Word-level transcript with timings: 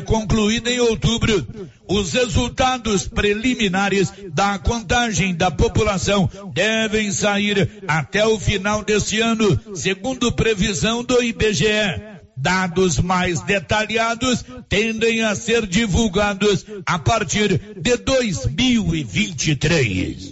concluída 0.00 0.70
em 0.70 0.80
outubro. 0.80 1.46
Os 1.88 2.12
resultados 2.12 3.06
preliminares 3.06 4.12
da 4.32 4.58
contagem 4.58 5.32
da 5.34 5.50
população 5.50 6.28
devem 6.54 7.12
sair 7.12 7.82
até 7.86 8.26
o 8.26 8.38
final 8.38 8.82
deste 8.84 9.20
ano, 9.20 9.60
segundo 9.74 10.32
previsão 10.32 11.04
do 11.04 11.22
IBGE. 11.22 12.12
Dados 12.36 12.98
mais 12.98 13.40
detalhados 13.42 14.44
tendem 14.68 15.22
a 15.22 15.34
ser 15.34 15.66
divulgados 15.66 16.66
a 16.86 16.98
partir 16.98 17.58
de 17.80 17.96
2023. 17.98 20.31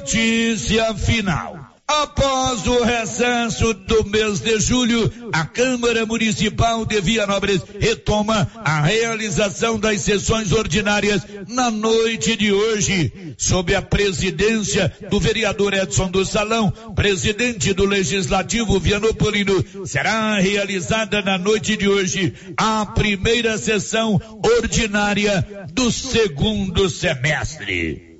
Notícia 0.00 0.94
final. 0.94 1.68
Após 1.86 2.66
o 2.66 2.82
recesso 2.82 3.74
do 3.74 4.02
mês 4.06 4.40
de 4.40 4.58
julho, 4.58 5.12
a 5.30 5.44
Câmara 5.44 6.06
Municipal 6.06 6.86
de 6.86 7.00
Vianópolis 7.02 7.60
retoma 7.78 8.50
a 8.64 8.80
realização 8.80 9.78
das 9.78 10.00
sessões 10.00 10.52
ordinárias 10.52 11.20
na 11.48 11.70
noite 11.70 12.34
de 12.34 12.50
hoje, 12.50 13.34
sob 13.36 13.74
a 13.74 13.82
presidência 13.82 14.90
do 15.10 15.20
vereador 15.20 15.74
Edson 15.74 16.10
do 16.10 16.24
Salão, 16.24 16.70
presidente 16.94 17.74
do 17.74 17.84
Legislativo 17.84 18.80
Vianopolino. 18.80 19.62
Será 19.84 20.38
realizada 20.38 21.20
na 21.20 21.36
noite 21.36 21.76
de 21.76 21.88
hoje 21.88 22.32
a 22.56 22.86
primeira 22.86 23.58
sessão 23.58 24.18
ordinária 24.42 25.44
do 25.74 25.92
segundo 25.92 26.88
semestre 26.88 28.09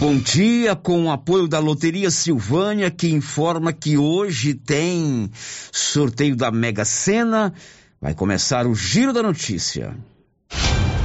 Bom 0.00 0.16
dia, 0.16 0.74
com 0.74 1.04
o 1.04 1.10
apoio 1.10 1.46
da 1.46 1.58
Loteria 1.58 2.10
Silvânia, 2.10 2.90
que 2.90 3.10
informa 3.10 3.70
que 3.70 3.98
hoje 3.98 4.54
tem 4.54 5.30
sorteio 5.70 6.34
da 6.34 6.50
Mega 6.50 6.86
Sena. 6.86 7.52
Vai 8.00 8.14
começar 8.14 8.66
o 8.66 8.74
Giro 8.74 9.12
da 9.12 9.22
Notícia. 9.22 9.94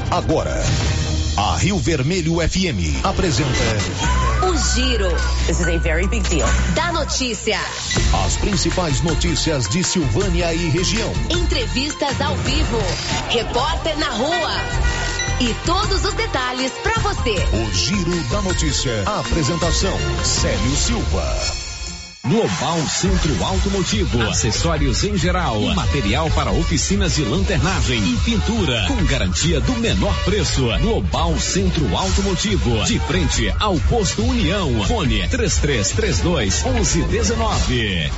Agora, 0.10 0.64
a 1.36 1.58
Rio 1.58 1.78
Vermelho 1.78 2.36
FM 2.36 3.04
apresenta. 3.04 3.50
O 4.48 4.56
Giro. 4.74 5.10
This 5.46 5.60
is 5.60 5.68
a 5.68 5.78
very 5.78 6.08
big 6.08 6.26
deal. 6.30 6.48
Da 6.74 6.94
notícia. 6.94 7.60
As 8.26 8.38
principais 8.38 9.02
notícias 9.02 9.68
de 9.68 9.84
Silvânia 9.84 10.54
e 10.54 10.70
região. 10.70 11.12
Entrevistas 11.30 12.22
ao 12.22 12.38
vivo. 12.38 12.80
Repórter 13.28 14.00
na 14.00 14.10
rua. 14.12 15.05
E 15.38 15.54
todos 15.66 16.06
os 16.06 16.14
detalhes 16.14 16.72
para 16.82 16.98
você. 17.00 17.36
O 17.54 17.74
Giro 17.74 18.24
da 18.30 18.42
Notícia. 18.42 19.04
A 19.06 19.20
apresentação: 19.20 19.98
Célio 20.24 20.76
Silva. 20.78 21.66
Global 22.26 22.80
Centro 22.88 23.44
Automotivo, 23.44 24.22
acessórios 24.22 25.04
em 25.04 25.18
geral, 25.18 25.60
material 25.76 26.32
para 26.32 26.52
oficinas 26.52 27.16
de 27.16 27.24
lanternagem 27.24 28.02
e 28.02 28.18
pintura, 28.22 28.86
com 28.88 28.96
garantia 29.06 29.60
do 29.60 29.74
menor 29.74 30.16
preço. 30.24 30.66
Global 30.80 31.38
Centro 31.38 31.96
Automotivo, 31.96 32.86
de 32.86 32.98
frente 33.00 33.54
ao 33.60 33.78
posto 33.82 34.24
União. 34.24 34.86
Fone 34.86 35.28
3332 35.28 36.64
1119. 36.64 38.12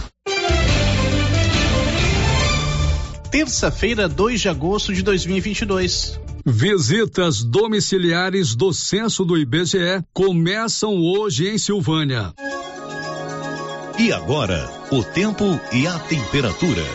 Terça-feira, 3.32 4.08
2 4.08 4.40
de 4.40 4.50
agosto 4.50 4.94
de 4.94 5.02
2022. 5.02 6.20
Visitas 6.50 7.44
domiciliares 7.44 8.56
do 8.56 8.72
censo 8.72 9.26
do 9.26 9.38
IBGE 9.38 10.02
começam 10.14 10.96
hoje 10.96 11.46
em 11.46 11.58
Silvânia. 11.58 12.34
E 14.00 14.14
agora, 14.14 14.66
o 14.90 15.04
tempo 15.04 15.44
e 15.74 15.86
a 15.86 16.00
temperatura. 16.00 16.86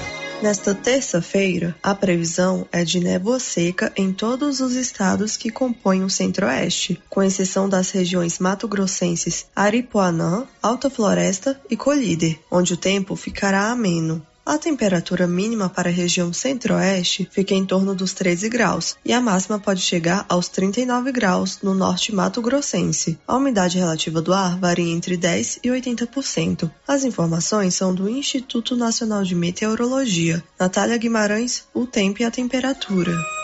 Nesta 0.43 0.75
terça-feira, 0.75 1.77
a 1.83 1.95
previsão 1.95 2.67
é 2.73 2.83
de 2.83 2.99
névoa 2.99 3.39
seca 3.39 3.93
em 3.95 4.11
todos 4.11 4.61
os 4.61 4.73
estados 4.73 5.37
que 5.37 5.51
compõem 5.51 6.03
o 6.03 6.09
centro-oeste, 6.09 6.99
com 7.11 7.23
exceção 7.23 7.69
das 7.69 7.91
regiões 7.91 8.39
mato-grossenses 8.39 9.45
Aripuanã, 9.55 10.47
Alta 10.63 10.89
Floresta 10.89 11.61
e 11.69 11.77
Colíder, 11.77 12.41
onde 12.51 12.73
o 12.73 12.79
tempo 12.79 13.15
ficará 13.17 13.71
ameno. 13.71 14.27
A 14.45 14.59
temperatura 14.59 15.27
mínima 15.27 15.69
para 15.69 15.89
a 15.89 15.93
região 15.93 16.33
centro-oeste 16.33 17.29
fica 17.31 17.55
em 17.55 17.65
torno 17.65 17.95
dos 17.95 18.13
13 18.13 18.49
graus 18.49 18.97
e 19.05 19.13
a 19.13 19.21
máxima 19.21 19.59
pode 19.59 19.81
chegar 19.81 20.27
aos 20.29 20.49
39 20.49 21.13
graus 21.13 21.61
no 21.63 21.75
norte 21.75 22.13
mato-grossense. 22.13 23.19
A 23.27 23.37
umidade 23.37 23.79
relativa 23.79 24.21
do 24.21 24.33
ar 24.33 24.59
varia 24.59 24.93
entre 24.93 25.17
10 25.17 25.61
e 25.63 25.69
80%. 25.69 26.69
As 26.87 27.05
informações 27.05 27.75
são 27.75 27.95
do 27.95 28.09
Instituto 28.09 28.77
Nacional 28.77 29.23
de 29.23 29.37
Meteorologia. 29.37 30.43
Natália 30.59 30.99
Guimarães, 30.99 31.65
o 31.73 31.87
tempo 31.87 32.21
e 32.21 32.25
a 32.25 32.31
temperatura. 32.31 33.42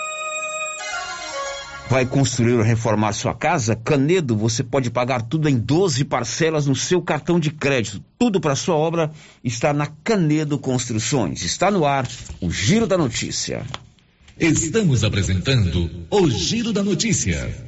Vai 1.88 2.04
construir 2.04 2.54
ou 2.54 2.62
reformar 2.62 3.12
sua 3.14 3.34
casa? 3.34 3.74
Canedo, 3.74 4.36
você 4.36 4.62
pode 4.62 4.90
pagar 4.90 5.22
tudo 5.22 5.48
em 5.48 5.58
12 5.58 6.04
parcelas 6.04 6.66
no 6.66 6.76
seu 6.76 7.00
cartão 7.00 7.40
de 7.40 7.50
crédito. 7.50 8.04
Tudo 8.18 8.40
para 8.40 8.54
sua 8.54 8.76
obra 8.76 9.10
está 9.42 9.72
na 9.72 9.86
Canedo 9.86 10.58
Construções. 10.58 11.42
Está 11.42 11.70
no 11.70 11.86
ar 11.86 12.06
o 12.42 12.50
Giro 12.50 12.86
da 12.86 12.98
Notícia. 12.98 13.64
Estamos 14.38 15.02
apresentando 15.02 15.90
o 16.10 16.28
Giro 16.30 16.72
da 16.72 16.82
Notícia. 16.82 17.67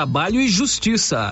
Trabalho 0.01 0.41
e 0.41 0.49
Justiça. 0.49 1.31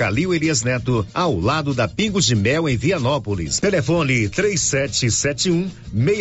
Calil 0.01 0.33
Elias 0.33 0.63
Neto, 0.63 1.05
ao 1.13 1.39
lado 1.39 1.75
da 1.75 1.87
Pingos 1.87 2.25
de 2.25 2.35
Mel 2.35 2.67
em 2.67 2.75
Vianópolis. 2.75 3.59
Telefone 3.59 4.27
3771 4.29 5.69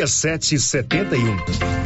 6771. 0.06 1.38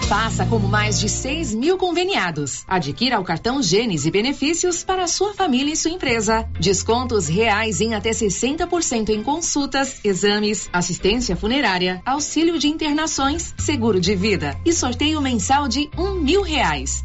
Faça 0.08 0.44
como 0.44 0.66
mais 0.66 0.98
de 0.98 1.08
6 1.08 1.54
mil 1.54 1.78
conveniados. 1.78 2.64
Adquira 2.66 3.20
o 3.20 3.22
cartão 3.22 3.62
Gênesis 3.62 4.06
e 4.06 4.10
benefícios 4.10 4.82
para 4.82 5.06
sua 5.06 5.34
família 5.34 5.72
e 5.72 5.76
sua 5.76 5.92
empresa. 5.92 6.44
Descontos 6.58 7.28
reais 7.28 7.80
em 7.80 7.94
até 7.94 8.10
60% 8.10 9.10
em 9.10 9.22
consultas, 9.22 10.00
exames, 10.02 10.68
assistência 10.72 11.36
funerária, 11.36 12.02
auxílio 12.04 12.58
de 12.58 12.66
internações, 12.66 13.54
seguro 13.56 14.00
de 14.00 14.16
vida 14.16 14.58
e 14.66 14.72
sorteio 14.72 15.20
mensal 15.20 15.68
de 15.68 15.88
um 15.96 16.14
mil 16.14 16.42
reais. 16.42 17.04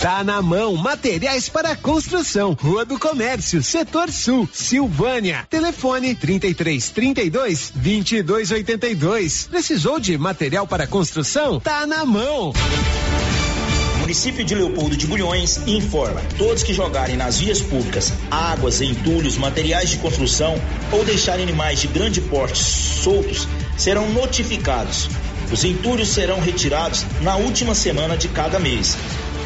Tá 0.00 0.22
na 0.22 0.42
mão 0.42 0.76
Materiais 0.76 1.48
para 1.48 1.74
Construção, 1.74 2.52
Rua 2.52 2.84
do 2.84 2.98
Comércio, 2.98 3.62
Setor 3.62 4.12
Sul, 4.12 4.48
Silvânia. 4.52 5.46
Telefone 5.48 6.14
33 6.14 6.90
32 6.90 7.72
22 7.74 8.50
82. 8.50 9.48
Precisou 9.50 9.98
de 9.98 10.18
material 10.18 10.66
para 10.66 10.86
construção? 10.86 11.58
Tá 11.58 11.86
na 11.86 12.04
mão. 12.04 12.52
Município 14.00 14.44
de 14.44 14.54
Leopoldo 14.54 14.96
de 14.96 15.06
Bulhões 15.06 15.66
informa: 15.66 16.20
todos 16.36 16.62
que 16.62 16.74
jogarem 16.74 17.16
nas 17.16 17.38
vias 17.38 17.62
públicas 17.62 18.12
águas, 18.30 18.82
entulhos, 18.82 19.36
materiais 19.38 19.88
de 19.88 19.96
construção 19.96 20.54
ou 20.92 21.04
deixarem 21.04 21.42
animais 21.42 21.80
de 21.80 21.88
grande 21.88 22.20
porte 22.20 22.58
soltos 22.58 23.48
serão 23.76 24.10
notificados. 24.10 25.08
Os 25.50 25.64
entulhos 25.64 26.10
serão 26.10 26.38
retirados 26.38 27.04
na 27.22 27.36
última 27.36 27.74
semana 27.74 28.16
de 28.16 28.28
cada 28.28 28.58
mês. 28.58 28.96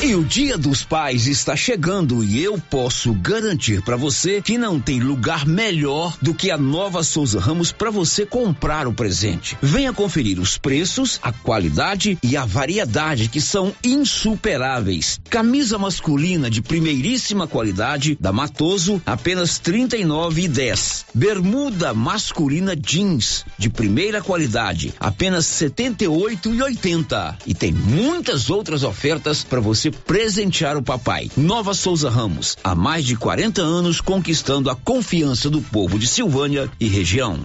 E 0.00 0.14
o 0.14 0.22
Dia 0.22 0.56
dos 0.56 0.84
Pais 0.84 1.26
está 1.26 1.56
chegando 1.56 2.22
e 2.22 2.40
eu 2.40 2.56
posso 2.70 3.12
garantir 3.14 3.82
para 3.82 3.96
você 3.96 4.40
que 4.40 4.56
não 4.56 4.78
tem 4.78 5.00
lugar 5.00 5.44
melhor 5.44 6.16
do 6.22 6.32
que 6.32 6.52
a 6.52 6.56
Nova 6.56 7.02
Souza 7.02 7.40
Ramos 7.40 7.72
para 7.72 7.90
você 7.90 8.24
comprar 8.24 8.86
o 8.86 8.92
presente. 8.92 9.58
Venha 9.60 9.92
conferir 9.92 10.38
os 10.38 10.56
preços, 10.56 11.18
a 11.20 11.32
qualidade 11.32 12.16
e 12.22 12.36
a 12.36 12.44
variedade 12.44 13.28
que 13.28 13.40
são 13.40 13.74
insuperáveis. 13.82 15.20
Camisa 15.28 15.76
masculina 15.78 16.48
de 16.48 16.62
primeiríssima 16.62 17.48
qualidade 17.48 18.16
da 18.20 18.32
Matoso 18.32 19.02
apenas 19.04 19.58
39 19.58 20.42
e 20.42 20.48
10. 20.48 21.06
Bermuda 21.12 21.92
masculina 21.92 22.76
jeans 22.76 23.44
de 23.58 23.68
primeira 23.68 24.22
qualidade 24.22 24.94
apenas 25.00 25.44
78 25.46 26.54
e 26.54 26.62
80. 26.62 27.38
E 27.44 27.52
tem 27.52 27.72
muitas 27.72 28.48
outras 28.48 28.84
ofertas 28.84 29.42
para 29.42 29.58
você 29.58 29.87
presentear 29.90 30.76
o 30.76 30.82
papai. 30.82 31.30
Nova 31.36 31.74
Souza 31.74 32.10
Ramos, 32.10 32.56
há 32.62 32.74
mais 32.74 33.04
de 33.04 33.16
40 33.16 33.62
anos 33.62 34.00
conquistando 34.00 34.70
a 34.70 34.74
confiança 34.74 35.48
do 35.48 35.60
povo 35.60 35.98
de 35.98 36.06
Silvânia 36.06 36.70
e 36.78 36.88
região. 36.88 37.38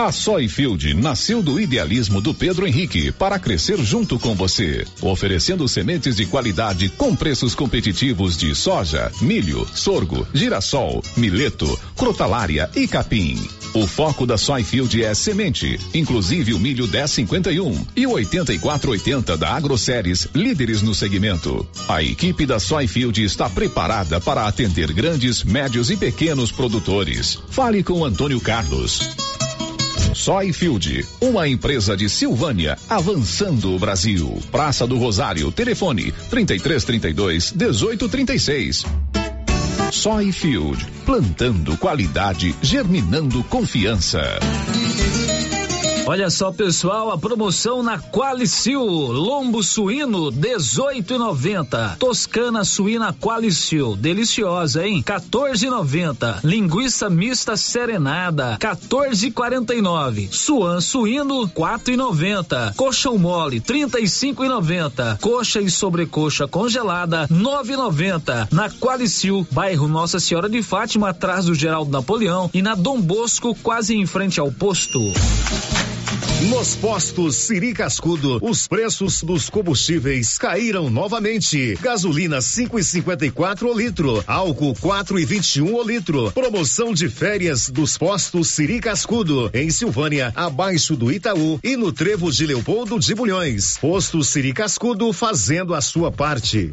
A 0.00 0.10
Soyfield 0.10 0.94
nasceu 0.94 1.42
do 1.42 1.60
idealismo 1.60 2.22
do 2.22 2.32
Pedro 2.32 2.66
Henrique 2.66 3.12
para 3.12 3.38
crescer 3.38 3.76
junto 3.84 4.18
com 4.18 4.34
você, 4.34 4.86
oferecendo 5.02 5.68
sementes 5.68 6.16
de 6.16 6.24
qualidade 6.24 6.88
com 6.88 7.14
preços 7.14 7.54
competitivos 7.54 8.34
de 8.34 8.54
soja, 8.54 9.12
milho, 9.20 9.68
sorgo, 9.74 10.26
girassol, 10.32 11.04
mileto, 11.18 11.78
crotalária 11.94 12.70
e 12.74 12.88
capim. 12.88 13.36
O 13.74 13.86
foco 13.86 14.26
da 14.26 14.38
Soyfield 14.38 15.04
é 15.04 15.12
semente, 15.12 15.78
inclusive 15.92 16.54
o 16.54 16.58
milho 16.58 16.88
1051 16.88 17.86
e 17.94 18.06
o 18.06 18.12
8480 18.12 19.36
da 19.36 19.54
AgroSéries, 19.54 20.26
líderes 20.34 20.79
no 20.82 20.94
segmento. 20.94 21.66
A 21.88 22.02
equipe 22.02 22.46
da 22.46 22.58
Soyfield 22.58 23.22
está 23.22 23.48
preparada 23.48 24.20
para 24.20 24.46
atender 24.46 24.92
grandes, 24.92 25.42
médios 25.42 25.90
e 25.90 25.96
pequenos 25.96 26.50
produtores. 26.52 27.38
Fale 27.50 27.82
com 27.82 28.04
Antônio 28.04 28.40
Carlos. 28.40 29.00
Soyfield, 30.14 31.06
uma 31.20 31.48
empresa 31.48 31.96
de 31.96 32.08
Silvânia, 32.08 32.76
avançando 32.88 33.74
o 33.74 33.78
Brasil. 33.78 34.38
Praça 34.50 34.86
do 34.86 34.98
Rosário, 34.98 35.50
telefone 35.52 36.12
3332 36.28 37.52
1836. 37.52 38.84
Soyfield, 39.92 40.86
plantando 41.04 41.76
qualidade, 41.76 42.54
germinando 42.62 43.42
confiança. 43.44 44.20
Olha 46.06 46.28
só, 46.28 46.50
pessoal, 46.50 47.12
a 47.12 47.18
promoção 47.18 47.82
na 47.82 47.98
Qualicil, 47.98 48.82
lombo 48.82 49.62
suíno 49.62 50.32
18,90. 50.32 51.98
Toscana 51.98 52.64
suína 52.64 53.12
Qualicil, 53.12 53.94
deliciosa, 53.96 54.84
hein? 54.84 55.04
14,90. 55.04 56.40
Linguiça 56.42 57.08
mista 57.08 57.56
serenada 57.56 58.58
14,49. 58.58 60.32
Suan 60.32 60.80
suíno 60.80 61.48
4,90. 61.48 62.74
Coxão 62.74 63.16
mole 63.16 63.60
35,90. 63.60 65.18
Coxa 65.20 65.60
e 65.60 65.70
sobrecoxa 65.70 66.48
congelada 66.48 67.28
9,90. 67.28 68.48
Na 68.50 68.68
Qualicil, 68.68 69.46
bairro 69.52 69.86
Nossa 69.86 70.18
Senhora 70.18 70.48
de 70.48 70.62
Fátima, 70.62 71.10
atrás 71.10 71.44
do 71.44 71.54
Geraldo 71.54 71.92
Napoleão 71.92 72.50
e 72.52 72.62
na 72.62 72.74
Dom 72.74 73.00
Bosco, 73.00 73.54
quase 73.62 73.94
em 73.94 74.06
frente 74.06 74.40
ao 74.40 74.50
posto. 74.50 74.98
Nos 76.48 76.74
postos 76.74 77.36
Siri 77.36 77.72
Cascudo, 77.72 78.38
os 78.42 78.66
preços 78.66 79.22
dos 79.22 79.50
combustíveis 79.50 80.38
caíram 80.38 80.90
novamente. 80.90 81.78
Gasolina 81.80 82.38
5,54 82.38 83.62
o 83.62 83.78
litro, 83.78 84.24
álcool 84.26 84.74
4,21 84.74 85.72
o 85.72 85.82
litro. 85.82 86.32
Promoção 86.32 86.92
de 86.92 87.08
férias 87.08 87.68
dos 87.68 87.96
postos 87.98 88.48
Siri 88.48 88.80
Cascudo, 88.80 89.50
em 89.52 89.70
Silvânia, 89.70 90.32
abaixo 90.34 90.96
do 90.96 91.12
Itaú 91.12 91.60
e 91.62 91.76
no 91.76 91.92
Trevo 91.92 92.32
de 92.32 92.46
Leopoldo 92.46 92.98
de 92.98 93.14
Bulhões. 93.14 93.76
Posto 93.78 94.24
Siri 94.24 94.52
Cascudo 94.52 95.12
fazendo 95.12 95.74
a 95.74 95.80
sua 95.80 96.10
parte. 96.10 96.72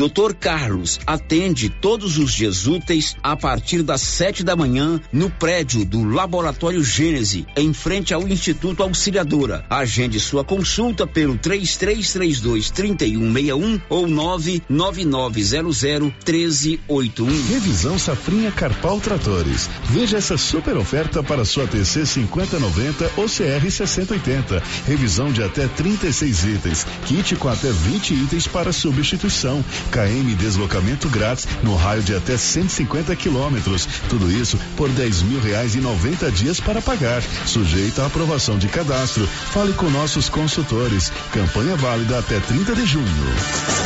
Dr. 0.00 0.32
Carlos 0.32 0.98
atende 1.06 1.68
todos 1.68 2.16
os 2.16 2.32
dias 2.32 2.66
úteis 2.66 3.14
a 3.22 3.36
partir 3.36 3.82
das 3.82 4.00
sete 4.00 4.42
da 4.42 4.56
manhã 4.56 4.98
no 5.12 5.28
prédio 5.28 5.84
do 5.84 6.02
Laboratório 6.02 6.82
Gênese, 6.82 7.46
em 7.54 7.74
frente 7.74 8.14
ao 8.14 8.26
Instituto 8.26 8.82
Auxiliadora. 8.82 9.62
Agende 9.68 10.18
sua 10.18 10.42
consulta 10.42 11.06
pelo 11.06 11.36
3332 11.36 12.70
3161 12.70 13.78
ou 13.90 14.08
99900 14.08 15.82
1381. 16.24 17.26
Revisão 17.48 17.98
Safrinha 17.98 18.50
Carpal 18.50 18.98
Tratores. 19.00 19.68
Veja 19.90 20.16
essa 20.16 20.38
super 20.38 20.78
oferta 20.78 21.22
para 21.22 21.44
sua 21.44 21.66
TC 21.66 22.06
5090 22.06 23.10
ou 23.18 23.26
CR 23.26 23.70
6080. 23.70 24.62
Revisão 24.86 25.30
de 25.30 25.42
até 25.42 25.68
36 25.68 26.44
itens. 26.44 26.86
Kit 27.04 27.36
com 27.36 27.50
até 27.50 27.70
20 27.70 28.14
itens 28.14 28.46
para 28.46 28.72
substituição. 28.72 29.62
KM 29.90 30.34
deslocamento 30.36 31.08
grátis 31.08 31.46
no 31.62 31.74
raio 31.76 32.02
de 32.02 32.14
até 32.14 32.36
150 32.36 33.14
quilômetros. 33.16 33.86
Tudo 34.08 34.30
isso 34.30 34.58
por 34.76 34.88
10 34.88 35.22
mil 35.22 35.40
reais 35.40 35.74
e 35.74 35.80
90 35.80 36.30
dias 36.30 36.60
para 36.60 36.80
pagar. 36.80 37.22
Sujeito 37.44 38.00
à 38.00 38.06
aprovação 38.06 38.58
de 38.58 38.68
cadastro. 38.68 39.26
Fale 39.26 39.72
com 39.72 39.90
nossos 39.90 40.28
consultores. 40.28 41.12
Campanha 41.32 41.76
válida 41.76 42.18
até 42.18 42.38
30 42.38 42.74
de 42.74 42.86
junho. 42.86 43.06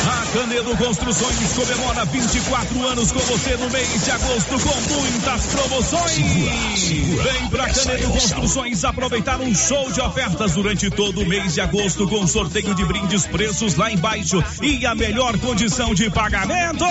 A 0.07 0.27
Canedo 0.39 0.77
Construções 0.77 1.53
comemora 1.53 2.05
24 2.05 2.89
anos 2.89 3.13
com 3.13 3.21
você 3.21 3.57
no 3.57 3.71
mês 3.71 4.05
de 4.05 4.11
agosto 4.11 4.59
com 4.61 4.95
muitas 4.95 5.47
promoções. 5.47 6.11
Segura, 6.11 6.77
segura, 6.77 7.33
Vem 7.33 7.49
pra 7.49 7.73
Canedo 7.73 8.09
Construções 8.09 8.85
aproveitar 8.85 9.41
um 9.41 9.55
show 9.55 9.91
de 9.91 10.01
ofertas 10.01 10.53
durante 10.53 10.91
todo 10.91 11.23
o 11.23 11.27
mês 11.27 11.55
de 11.55 11.61
agosto 11.61 12.07
com 12.09 12.27
sorteio 12.27 12.75
de 12.75 12.85
brindes, 12.85 13.27
preços 13.27 13.77
lá 13.77 13.91
embaixo 13.91 14.43
e 14.61 14.85
a 14.85 14.95
melhor 14.95 15.39
condição 15.39 15.94
de 15.95 16.11
pagamento. 16.11 16.85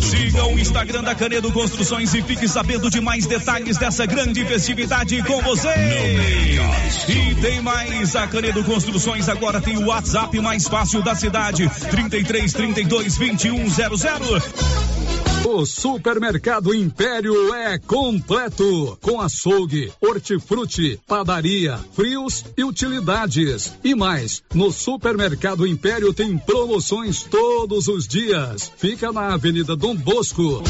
Siga 0.00 0.46
o 0.46 0.58
Instagram 0.58 1.02
da 1.02 1.14
Canedo 1.14 1.50
Construções 1.52 2.14
e 2.14 2.22
fique 2.22 2.46
sabendo 2.46 2.88
de 2.88 3.00
mais 3.00 3.26
detalhes 3.26 3.76
dessa 3.76 4.06
grande 4.06 4.44
festividade 4.44 5.20
com 5.24 5.42
você. 5.42 5.68
E 7.08 7.34
tem 7.36 7.60
mais, 7.60 8.14
a 8.14 8.28
Canedo 8.28 8.62
Construções 8.64 9.28
agora 9.28 9.60
tem 9.60 9.76
o 9.76 9.86
WhatsApp 9.86 10.38
mais 10.40 10.68
fácil 10.68 11.02
da 11.02 11.14
cidade, 11.14 11.68
33 11.90 12.52
32 12.52 13.16
21 13.18 13.68
00. 13.68 15.25
O 15.48 15.64
Supermercado 15.64 16.74
Império 16.74 17.54
é 17.54 17.78
completo, 17.78 18.98
com 19.00 19.20
açougue, 19.20 19.92
hortifruti, 20.00 20.98
padaria, 21.06 21.78
frios 21.92 22.44
e 22.56 22.64
utilidades. 22.64 23.72
E 23.84 23.94
mais, 23.94 24.42
no 24.52 24.72
Supermercado 24.72 25.64
Império 25.64 26.12
tem 26.12 26.36
promoções 26.36 27.22
todos 27.22 27.86
os 27.86 28.08
dias. 28.08 28.72
Fica 28.76 29.12
na 29.12 29.34
Avenida 29.34 29.76
Dom 29.76 29.94
Bosco. 29.94 30.64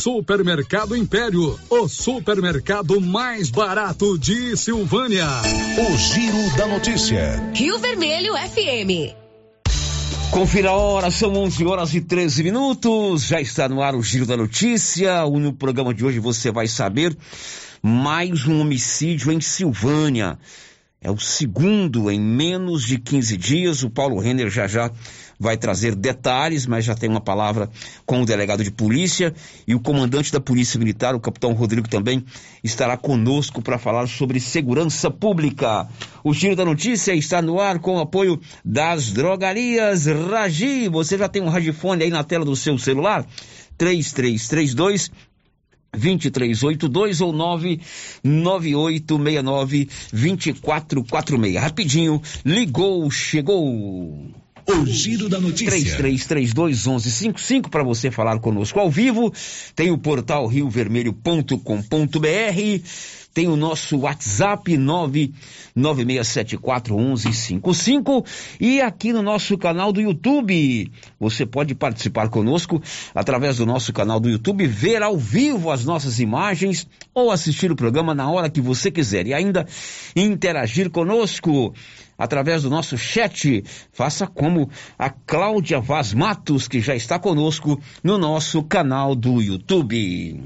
Supermercado 0.00 0.96
Império, 0.96 1.56
o 1.70 1.86
supermercado 1.86 3.00
mais 3.00 3.48
barato 3.48 4.18
de 4.18 4.56
Silvânia. 4.56 5.28
O 5.78 5.96
Giro 5.96 6.56
da 6.56 6.66
Notícia. 6.66 7.52
Rio 7.54 7.78
Vermelho 7.78 8.34
FM. 8.34 9.23
Confira 10.34 10.70
a 10.70 10.72
hora, 10.72 11.12
são 11.12 11.32
11 11.32 11.64
horas 11.64 11.94
e 11.94 12.00
13 12.00 12.42
minutos. 12.42 13.24
Já 13.24 13.40
está 13.40 13.68
no 13.68 13.80
ar 13.80 13.94
o 13.94 14.02
Giro 14.02 14.26
da 14.26 14.36
Notícia. 14.36 15.24
No 15.26 15.52
programa 15.52 15.94
de 15.94 16.04
hoje 16.04 16.18
você 16.18 16.50
vai 16.50 16.66
saber 16.66 17.16
mais 17.80 18.44
um 18.44 18.60
homicídio 18.60 19.30
em 19.30 19.40
Silvânia. 19.40 20.36
É 21.00 21.08
o 21.08 21.16
segundo 21.20 22.10
em 22.10 22.20
menos 22.20 22.82
de 22.82 22.98
15 22.98 23.36
dias. 23.36 23.84
O 23.84 23.90
Paulo 23.90 24.18
Renner 24.18 24.50
já 24.50 24.66
já 24.66 24.90
vai 25.38 25.56
trazer 25.56 25.94
detalhes, 25.94 26.66
mas 26.66 26.84
já 26.84 26.94
tem 26.94 27.08
uma 27.08 27.20
palavra 27.20 27.70
com 28.06 28.22
o 28.22 28.26
delegado 28.26 28.62
de 28.62 28.70
polícia 28.70 29.34
e 29.66 29.74
o 29.74 29.80
comandante 29.80 30.32
da 30.32 30.40
Polícia 30.40 30.78
Militar, 30.78 31.14
o 31.14 31.20
capitão 31.20 31.52
Rodrigo, 31.52 31.88
também 31.88 32.24
estará 32.62 32.96
conosco 32.96 33.62
para 33.62 33.78
falar 33.78 34.08
sobre 34.08 34.40
segurança 34.40 35.10
pública. 35.10 35.88
O 36.22 36.32
Giro 36.32 36.56
da 36.56 36.64
Notícia 36.64 37.14
está 37.14 37.42
no 37.42 37.60
ar 37.60 37.78
com 37.78 37.96
o 37.96 38.00
apoio 38.00 38.40
das 38.64 39.12
drogarias 39.12 40.06
Ragi. 40.06 40.88
Você 40.88 41.18
já 41.18 41.28
tem 41.28 41.42
um 41.42 41.48
radiofone 41.48 42.04
aí 42.04 42.10
na 42.10 42.24
tela 42.24 42.44
do 42.44 42.56
seu 42.56 42.78
celular? 42.78 43.26
3332 43.76 45.10
2382 45.96 47.20
ou 47.20 47.32
99869 47.32 49.88
2446. 50.12 51.56
Rapidinho, 51.56 52.20
ligou, 52.44 53.10
chegou. 53.10 54.43
O 54.66 54.86
Giro 54.86 55.28
da 55.28 55.38
Notícia. 55.38 55.68
3332 55.68 56.86
1155 56.86 57.68
para 57.68 57.84
você 57.84 58.10
falar 58.10 58.38
conosco 58.38 58.80
ao 58.80 58.90
vivo. 58.90 59.30
Tem 59.76 59.90
o 59.90 59.98
portal 59.98 60.46
riovermelho.com.br. 60.46 61.58
tem 63.34 63.46
o 63.46 63.56
nosso 63.56 63.98
WhatsApp 63.98 64.74
996741155 65.76 68.24
e 68.58 68.80
aqui 68.80 69.12
no 69.12 69.20
nosso 69.20 69.58
canal 69.58 69.92
do 69.92 70.00
YouTube. 70.00 70.90
Você 71.20 71.44
pode 71.44 71.74
participar 71.74 72.30
conosco 72.30 72.82
através 73.14 73.58
do 73.58 73.66
nosso 73.66 73.92
canal 73.92 74.18
do 74.18 74.30
YouTube, 74.30 74.66
ver 74.66 75.02
ao 75.02 75.18
vivo 75.18 75.70
as 75.70 75.84
nossas 75.84 76.20
imagens 76.20 76.88
ou 77.12 77.30
assistir 77.30 77.70
o 77.70 77.76
programa 77.76 78.14
na 78.14 78.30
hora 78.30 78.48
que 78.48 78.62
você 78.62 78.90
quiser 78.90 79.26
e 79.26 79.34
ainda 79.34 79.66
interagir 80.16 80.88
conosco 80.88 81.74
através 82.18 82.62
do 82.62 82.70
nosso 82.70 82.96
chat. 82.96 83.64
Faça 83.92 84.26
como 84.26 84.70
a 84.98 85.10
Cláudia 85.10 85.80
Vaz 85.80 86.12
Matos, 86.12 86.68
que 86.68 86.80
já 86.80 86.94
está 86.94 87.18
conosco 87.18 87.80
no 88.02 88.18
nosso 88.18 88.62
canal 88.62 89.14
do 89.14 89.40
YouTube. 89.40 90.40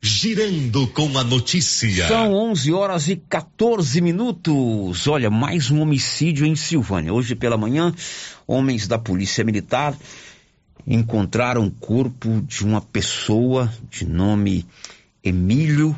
Girando 0.00 0.86
com 0.88 1.18
a 1.18 1.24
notícia. 1.24 2.06
São 2.06 2.32
11 2.32 2.72
horas 2.72 3.08
e 3.08 3.16
14 3.16 4.00
minutos. 4.00 5.06
Olha, 5.08 5.30
mais 5.30 5.70
um 5.70 5.80
homicídio 5.80 6.46
em 6.46 6.54
Silvânia. 6.54 7.12
Hoje 7.12 7.34
pela 7.34 7.56
manhã, 7.56 7.92
homens 8.46 8.86
da 8.86 8.98
Polícia 8.98 9.42
Militar 9.42 9.96
encontraram 10.86 11.66
o 11.66 11.70
corpo 11.70 12.40
de 12.42 12.64
uma 12.64 12.80
pessoa 12.80 13.72
de 13.90 14.06
nome 14.06 14.64
Emílio. 15.24 15.96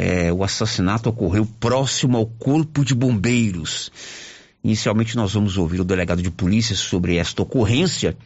É, 0.00 0.32
o 0.32 0.44
assassinato 0.44 1.08
ocorreu 1.08 1.44
próximo 1.58 2.16
ao 2.16 2.24
Corpo 2.24 2.84
de 2.84 2.94
Bombeiros. 2.94 3.90
Inicialmente, 4.62 5.16
nós 5.16 5.32
vamos 5.32 5.58
ouvir 5.58 5.80
o 5.80 5.84
delegado 5.84 6.22
de 6.22 6.30
polícia 6.30 6.76
sobre 6.76 7.16
esta 7.16 7.42
ocorrência 7.42 8.16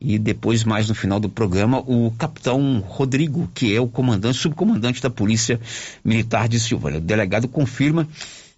e 0.00 0.16
depois, 0.16 0.62
mais 0.62 0.88
no 0.88 0.94
final 0.94 1.18
do 1.18 1.28
programa, 1.28 1.80
o 1.80 2.12
capitão 2.12 2.78
Rodrigo, 2.86 3.50
que 3.52 3.74
é 3.74 3.80
o 3.80 3.88
comandante, 3.88 4.38
subcomandante 4.38 5.02
da 5.02 5.10
Polícia 5.10 5.58
Militar 6.04 6.48
de 6.48 6.60
Silvânia. 6.60 7.00
O 7.00 7.02
delegado 7.02 7.48
confirma 7.48 8.06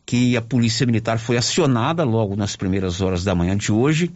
que 0.04 0.36
a 0.36 0.42
Polícia 0.42 0.84
Militar 0.84 1.18
foi 1.18 1.38
acionada 1.38 2.04
logo 2.04 2.36
nas 2.36 2.56
primeiras 2.56 3.00
horas 3.00 3.24
da 3.24 3.34
manhã 3.34 3.56
de 3.56 3.72
hoje 3.72 4.10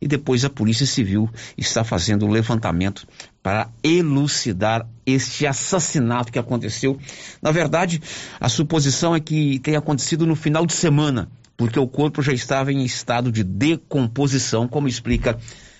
e 0.00 0.06
depois 0.06 0.44
a 0.44 0.50
Polícia 0.50 0.86
Civil 0.86 1.28
está 1.58 1.82
fazendo 1.82 2.24
o 2.24 2.30
levantamento 2.30 3.04
para 3.42 3.70
elucidar 3.82 4.86
este 5.06 5.46
assassinato 5.46 6.30
que 6.30 6.38
aconteceu. 6.38 6.98
Na 7.40 7.50
verdade, 7.50 8.00
a 8.38 8.48
suposição 8.48 9.14
é 9.14 9.20
que 9.20 9.58
tenha 9.60 9.78
acontecido 9.78 10.26
no 10.26 10.36
final 10.36 10.66
de 10.66 10.74
semana, 10.74 11.30
porque 11.56 11.78
o 11.78 11.86
corpo 11.86 12.22
já 12.22 12.32
estava 12.32 12.72
em 12.72 12.84
estado 12.84 13.32
de 13.32 13.42
decomposição, 13.42 14.68
como 14.68 14.88
explica 14.88 15.38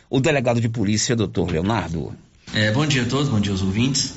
o 0.08 0.20
delegado 0.20 0.60
de 0.60 0.68
polícia, 0.68 1.14
doutor 1.14 1.50
Leonardo. 1.50 2.14
É, 2.54 2.72
bom 2.72 2.84
dia 2.86 3.02
a 3.02 3.06
todos, 3.06 3.28
bom 3.28 3.38
dia 3.38 3.52
aos 3.52 3.62
ouvintes. 3.62 4.14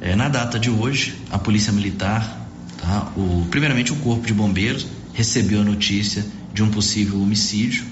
É, 0.00 0.14
na 0.16 0.28
data 0.28 0.58
de 0.58 0.70
hoje, 0.70 1.14
a 1.30 1.38
Polícia 1.38 1.72
Militar, 1.72 2.46
tá, 2.78 3.12
o, 3.16 3.46
primeiramente 3.50 3.92
o 3.92 3.96
Corpo 3.96 4.26
de 4.26 4.34
Bombeiros, 4.34 4.86
recebeu 5.14 5.60
a 5.60 5.64
notícia 5.64 6.24
de 6.52 6.62
um 6.62 6.70
possível 6.70 7.20
homicídio 7.20 7.84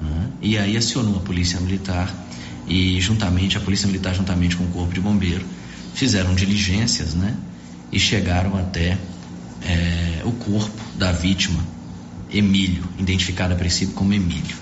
né, 0.00 0.30
e 0.40 0.58
aí 0.58 0.76
acionou 0.76 1.16
a 1.16 1.20
Polícia 1.20 1.60
Militar 1.60 2.12
e 2.72 2.98
juntamente, 3.02 3.58
a 3.58 3.60
Polícia 3.60 3.86
Militar 3.86 4.14
juntamente 4.14 4.56
com 4.56 4.64
o 4.64 4.68
Corpo 4.68 4.94
de 4.94 5.00
Bombeiro, 5.00 5.44
fizeram 5.92 6.34
diligências 6.34 7.12
né, 7.12 7.36
e 7.92 8.00
chegaram 8.00 8.56
até 8.56 8.96
é, 9.62 10.22
o 10.24 10.32
corpo 10.32 10.82
da 10.96 11.12
vítima, 11.12 11.62
Emílio, 12.32 12.82
identificado 12.98 13.52
a 13.52 13.56
princípio 13.56 13.94
como 13.94 14.14
Emílio. 14.14 14.56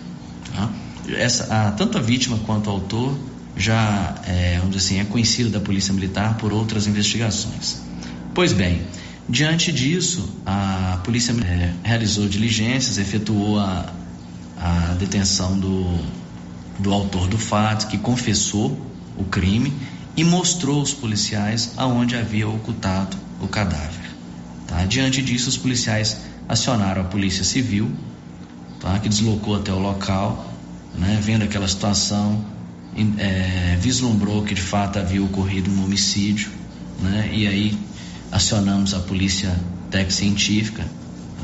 Tá? 0.52 0.68
Essa, 1.10 1.44
a, 1.54 1.70
tanto 1.70 1.98
a 1.98 2.00
vítima 2.00 2.36
quanto 2.38 2.66
o 2.66 2.70
autor 2.70 3.16
já 3.56 4.16
é, 4.26 4.56
vamos 4.58 4.74
dizer 4.74 4.86
assim, 4.86 5.00
é 5.00 5.04
conhecido 5.04 5.48
da 5.48 5.60
Polícia 5.60 5.94
Militar 5.94 6.36
por 6.36 6.52
outras 6.52 6.88
investigações. 6.88 7.80
Pois 8.34 8.52
bem, 8.52 8.82
diante 9.28 9.70
disso, 9.70 10.28
a 10.44 11.00
Polícia 11.04 11.32
é, 11.44 11.74
realizou 11.84 12.28
diligências, 12.28 12.98
efetuou 12.98 13.60
a, 13.60 13.92
a 14.58 14.96
detenção 14.98 15.56
do, 15.56 15.96
do 16.80 16.92
autor 16.92 17.28
do 17.28 17.38
fato, 17.38 17.86
que 17.88 17.98
confessou 17.98 18.76
o 19.16 19.24
crime 19.24 19.72
e 20.16 20.24
mostrou 20.24 20.80
aos 20.80 20.92
policiais 20.92 21.74
aonde 21.76 22.16
havia 22.16 22.48
ocultado 22.48 23.16
o 23.40 23.48
cadáver. 23.48 24.10
Tá? 24.66 24.84
Diante 24.84 25.22
disso, 25.22 25.48
os 25.48 25.56
policiais 25.56 26.18
acionaram 26.48 27.02
a 27.02 27.04
Polícia 27.04 27.44
Civil, 27.44 27.90
tá? 28.80 28.98
que 28.98 29.08
deslocou 29.08 29.56
até 29.56 29.72
o 29.72 29.78
local, 29.78 30.52
né? 30.96 31.18
vendo 31.22 31.44
aquela 31.44 31.68
situação, 31.68 32.44
é, 33.18 33.76
vislumbrou 33.80 34.42
que 34.42 34.54
de 34.54 34.62
fato 34.62 34.98
havia 34.98 35.22
ocorrido 35.22 35.70
um 35.70 35.84
homicídio, 35.84 36.50
né? 37.00 37.30
e 37.32 37.46
aí 37.46 37.78
acionamos 38.32 38.94
a 38.94 39.00
Polícia 39.00 39.54
Técnica 39.90 40.12
Científica, 40.12 40.84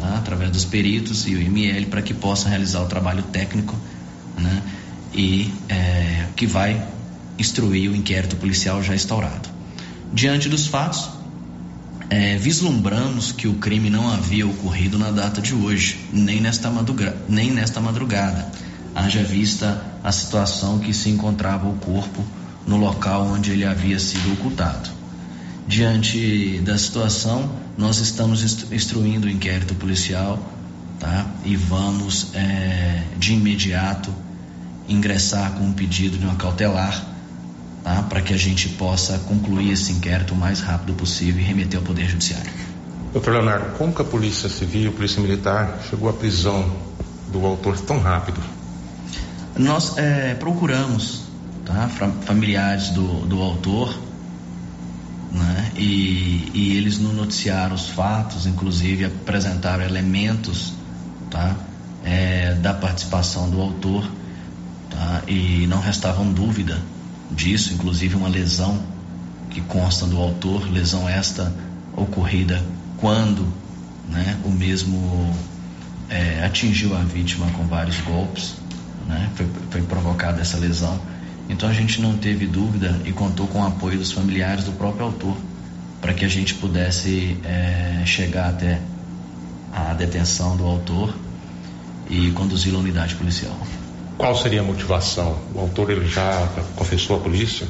tá? 0.00 0.16
através 0.16 0.50
dos 0.50 0.64
peritos 0.64 1.26
e 1.26 1.35
o 1.35 1.40
IML, 1.40 1.87
para 1.87 2.02
que 2.02 2.14
possa 2.14 2.49
realizar 2.49 2.83
o 2.83 2.87
trabalho 2.87 3.23
técnico 3.23 3.75
né? 4.38 4.62
E 5.13 5.53
é, 5.69 6.27
que 6.37 6.47
vai 6.47 6.87
instruir 7.39 7.91
o 7.91 7.97
inquérito 7.97 8.37
policial 8.37 8.83
já 8.83 8.95
instaurado. 8.95 9.49
Diante 10.13 10.49
dos 10.49 10.67
fatos, 10.67 11.11
é, 12.09 12.37
vislumbramos 12.37 13.33
que 13.33 13.49
o 13.49 13.55
crime 13.55 13.91
não 13.91 14.11
havia 14.13 14.47
ocorrido 14.47 14.99
na 14.99 15.11
data 15.11 15.41
de 15.41 15.55
hoje, 15.55 15.99
nem 16.13 16.41
nesta, 16.41 16.73
nem 17.29 17.51
nesta 17.51 17.81
madrugada, 17.81 18.51
haja 18.95 19.23
vista 19.23 19.85
a 20.03 20.13
situação 20.13 20.79
que 20.79 20.95
se 20.95 21.11
encontrava 21.11 21.69
o 21.69 21.75
corpo 21.75 22.25
no 22.67 22.77
local 22.77 23.27
onde 23.27 23.51
ele 23.51 23.65
havia 23.65 23.99
sido 23.99 24.33
ocultado. 24.33 24.91
Diante 25.67 26.61
da 26.65 26.79
situação, 26.79 27.51
nós 27.77 27.99
estamos 27.99 28.42
instruindo 28.71 29.27
o 29.27 29.31
inquérito 29.31 29.75
policial 29.75 30.38
tá? 30.99 31.27
e 31.45 31.57
vamos 31.57 32.29
é, 32.35 33.03
de 33.19 33.35
imediato 33.35 34.12
ingressar 34.88 35.53
com 35.53 35.64
um 35.64 35.72
pedido 35.72 36.18
de 36.18 36.25
uma 36.25 36.37
cautelar 36.37 37.05
tá? 37.87 38.03
para 38.03 38.20
que 38.20 38.35
a 38.35 38.37
gente 38.37 38.68
possa 38.70 39.18
concluir 39.20 39.70
esse 39.70 39.92
inquérito 39.92 40.35
o 40.35 40.37
mais 40.37 40.61
rápido 40.61 40.94
possível 40.94 41.40
e 41.40 41.44
remeter 41.44 41.79
ao 41.79 41.85
Poder 41.85 42.09
Judiciário. 42.09 42.51
Doutor 43.12 43.33
Leonardo, 43.33 43.79
como 43.79 43.94
que 43.94 44.03
a 44.03 44.05
Polícia 44.05 44.49
Civil, 44.49 44.90
a 44.90 44.92
Polícia 44.92 45.22
Militar 45.22 45.79
chegou 45.88 46.09
à 46.09 46.12
prisão 46.12 46.77
do 47.33 47.46
autor 47.46 47.79
tão 47.81 47.99
rápido? 47.99 48.40
Nós 49.57 49.96
é, 49.96 50.35
procuramos 50.35 51.22
tá? 51.64 51.88
familiares 52.27 52.90
do, 52.90 53.27
do 53.27 53.40
autor 53.40 53.96
né? 55.33 55.72
e, 55.77 56.51
e 56.53 56.77
eles 56.77 56.99
nos 56.99 57.14
noticiaram 57.14 57.75
os 57.75 57.88
fatos, 57.88 58.46
inclusive 58.46 59.05
apresentaram 59.05 59.85
elementos 59.85 60.72
tá? 61.31 61.57
É, 62.05 62.55
da 62.55 62.75
participação 62.75 63.49
do 63.49 63.61
autor 63.61 64.05
tá? 64.96 65.22
e 65.28 65.66
não 65.66 65.80
restavam 65.80 66.32
dúvida 66.32 66.80
disso, 67.30 67.74
inclusive 67.74 68.16
uma 68.16 68.28
lesão 68.28 68.80
que 69.50 69.61
consta 69.61 70.06
do 70.06 70.18
autor, 70.18 70.70
lesão 70.70 71.09
esta 71.09 71.52
ocorrida 71.96 72.62
quando 72.98 73.46
né, 74.09 74.38
o 74.44 74.50
mesmo 74.50 75.35
é, 76.09 76.44
atingiu 76.44 76.96
a 76.96 77.00
vítima 77.00 77.46
com 77.52 77.66
vários 77.66 78.00
golpes, 78.00 78.54
né, 79.06 79.30
foi, 79.35 79.46
foi 79.70 79.82
provocada 79.82 80.40
essa 80.40 80.56
lesão. 80.56 80.98
Então 81.48 81.68
a 81.68 81.72
gente 81.72 82.00
não 82.00 82.16
teve 82.16 82.46
dúvida 82.46 83.00
e 83.04 83.12
contou 83.12 83.46
com 83.46 83.61
o 83.61 83.66
apoio 83.66 83.98
dos 83.98 84.12
familiares 84.12 84.64
do 84.64 84.72
próprio 84.72 85.06
autor 85.06 85.37
para 86.00 86.12
que 86.12 86.24
a 86.24 86.28
gente 86.28 86.54
pudesse 86.54 87.37
é, 87.44 88.02
chegar 88.04 88.50
até 88.50 88.80
a 89.72 89.92
detenção 89.94 90.56
do 90.56 90.64
autor 90.64 91.14
e 92.09 92.30
conduzi-lo 92.32 92.78
à 92.78 92.80
unidade 92.80 93.14
policial. 93.14 93.56
Qual 94.18 94.35
seria 94.35 94.61
a 94.61 94.64
motivação? 94.64 95.38
O 95.55 95.61
autor 95.61 95.90
ele 95.90 96.09
já 96.09 96.48
confessou 96.74 97.16
à 97.16 97.20
polícia? 97.20 97.66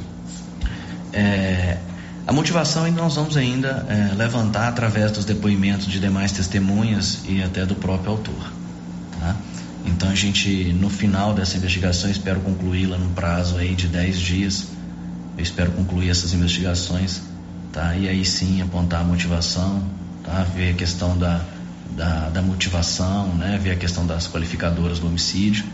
É, 1.12 1.76
a 2.24 2.32
motivação 2.32 2.84
ainda 2.84 3.02
nós 3.02 3.16
vamos 3.16 3.36
ainda 3.36 3.84
é, 3.88 4.14
levantar 4.14 4.68
através 4.68 5.10
dos 5.10 5.24
depoimentos 5.24 5.86
de 5.86 5.98
demais 5.98 6.30
testemunhas 6.30 7.20
e 7.28 7.42
até 7.42 7.66
do 7.66 7.74
próprio 7.74 8.12
autor. 8.12 8.52
Tá? 9.18 9.34
Então 9.86 10.08
a 10.08 10.14
gente, 10.14 10.72
no 10.72 10.88
final 10.88 11.34
dessa 11.34 11.56
investigação, 11.56 12.10
espero 12.10 12.40
concluí-la 12.40 12.96
num 12.96 13.12
prazo 13.12 13.56
aí 13.56 13.74
de 13.74 13.88
10 13.88 14.18
dias. 14.18 14.68
Eu 15.36 15.42
espero 15.42 15.72
concluir 15.72 16.10
essas 16.10 16.32
investigações, 16.32 17.22
tá? 17.72 17.94
E 17.94 18.08
aí 18.08 18.24
sim 18.24 18.62
apontar 18.62 19.02
a 19.02 19.04
motivação, 19.04 19.82
tá? 20.24 20.44
Ver 20.54 20.70
a 20.70 20.74
questão 20.74 21.16
da, 21.18 21.40
da, 21.90 22.30
da 22.30 22.42
motivação, 22.42 23.28
né? 23.34 23.58
Ver 23.62 23.72
a 23.72 23.76
questão 23.76 24.06
das 24.06 24.26
qualificadoras 24.26 24.98
do 24.98 25.06
homicídio 25.06 25.64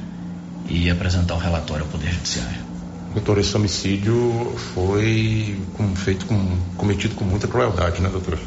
e 0.68 0.90
apresentar 0.90 1.35
o 1.35 1.38
relatório 1.38 1.85
ao 1.85 1.90
Poder 1.90 2.12
Judiciário. 2.12 2.72
Doutor, 3.12 3.38
esse 3.38 3.55
homicídio 3.55 4.57
foi 4.75 5.61
com, 5.75 5.94
feito 5.94 6.25
com, 6.25 6.57
cometido 6.77 7.14
com 7.14 7.25
muita 7.25 7.46
crueldade, 7.46 8.01
né, 8.01 8.09
doutor? 8.09 8.38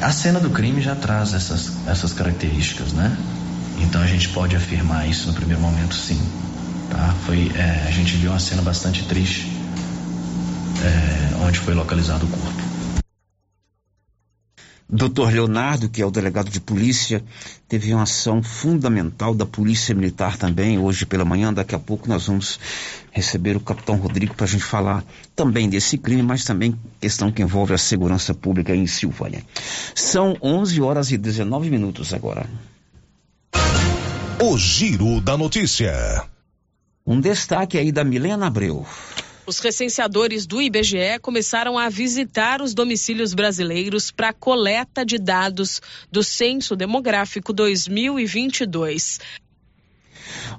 A 0.00 0.12
cena 0.12 0.38
do 0.38 0.50
crime 0.50 0.80
já 0.80 0.94
traz 0.94 1.32
essas, 1.32 1.72
essas 1.86 2.12
características, 2.12 2.92
né? 2.92 3.16
Então 3.80 4.02
a 4.02 4.06
gente 4.06 4.28
pode 4.28 4.54
afirmar 4.54 5.08
isso 5.08 5.26
no 5.28 5.34
primeiro 5.34 5.62
momento, 5.62 5.94
sim. 5.94 6.20
Tá? 6.90 7.14
Foi, 7.24 7.50
é, 7.54 7.86
a 7.88 7.90
gente 7.90 8.16
viu 8.16 8.30
uma 8.30 8.38
cena 8.38 8.60
bastante 8.60 9.04
triste, 9.04 9.50
é, 10.82 11.44
onde 11.46 11.58
foi 11.58 11.74
localizado 11.74 12.26
o 12.26 12.28
corpo. 12.28 12.57
Doutor 14.90 15.30
Leonardo, 15.30 15.86
que 15.86 16.00
é 16.00 16.06
o 16.06 16.10
delegado 16.10 16.48
de 16.48 16.62
polícia, 16.62 17.22
teve 17.68 17.92
uma 17.92 18.04
ação 18.04 18.42
fundamental 18.42 19.34
da 19.34 19.44
Polícia 19.44 19.94
Militar 19.94 20.38
também, 20.38 20.78
hoje 20.78 21.04
pela 21.04 21.26
manhã. 21.26 21.52
Daqui 21.52 21.74
a 21.74 21.78
pouco 21.78 22.08
nós 22.08 22.26
vamos 22.26 22.58
receber 23.10 23.54
o 23.54 23.60
capitão 23.60 23.96
Rodrigo 23.96 24.34
para 24.34 24.46
a 24.46 24.48
gente 24.48 24.64
falar 24.64 25.04
também 25.36 25.68
desse 25.68 25.98
crime, 25.98 26.22
mas 26.22 26.42
também 26.42 26.74
questão 26.98 27.30
que 27.30 27.42
envolve 27.42 27.74
a 27.74 27.78
segurança 27.78 28.32
pública 28.32 28.74
em 28.74 28.86
Silvânia. 28.86 29.44
São 29.94 30.34
11 30.40 30.80
horas 30.80 31.12
e 31.12 31.18
19 31.18 31.68
minutos 31.68 32.14
agora. 32.14 32.46
O 34.40 34.56
Giro 34.56 35.20
da 35.20 35.36
Notícia. 35.36 36.24
Um 37.06 37.20
destaque 37.20 37.76
aí 37.76 37.92
da 37.92 38.04
Milena 38.04 38.46
Abreu. 38.46 38.86
Os 39.48 39.60
recenseadores 39.60 40.46
do 40.46 40.60
IBGE 40.60 41.18
começaram 41.22 41.78
a 41.78 41.88
visitar 41.88 42.60
os 42.60 42.74
domicílios 42.74 43.32
brasileiros 43.32 44.10
para 44.10 44.30
coleta 44.30 45.06
de 45.06 45.16
dados 45.16 45.80
do 46.12 46.22
Censo 46.22 46.76
Demográfico 46.76 47.50
2022. 47.50 49.18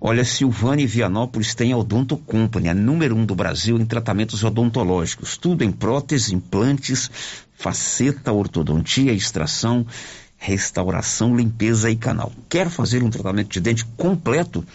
Olha, 0.02 0.25
Silvânia 0.25 0.86
e 0.86 0.88
Vianópolis 0.88 1.54
tem 1.54 1.71
a 1.71 1.78
Odonto 1.78 2.17
Company, 2.17 2.67
a 2.67 2.73
número 2.73 3.15
um 3.15 3.28
do 3.28 3.36
Brasil 3.36 3.78
em 3.78 3.86
tratamentos 3.86 4.43
odontológicos. 4.43 5.38
Tudo 5.38 5.63
em 5.63 5.71
prótese, 5.71 6.34
implantes, 6.34 7.12
faceta, 7.54 8.34
ortodontia, 8.34 9.13
extração 9.13 9.86
restauração, 10.39 11.36
limpeza 11.36 11.91
e 11.91 11.97
canal. 11.97 12.32
Quer 12.47 12.69
fazer 12.69 13.04
um 13.04 13.10
tratamento 13.10 13.49
de 13.49 13.60
dente 13.60 13.84
completo? 13.97 14.65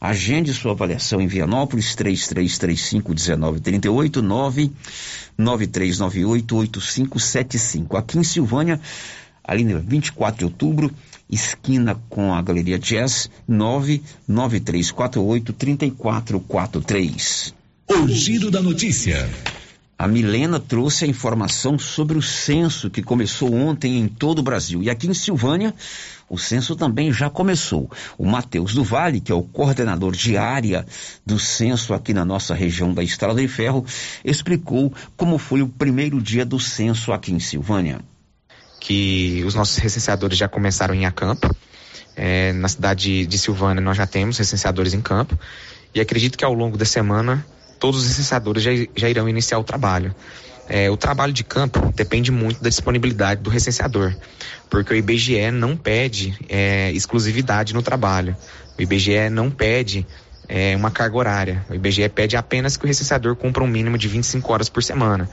Agende 0.00 0.54
sua 0.54 0.72
avaliação 0.72 1.20
em 1.20 1.26
Vianópolis 1.26 1.94
3335 1.94 3.10
1938 3.10 4.22
99398 4.22 6.56
8575. 6.56 7.98
Aqui 7.98 8.18
em 8.18 8.24
Silvânia, 8.24 8.80
ali 9.44 9.62
no 9.62 9.78
24 9.78 10.38
de 10.38 10.46
outubro, 10.46 10.90
esquina 11.28 12.00
com 12.08 12.32
a 12.32 12.40
Galeria 12.40 12.78
Jazz 12.78 13.28
99348 13.46 15.52
3443. 15.52 17.52
O 17.88 18.08
giro 18.08 18.50
da 18.50 18.62
notícia. 18.62 19.28
A 20.00 20.08
Milena 20.08 20.58
trouxe 20.58 21.04
a 21.04 21.06
informação 21.06 21.78
sobre 21.78 22.16
o 22.16 22.22
censo 22.22 22.88
que 22.88 23.02
começou 23.02 23.52
ontem 23.52 23.98
em 23.98 24.08
todo 24.08 24.38
o 24.38 24.42
Brasil. 24.42 24.82
E 24.82 24.88
aqui 24.88 25.06
em 25.06 25.12
Silvânia, 25.12 25.74
o 26.26 26.38
censo 26.38 26.74
também 26.74 27.12
já 27.12 27.28
começou. 27.28 27.90
O 28.16 28.24
Matheus 28.24 28.72
do 28.72 28.82
Vale, 28.82 29.20
que 29.20 29.30
é 29.30 29.34
o 29.34 29.42
coordenador 29.42 30.12
de 30.12 30.38
área 30.38 30.86
do 31.26 31.38
censo 31.38 31.92
aqui 31.92 32.14
na 32.14 32.24
nossa 32.24 32.54
região 32.54 32.94
da 32.94 33.02
Estrada 33.02 33.42
de 33.42 33.46
Ferro, 33.46 33.84
explicou 34.24 34.90
como 35.18 35.36
foi 35.36 35.60
o 35.60 35.68
primeiro 35.68 36.18
dia 36.18 36.46
do 36.46 36.58
censo 36.58 37.12
aqui 37.12 37.30
em 37.30 37.38
Silvânia. 37.38 38.00
Que 38.80 39.44
os 39.46 39.54
nossos 39.54 39.76
recenseadores 39.76 40.38
já 40.38 40.48
começaram 40.48 40.94
em 40.94 41.04
acampo. 41.04 41.54
É, 42.16 42.54
na 42.54 42.68
cidade 42.68 43.26
de 43.26 43.38
Silvânia 43.38 43.82
nós 43.82 43.98
já 43.98 44.06
temos 44.06 44.38
recenseadores 44.38 44.94
em 44.94 45.02
campo. 45.02 45.38
E 45.94 46.00
acredito 46.00 46.38
que 46.38 46.44
ao 46.44 46.54
longo 46.54 46.78
da 46.78 46.86
semana 46.86 47.44
todos 47.80 48.02
os 48.02 48.06
recenseadores 48.06 48.62
já, 48.62 48.70
já 48.94 49.08
irão 49.08 49.28
iniciar 49.28 49.58
o 49.58 49.64
trabalho. 49.64 50.14
É, 50.68 50.88
o 50.88 50.96
trabalho 50.96 51.32
de 51.32 51.42
campo 51.42 51.92
depende 51.96 52.30
muito 52.30 52.62
da 52.62 52.68
disponibilidade 52.68 53.42
do 53.42 53.50
recenseador, 53.50 54.14
porque 54.68 54.94
o 54.94 54.96
IBGE 54.96 55.50
não 55.50 55.76
pede 55.76 56.38
é, 56.48 56.92
exclusividade 56.92 57.74
no 57.74 57.82
trabalho. 57.82 58.36
O 58.78 58.82
IBGE 58.82 59.28
não 59.30 59.50
pede 59.50 60.06
é, 60.48 60.76
uma 60.76 60.90
carga 60.90 61.16
horária. 61.16 61.66
O 61.68 61.74
IBGE 61.74 62.08
pede 62.08 62.36
apenas 62.36 62.76
que 62.76 62.84
o 62.84 62.86
recenseador 62.86 63.34
cumpra 63.34 63.64
um 63.64 63.66
mínimo 63.66 63.98
de 63.98 64.06
25 64.06 64.52
horas 64.52 64.68
por 64.68 64.82
semana. 64.82 65.28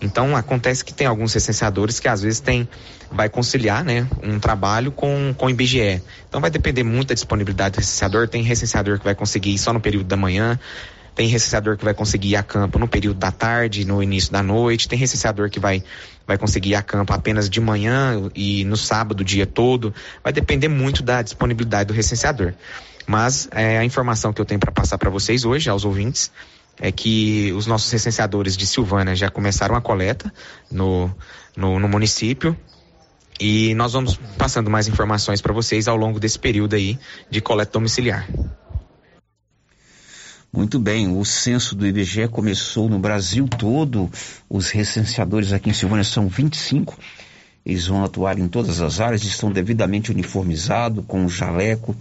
Então 0.00 0.36
acontece 0.36 0.84
que 0.84 0.94
tem 0.94 1.06
alguns 1.06 1.34
recenseadores 1.34 2.00
que 2.00 2.08
às 2.08 2.22
vezes 2.22 2.40
tem, 2.40 2.68
vai 3.12 3.28
conciliar 3.28 3.84
né, 3.84 4.08
um 4.22 4.40
trabalho 4.40 4.90
com, 4.90 5.34
com 5.36 5.46
o 5.46 5.50
IBGE. 5.50 6.02
Então 6.28 6.40
vai 6.40 6.50
depender 6.50 6.82
muito 6.82 7.08
da 7.08 7.14
disponibilidade 7.14 7.74
do 7.74 7.78
recenseador. 7.78 8.28
Tem 8.28 8.42
recenseador 8.42 8.98
que 8.98 9.04
vai 9.04 9.14
conseguir 9.14 9.56
só 9.58 9.72
no 9.72 9.80
período 9.80 10.06
da 10.06 10.16
manhã, 10.16 10.58
tem 11.20 11.28
recenseador 11.28 11.76
que 11.76 11.84
vai 11.84 11.92
conseguir 11.92 12.30
ir 12.30 12.36
a 12.36 12.42
campo 12.42 12.78
no 12.78 12.88
período 12.88 13.18
da 13.18 13.30
tarde, 13.30 13.84
no 13.84 14.02
início 14.02 14.32
da 14.32 14.42
noite. 14.42 14.88
Tem 14.88 14.98
recenseador 14.98 15.50
que 15.50 15.60
vai, 15.60 15.84
vai 16.26 16.38
conseguir 16.38 16.70
ir 16.70 16.74
a 16.76 16.82
campo 16.82 17.12
apenas 17.12 17.50
de 17.50 17.60
manhã 17.60 18.30
e 18.34 18.64
no 18.64 18.74
sábado 18.74 19.20
o 19.20 19.24
dia 19.24 19.44
todo. 19.44 19.92
Vai 20.24 20.32
depender 20.32 20.68
muito 20.68 21.02
da 21.02 21.20
disponibilidade 21.20 21.88
do 21.88 21.92
recenseador. 21.92 22.54
Mas 23.06 23.50
é, 23.52 23.76
a 23.76 23.84
informação 23.84 24.32
que 24.32 24.40
eu 24.40 24.46
tenho 24.46 24.58
para 24.58 24.72
passar 24.72 24.96
para 24.96 25.10
vocês 25.10 25.44
hoje, 25.44 25.68
aos 25.68 25.84
ouvintes, 25.84 26.32
é 26.80 26.90
que 26.90 27.52
os 27.54 27.66
nossos 27.66 27.92
recenseadores 27.92 28.56
de 28.56 28.66
Silvânia 28.66 29.14
já 29.14 29.28
começaram 29.28 29.76
a 29.76 29.80
coleta 29.82 30.32
no, 30.70 31.14
no, 31.54 31.78
no 31.78 31.86
município. 31.86 32.56
E 33.38 33.74
nós 33.74 33.92
vamos 33.92 34.18
passando 34.38 34.70
mais 34.70 34.88
informações 34.88 35.42
para 35.42 35.52
vocês 35.52 35.86
ao 35.86 35.98
longo 35.98 36.18
desse 36.18 36.38
período 36.38 36.76
aí 36.76 36.98
de 37.28 37.42
coleta 37.42 37.72
domiciliar. 37.72 38.26
Muito 40.52 40.80
bem, 40.80 41.16
o 41.16 41.24
censo 41.24 41.76
do 41.76 41.86
IBGE 41.86 42.26
começou 42.26 42.88
no 42.88 42.98
Brasil 42.98 43.46
todo. 43.46 44.10
Os 44.48 44.70
recenseadores 44.70 45.52
aqui 45.52 45.70
em 45.70 45.72
Silvânia 45.72 46.02
são 46.02 46.26
25. 46.26 46.98
Eles 47.64 47.86
vão 47.86 48.02
atuar 48.02 48.38
em 48.38 48.48
todas 48.48 48.80
as 48.80 49.00
áreas, 49.00 49.22
estão 49.22 49.52
devidamente 49.52 50.10
uniformizados, 50.10 51.04
com 51.06 51.24
um 51.24 51.28
jaleco, 51.28 51.94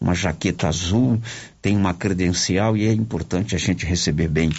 uma 0.00 0.14
jaqueta 0.14 0.68
azul, 0.68 1.20
tem 1.60 1.76
uma 1.76 1.94
credencial 1.94 2.76
e 2.76 2.86
é 2.86 2.92
importante 2.92 3.56
a 3.56 3.58
gente 3.58 3.84
receber 3.84 4.28
bem 4.28 4.50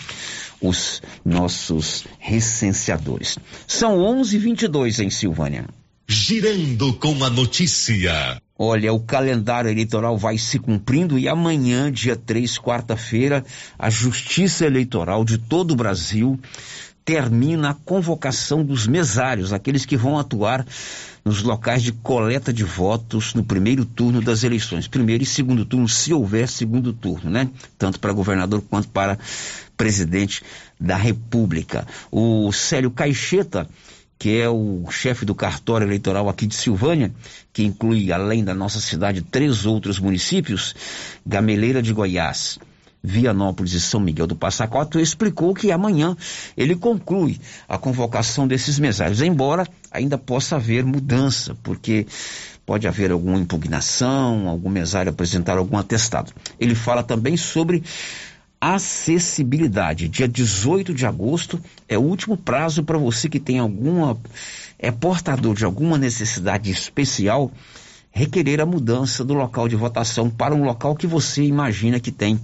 os 0.60 1.02
nossos 1.24 2.06
recenseadores. 2.20 3.38
São 3.66 3.98
11:22 3.98 5.00
em 5.00 5.10
Silvânia. 5.10 5.66
Girando 6.08 6.94
com 6.94 7.24
a 7.24 7.30
notícia. 7.30 8.42
Olha, 8.60 8.91
o 8.91 9.00
calendário 9.00 9.70
eleitoral 9.70 10.17
vai 10.17 10.38
se 10.38 10.58
cumprindo 10.58 11.20
e 11.20 11.30
amanhã, 11.30 11.91
dia 11.91 12.15
3, 12.15 12.58
quarta-feira, 12.58 13.46
a 13.78 13.89
Justiça 13.89 14.65
Eleitoral 14.65 15.24
de 15.24 15.38
todo 15.38 15.72
o 15.72 15.76
Brasil 15.76 16.39
termina 17.06 17.70
a 17.70 17.74
convocação 17.74 18.65
dos 18.65 18.86
mesários, 18.86 19.54
aqueles 19.54 19.86
que 19.86 19.96
vão 19.96 20.20
atuar 20.20 20.65
nos 21.24 21.41
locais 21.41 21.84
de 21.84 21.91
coleta 21.91 22.52
de 22.52 22.63
votos 22.63 23.34
no 23.34 23.43
primeiro 23.43 23.86
turno 23.86 24.22
das 24.22 24.43
eleições. 24.43 24.88
Primeiro 24.88 25.24
e 25.24 25.26
segundo 25.26 25.63
turno, 25.63 25.88
se 25.88 26.13
houver 26.13 26.50
segundo 26.50 26.91
turno, 26.91 27.30
né? 27.30 27.50
Tanto 27.78 28.00
para 28.00 28.12
governador 28.12 28.62
quanto 28.70 28.89
para 28.89 29.17
presidente 29.78 30.41
da 30.80 30.98
República. 30.98 31.86
O 32.12 32.52
Célio 32.52 32.91
Caixeta 32.91 33.70
que 34.17 34.39
é 34.39 34.49
o 34.49 34.86
chefe 34.89 35.25
do 35.25 35.36
cartório 35.36 35.86
eleitoral 35.86 36.27
aqui 36.27 36.47
de 36.47 36.56
Silvânia, 36.56 37.13
que 37.53 37.63
inclui, 37.63 38.12
além 38.12 38.43
da 38.43 38.53
nossa 38.53 38.80
cidade, 38.80 39.21
três 39.21 39.65
outros 39.65 39.99
municípios, 39.99 40.73
Gameleira 41.25 41.82
de 41.82 41.93
Goiás, 41.93 42.58
Vianópolis 43.03 43.73
e 43.73 43.82
São 43.82 43.99
Miguel 43.99 44.27
do 44.27 44.36
Passa 44.36 44.67
Quatro, 44.67 44.99
explicou 44.99 45.53
que 45.53 45.71
amanhã 45.71 46.17
ele 46.56 46.75
conclui 46.75 47.39
a 47.67 47.77
convocação 47.77 48.47
desses 48.47 48.80
mesários, 48.80 49.21
embora 49.21 49.67
ainda 49.91 50.17
possa 50.17 50.56
haver 50.56 50.84
mudança, 50.84 51.56
porque 51.62 52.08
pode 52.65 52.88
haver 52.88 53.12
alguma 53.12 53.38
impugnação, 53.38 54.49
algum 54.49 54.69
mesário 54.69 55.12
apresentar 55.12 55.58
algum 55.58 55.77
atestado. 55.77 56.34
Ele 56.60 56.75
fala 56.75 57.03
também 57.03 57.38
sobre 57.38 57.84
acessibilidade. 58.60 60.08
Dia 60.08 60.28
18 60.28 60.93
de 60.93 61.06
agosto 61.06 61.60
é 61.88 61.98
o 61.98 62.02
último 62.02 62.36
prazo 62.36 62.84
para 62.84 62.98
você 62.98 63.30
que 63.30 63.39
tem 63.39 63.60
alguma 63.60 64.17
é 64.80 64.91
portador 64.91 65.56
de 65.56 65.65
alguma 65.65 65.98
necessidade 65.98 66.70
especial 66.70 67.52
requerer 68.12 68.60
a 68.60 68.65
mudança 68.65 69.24
do 69.24 69.34
local 69.34 69.67
de 69.67 69.76
votação 69.76 70.30
para 70.30 70.56
um 70.56 70.63
local 70.63 70.96
que 70.96 71.06
você 71.06 71.43
imagina 71.43 72.00
que 72.00 72.12
tem 72.12 72.39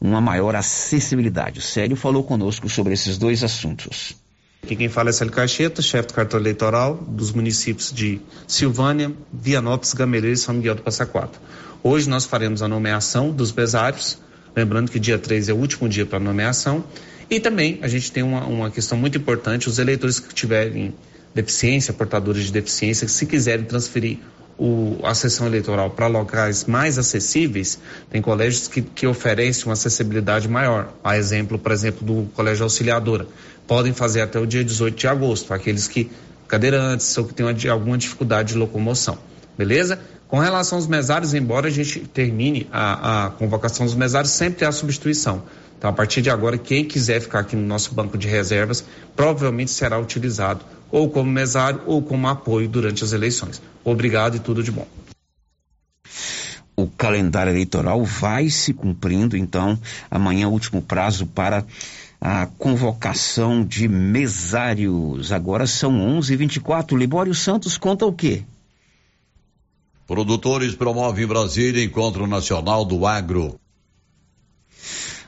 uma 0.00 0.20
maior 0.20 0.54
acessibilidade. 0.56 1.60
O 1.60 1.62
Célio 1.62 1.96
falou 1.96 2.24
conosco 2.24 2.68
sobre 2.68 2.92
esses 2.92 3.16
dois 3.16 3.44
assuntos. 3.44 4.16
Aqui 4.62 4.74
quem 4.74 4.88
fala 4.88 5.10
é 5.10 5.12
Célio 5.12 5.32
Caixeta, 5.32 5.80
chefe 5.80 6.08
do 6.08 6.14
cartão 6.14 6.40
eleitoral 6.40 6.96
dos 6.96 7.30
municípios 7.30 7.92
de 7.92 8.20
Silvânia, 8.48 9.12
Vianópolis, 9.32 9.94
Gameleira 9.94 10.34
e 10.34 10.36
São 10.36 10.56
Miguel 10.56 10.74
do 10.74 10.82
Passa 10.82 11.06
Quatro. 11.06 11.40
Hoje 11.84 12.08
nós 12.08 12.24
faremos 12.26 12.62
a 12.62 12.68
nomeação 12.68 13.30
dos 13.30 13.52
mesários 13.52 14.18
Lembrando 14.56 14.90
que 14.90 14.98
dia 14.98 15.18
3 15.18 15.50
é 15.50 15.52
o 15.52 15.56
último 15.56 15.86
dia 15.86 16.06
para 16.06 16.18
nomeação. 16.18 16.82
E 17.28 17.38
também 17.38 17.78
a 17.82 17.88
gente 17.88 18.10
tem 18.10 18.22
uma, 18.22 18.46
uma 18.46 18.70
questão 18.70 18.96
muito 18.96 19.18
importante: 19.18 19.68
os 19.68 19.78
eleitores 19.78 20.18
que 20.18 20.34
tiverem 20.34 20.94
deficiência, 21.34 21.92
portadores 21.92 22.44
de 22.44 22.52
deficiência, 22.52 23.06
se 23.06 23.26
quiserem 23.26 23.66
transferir 23.66 24.18
o, 24.58 24.98
a 25.02 25.14
sessão 25.14 25.46
eleitoral 25.46 25.90
para 25.90 26.06
locais 26.06 26.64
mais 26.64 26.96
acessíveis, 26.96 27.78
tem 28.08 28.22
colégios 28.22 28.68
que, 28.68 28.80
que 28.80 29.06
oferecem 29.06 29.66
uma 29.66 29.74
acessibilidade 29.74 30.48
maior. 30.48 30.94
A 31.04 31.18
exemplo, 31.18 31.58
por 31.58 31.72
exemplo, 31.72 32.06
do 32.06 32.30
Colégio 32.32 32.64
Auxiliadora. 32.64 33.26
Podem 33.66 33.92
fazer 33.92 34.22
até 34.22 34.38
o 34.38 34.46
dia 34.46 34.64
18 34.64 34.96
de 34.96 35.06
agosto, 35.06 35.52
aqueles 35.52 35.86
que 35.86 36.10
cadeirantes 36.48 37.16
ou 37.18 37.26
que 37.26 37.34
têm 37.34 37.46
alguma 37.68 37.98
dificuldade 37.98 38.54
de 38.54 38.58
locomoção. 38.58 39.18
Beleza? 39.58 39.98
Com 40.28 40.38
relação 40.38 40.78
aos 40.78 40.86
mesários, 40.86 41.34
embora 41.34 41.68
a 41.68 41.70
gente 41.70 42.00
termine 42.00 42.66
a, 42.72 43.26
a 43.26 43.30
convocação 43.30 43.86
dos 43.86 43.94
mesários, 43.94 44.32
sempre 44.32 44.58
tem 44.60 44.68
a 44.68 44.72
substituição. 44.72 45.42
Então, 45.78 45.90
a 45.90 45.92
partir 45.92 46.22
de 46.22 46.30
agora, 46.30 46.58
quem 46.58 46.84
quiser 46.84 47.20
ficar 47.20 47.40
aqui 47.40 47.54
no 47.54 47.66
nosso 47.66 47.94
banco 47.94 48.18
de 48.18 48.26
reservas, 48.26 48.84
provavelmente 49.14 49.70
será 49.70 49.98
utilizado 49.98 50.64
ou 50.90 51.10
como 51.10 51.30
mesário 51.30 51.80
ou 51.86 52.02
como 52.02 52.26
apoio 52.28 52.68
durante 52.68 53.04
as 53.04 53.12
eleições. 53.12 53.60
Obrigado 53.84 54.36
e 54.36 54.40
tudo 54.40 54.62
de 54.62 54.72
bom. 54.72 54.86
O 56.76 56.88
calendário 56.88 57.52
eleitoral 57.52 58.04
vai 58.04 58.48
se 58.48 58.74
cumprindo, 58.74 59.36
então, 59.36 59.78
amanhã, 60.10 60.48
último 60.48 60.82
prazo 60.82 61.26
para 61.26 61.64
a 62.20 62.46
convocação 62.58 63.64
de 63.64 63.88
mesários. 63.88 65.32
Agora 65.32 65.66
são 65.66 65.92
11h24. 65.92 66.96
Libório 66.96 67.34
Santos 67.34 67.78
conta 67.78 68.04
o 68.04 68.12
quê? 68.12 68.44
Produtores 70.06 70.74
promovem 70.74 71.24
em 71.24 71.26
Brasília 71.26 71.82
Encontro 71.82 72.26
Nacional 72.26 72.84
do 72.84 73.04
Agro. 73.06 73.58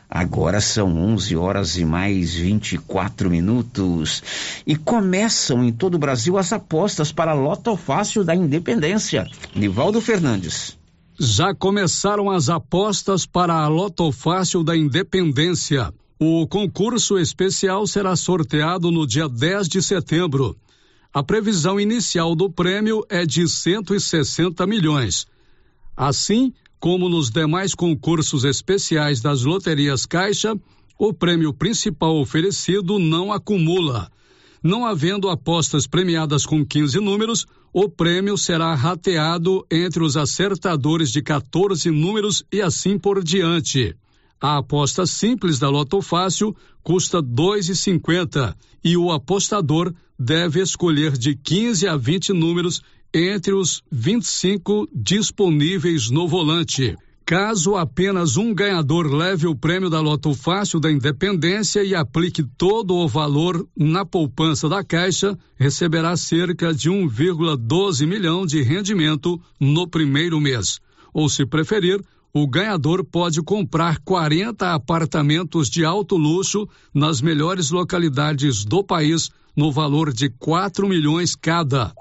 Agora 0.09 0.61
são 0.61 0.97
11 0.97 1.37
horas 1.37 1.77
e 1.77 1.85
mais 1.85 2.33
24 2.35 3.29
minutos. 3.29 4.23
E 4.67 4.77
começam 4.77 5.65
em 5.65 5.73
todo 5.73 5.97
o 5.97 5.99
Brasil 5.99 6.39
as 6.39 6.53
apostas 6.53 7.13
para 7.13 7.33
a 7.33 7.35
Loto 7.35 7.77
Fácil 7.77 8.23
da 8.25 8.35
Independência. 8.35 9.27
Nivaldo 9.55 10.01
Fernandes. 10.01 10.79
Já 11.19 11.53
começaram 11.53 12.31
as 12.31 12.49
apostas 12.49 13.27
para 13.27 13.55
a 13.55 13.67
Loto 13.67 14.11
Fácil 14.13 14.63
da 14.63 14.77
Independência. 14.77 15.93
O 16.21 16.47
concurso 16.47 17.19
especial 17.19 17.87
será 17.87 18.17
sorteado 18.17 18.91
no 18.91 19.07
dia 19.07 19.29
10 19.29 19.69
de 19.69 19.83
setembro. 19.83 20.57
A 21.13 21.23
previsão 21.23 21.81
inicial 21.81 22.35
do 22.35 22.51
prêmio 22.51 23.05
é 23.09 23.25
de 23.25 23.49
160 23.49 24.67
milhões. 24.67 25.27
Assim, 25.97 26.53
como 26.79 27.09
nos 27.09 27.31
demais 27.31 27.75
concursos 27.75 28.45
especiais 28.45 29.21
das 29.21 29.43
loterias 29.43 30.05
Caixa, 30.05 30.55
o 30.99 31.13
prêmio 31.15 31.53
principal 31.53 32.17
oferecido 32.21 32.99
não 32.99 33.33
acumula. 33.33 34.11
Não 34.63 34.85
havendo 34.85 35.31
apostas 35.31 35.87
premiadas 35.87 36.45
com 36.45 36.65
15 36.65 36.99
números, 37.01 37.47
o 37.73 37.89
prêmio 37.89 38.37
será 38.37 38.75
rateado 38.75 39.65
entre 39.71 40.03
os 40.03 40.17
acertadores 40.17 41.11
de 41.11 41.23
14 41.23 41.91
números 41.91 42.45
e 42.53 42.61
assim 42.61 42.99
por 42.99 43.23
diante. 43.23 43.97
A 44.41 44.59
aposta 44.59 45.07
simples 45.07 45.59
da 45.59 45.69
Loto 45.69 46.03
Fácil 46.03 46.55
custa 46.83 47.19
R$ 47.19 47.25
2,50 47.25 48.55
e 48.85 48.97
o 48.97 49.11
apostador 49.11 49.93
deve 50.19 50.61
escolher 50.61 51.17
de 51.17 51.35
15 51.35 51.87
a 51.87 51.97
20 51.97 52.33
números 52.33 52.83
entre 53.15 53.55
os 53.55 53.83
25 53.91 54.89
disponíveis 54.93 56.11
no 56.11 56.27
volante. 56.27 56.97
Caso 57.25 57.77
apenas 57.77 58.39
um 58.39 58.55
ganhador 58.55 59.07
leve 59.07 59.47
o 59.47 59.55
prêmio 59.55 59.91
da 59.91 60.01
Loto 60.01 60.33
Fácil 60.35 60.81
da 60.81 60.91
Independência 60.91 61.85
e 61.85 61.95
aplique 61.95 62.43
todo 62.43 62.95
o 62.95 63.07
valor 63.07 63.69
na 63.77 64.03
poupança 64.03 64.67
da 64.67 64.83
Caixa, 64.83 65.39
receberá 65.55 66.17
cerca 66.17 66.73
de 66.73 66.89
1,12 66.89 68.07
milhão 68.07 68.47
de 68.47 68.63
rendimento 68.63 69.39
no 69.61 69.87
primeiro 69.87 70.41
mês. 70.41 70.81
Ou, 71.13 71.29
se 71.29 71.45
preferir, 71.45 72.01
o 72.33 72.47
ganhador 72.47 73.05
pode 73.05 73.43
comprar 73.43 73.99
40 74.01 74.75
apartamentos 74.75 75.69
de 75.69 75.85
alto 75.85 76.17
luxo 76.17 76.69
nas 76.93 77.21
melhores 77.21 77.71
localidades 77.71 78.65
do 78.65 78.85
país 78.85 79.31
no 79.57 79.73
valor 79.73 80.13
de 80.13 80.29
4 80.29 80.89
milhões 80.89 81.35
cada. 81.35 81.93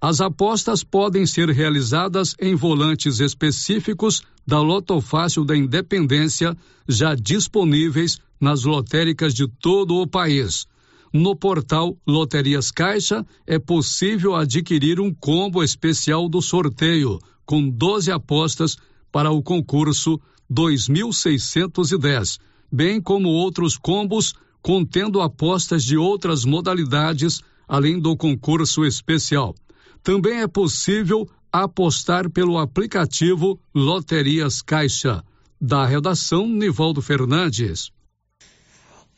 As 0.00 0.20
apostas 0.20 0.84
podem 0.84 1.26
ser 1.26 1.48
realizadas 1.50 2.34
em 2.40 2.54
volantes 2.54 3.18
específicos 3.18 4.22
da 4.46 4.60
Lotofácil 4.60 5.44
da 5.44 5.56
Independência, 5.56 6.56
já 6.88 7.14
disponíveis 7.14 8.18
nas 8.40 8.64
lotéricas 8.64 9.34
de 9.34 9.48
todo 9.48 9.96
o 9.96 10.06
país. 10.06 10.66
No 11.12 11.34
portal 11.34 11.96
Loterias 12.06 12.70
Caixa 12.70 13.26
é 13.46 13.58
possível 13.58 14.36
adquirir 14.36 15.00
um 15.00 15.12
combo 15.12 15.64
especial 15.64 16.28
do 16.28 16.40
sorteio, 16.40 17.18
com 17.44 17.68
12 17.68 18.12
apostas 18.12 18.76
para 19.10 19.30
o 19.30 19.42
concurso 19.42 20.20
2610, 20.48 22.38
bem 22.70 23.00
como 23.00 23.28
outros 23.28 23.76
combos 23.76 24.34
contendo 24.62 25.20
apostas 25.20 25.84
de 25.84 25.96
outras 25.96 26.44
modalidades, 26.44 27.40
além 27.66 27.98
do 27.98 28.16
concurso 28.16 28.84
especial. 28.84 29.54
Também 30.02 30.40
é 30.40 30.46
possível 30.46 31.28
apostar 31.52 32.30
pelo 32.30 32.58
aplicativo 32.58 33.58
Loterias 33.74 34.62
Caixa. 34.62 35.22
Da 35.60 35.84
redação, 35.84 36.46
Nivaldo 36.46 37.02
Fernandes. 37.02 37.90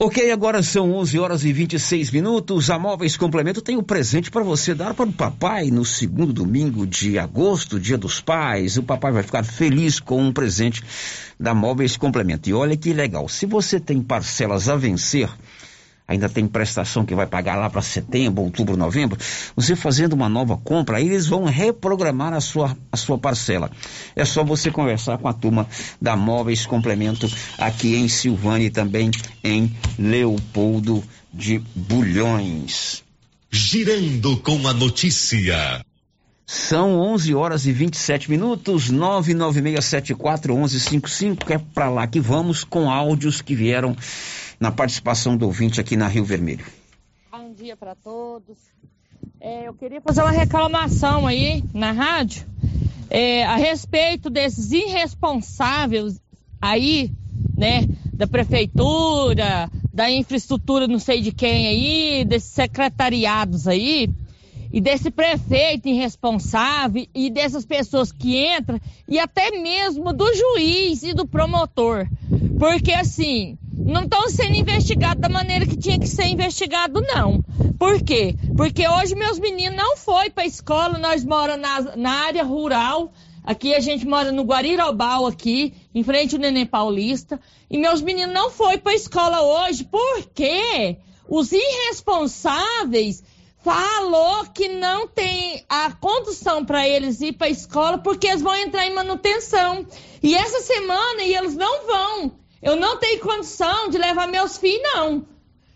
Ok, 0.02 0.30
agora 0.30 0.62
são 0.62 0.94
11 0.94 1.18
horas 1.18 1.44
e 1.44 1.52
26 1.52 2.10
minutos. 2.10 2.70
A 2.70 2.78
Móveis 2.78 3.18
Complemento 3.18 3.60
tem 3.60 3.76
um 3.76 3.82
presente 3.82 4.30
para 4.30 4.42
você 4.42 4.74
dar 4.74 4.94
para 4.94 5.04
o 5.04 5.12
papai 5.12 5.70
no 5.70 5.84
segundo 5.84 6.32
domingo 6.32 6.86
de 6.86 7.18
agosto, 7.18 7.78
dia 7.78 7.98
dos 7.98 8.18
pais. 8.18 8.78
O 8.78 8.82
papai 8.82 9.12
vai 9.12 9.22
ficar 9.22 9.44
feliz 9.44 10.00
com 10.00 10.22
um 10.22 10.32
presente 10.32 10.82
da 11.38 11.52
Móveis 11.52 11.98
Complemento. 11.98 12.48
E 12.48 12.54
olha 12.54 12.78
que 12.78 12.94
legal, 12.94 13.28
se 13.28 13.44
você 13.44 13.78
tem 13.78 14.00
parcelas 14.00 14.70
a 14.70 14.74
vencer, 14.74 15.28
ainda 16.10 16.28
tem 16.28 16.46
prestação 16.48 17.06
que 17.06 17.14
vai 17.14 17.24
pagar 17.24 17.54
lá 17.54 17.70
para 17.70 17.80
setembro, 17.80 18.42
outubro, 18.42 18.76
novembro, 18.76 19.16
você 19.54 19.76
fazendo 19.76 20.14
uma 20.14 20.28
nova 20.28 20.56
compra, 20.56 20.96
aí 20.96 21.06
eles 21.06 21.28
vão 21.28 21.44
reprogramar 21.44 22.32
a 22.32 22.40
sua, 22.40 22.76
a 22.90 22.96
sua 22.96 23.16
parcela. 23.16 23.70
É 24.16 24.24
só 24.24 24.42
você 24.42 24.72
conversar 24.72 25.18
com 25.18 25.28
a 25.28 25.32
turma 25.32 25.68
da 26.02 26.16
Móveis 26.16 26.66
Complemento 26.66 27.30
aqui 27.56 27.94
em 27.94 28.08
Silvânia 28.08 28.66
e 28.66 28.70
também 28.70 29.12
em 29.44 29.72
Leopoldo 29.96 31.04
de 31.32 31.60
Bulhões. 31.76 33.04
Girando 33.48 34.36
com 34.38 34.66
a 34.66 34.74
notícia. 34.74 35.80
São 36.44 36.98
11 36.98 37.36
horas 37.36 37.66
e 37.66 37.72
27 37.72 38.28
minutos, 38.28 38.90
996741155, 38.90 41.50
é 41.50 41.58
para 41.58 41.88
lá 41.88 42.04
que 42.08 42.18
vamos 42.18 42.64
com 42.64 42.90
áudios 42.90 43.40
que 43.40 43.54
vieram 43.54 43.96
na 44.60 44.70
participação 44.70 45.38
do 45.38 45.46
ouvinte 45.46 45.80
aqui 45.80 45.96
na 45.96 46.06
Rio 46.06 46.24
Vermelho. 46.24 46.66
Bom 47.32 47.54
dia 47.54 47.74
para 47.74 47.94
todos. 47.94 48.58
É, 49.40 49.66
eu 49.66 49.72
queria 49.72 50.02
fazer 50.02 50.20
uma 50.20 50.30
reclamação 50.30 51.26
aí 51.26 51.64
na 51.72 51.92
rádio 51.92 52.46
é, 53.08 53.44
a 53.44 53.56
respeito 53.56 54.30
desses 54.30 54.70
irresponsáveis 54.70 56.20
aí, 56.60 57.10
né, 57.56 57.86
da 58.12 58.26
prefeitura, 58.26 59.70
da 59.92 60.10
infraestrutura, 60.10 60.86
não 60.86 60.98
sei 60.98 61.20
de 61.20 61.32
quem 61.32 61.66
aí, 61.66 62.24
desses 62.24 62.50
secretariados 62.50 63.66
aí, 63.66 64.08
e 64.72 64.80
desse 64.80 65.10
prefeito 65.10 65.88
irresponsável 65.88 67.04
e 67.12 67.28
dessas 67.28 67.64
pessoas 67.64 68.12
que 68.12 68.46
entram 68.56 68.80
e 69.08 69.18
até 69.18 69.50
mesmo 69.50 70.12
do 70.12 70.32
juiz 70.32 71.02
e 71.02 71.12
do 71.12 71.26
promotor. 71.26 72.06
Porque 72.56 72.92
assim, 72.92 73.58
não 73.84 74.04
estão 74.04 74.28
sendo 74.28 74.54
investigados 74.54 75.20
da 75.20 75.28
maneira 75.28 75.66
que 75.66 75.76
tinha 75.76 75.98
que 75.98 76.06
ser 76.06 76.26
investigado, 76.26 77.00
não. 77.00 77.42
Por 77.78 78.02
quê? 78.02 78.34
Porque 78.56 78.86
hoje 78.86 79.14
meus 79.14 79.38
meninos 79.38 79.76
não 79.76 79.96
foram 79.96 80.30
para 80.30 80.44
a 80.44 80.46
escola, 80.46 80.98
nós 80.98 81.24
moramos 81.24 81.62
na, 81.62 81.96
na 81.96 82.10
área 82.26 82.44
rural, 82.44 83.12
aqui 83.42 83.74
a 83.74 83.80
gente 83.80 84.06
mora 84.06 84.30
no 84.30 84.42
Guarirobal 84.42 85.26
aqui, 85.26 85.74
em 85.94 86.02
frente 86.02 86.34
ao 86.34 86.40
Neném 86.40 86.66
Paulista, 86.66 87.40
e 87.70 87.78
meus 87.78 88.02
meninos 88.02 88.34
não 88.34 88.50
foram 88.50 88.78
para 88.78 88.92
a 88.92 88.96
escola 88.96 89.40
hoje, 89.40 89.84
porque 89.84 90.96
os 91.28 91.50
irresponsáveis 91.52 93.22
falou 93.62 94.46
que 94.46 94.68
não 94.68 95.06
tem 95.06 95.64
a 95.68 95.92
condução 95.92 96.64
para 96.64 96.88
eles 96.88 97.20
ir 97.20 97.32
para 97.32 97.46
a 97.46 97.50
escola 97.50 97.98
porque 97.98 98.26
eles 98.26 98.42
vão 98.42 98.56
entrar 98.56 98.86
em 98.86 98.94
manutenção. 98.94 99.86
E 100.22 100.34
essa 100.34 100.60
semana 100.60 101.22
e 101.22 101.34
eles 101.34 101.54
não 101.54 101.86
vão. 101.86 102.32
Eu 102.62 102.76
não 102.76 102.98
tenho 102.98 103.20
condição 103.20 103.88
de 103.88 103.98
levar 103.98 104.28
meus 104.28 104.58
filhos, 104.58 104.82
não. 104.82 105.26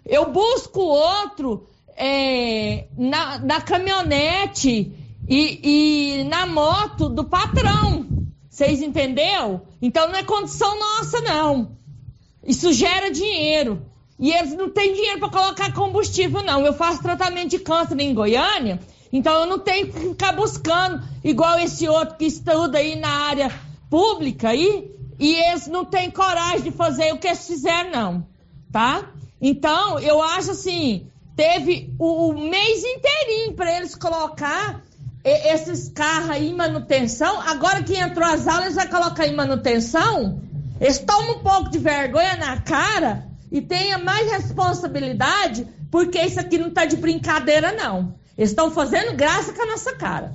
Eu 0.05 0.31
busco 0.31 0.81
outro 0.81 1.67
é, 1.97 2.87
na, 2.97 3.39
na 3.39 3.61
caminhonete 3.61 4.93
e, 5.29 6.21
e 6.21 6.25
na 6.25 6.47
moto 6.47 7.09
do 7.09 7.25
patrão. 7.25 8.07
Vocês 8.49 8.83
entenderam? 8.83 9.63
Então 9.81 10.09
não 10.09 10.17
é 10.17 10.23
condição 10.23 10.79
nossa, 10.79 11.21
não. 11.21 11.77
Isso 12.47 12.73
gera 12.73 13.11
dinheiro. 13.11 13.85
E 14.19 14.31
eles 14.31 14.55
não 14.55 14.71
têm 14.71 14.93
dinheiro 14.93 15.19
para 15.19 15.31
colocar 15.31 15.73
combustível, 15.73 16.43
não. 16.43 16.65
Eu 16.65 16.73
faço 16.73 17.03
tratamento 17.03 17.51
de 17.51 17.59
câncer 17.59 17.99
em 17.99 18.15
Goiânia, 18.15 18.79
então 19.13 19.41
eu 19.41 19.47
não 19.47 19.59
tenho 19.59 19.93
que 19.93 19.99
ficar 19.99 20.33
buscando, 20.33 21.03
igual 21.23 21.59
esse 21.59 21.89
outro 21.89 22.17
que 22.17 22.27
estuda 22.27 22.79
aí 22.79 22.95
na 22.95 23.09
área 23.09 23.53
pública 23.91 24.51
aí, 24.51 24.94
e 25.19 25.35
eles 25.35 25.67
não 25.67 25.85
têm 25.85 26.11
coragem 26.11 26.63
de 26.63 26.71
fazer 26.71 27.13
o 27.13 27.19
que 27.19 27.27
eles 27.27 27.47
fizeram, 27.47 27.91
não, 27.91 28.27
tá? 28.73 29.11
Então, 29.41 29.99
eu 30.01 30.23
acho 30.23 30.53
assim, 30.53 31.07
teve 31.37 31.95
o, 31.99 32.31
o 32.31 32.51
mês 32.51 32.83
inteirinho 32.83 33.55
para 33.55 33.77
eles 33.77 33.95
colocar 33.95 34.83
esses 35.25 35.89
carros 35.89 36.31
aí 36.31 36.51
em 36.51 36.55
manutenção. 36.55 37.41
Agora 37.41 37.83
que 37.83 37.97
entrou 37.97 38.29
as 38.29 38.47
aulas, 38.47 38.75
vão 38.75 38.87
colocar 38.89 39.27
em 39.27 39.35
manutenção. 39.35 40.41
Eles 40.81 40.99
tomam 40.99 41.37
um 41.37 41.43
pouco 41.43 41.71
de 41.71 41.79
vergonha 41.79 42.37
na 42.37 42.61
cara 42.61 43.27
e 43.51 43.63
tenha 43.63 43.97
mais 43.99 44.31
responsabilidade, 44.31 45.67
porque 45.91 46.21
isso 46.21 46.41
aqui 46.41 46.59
não 46.59 46.69
está 46.69 46.85
de 46.85 46.97
brincadeira, 46.97 47.73
não. 47.73 48.15
Eles 48.37 48.51
estão 48.51 48.71
fazendo 48.71 49.17
graça 49.17 49.53
com 49.53 49.63
a 49.63 49.67
nossa 49.67 49.95
cara. 49.95 50.35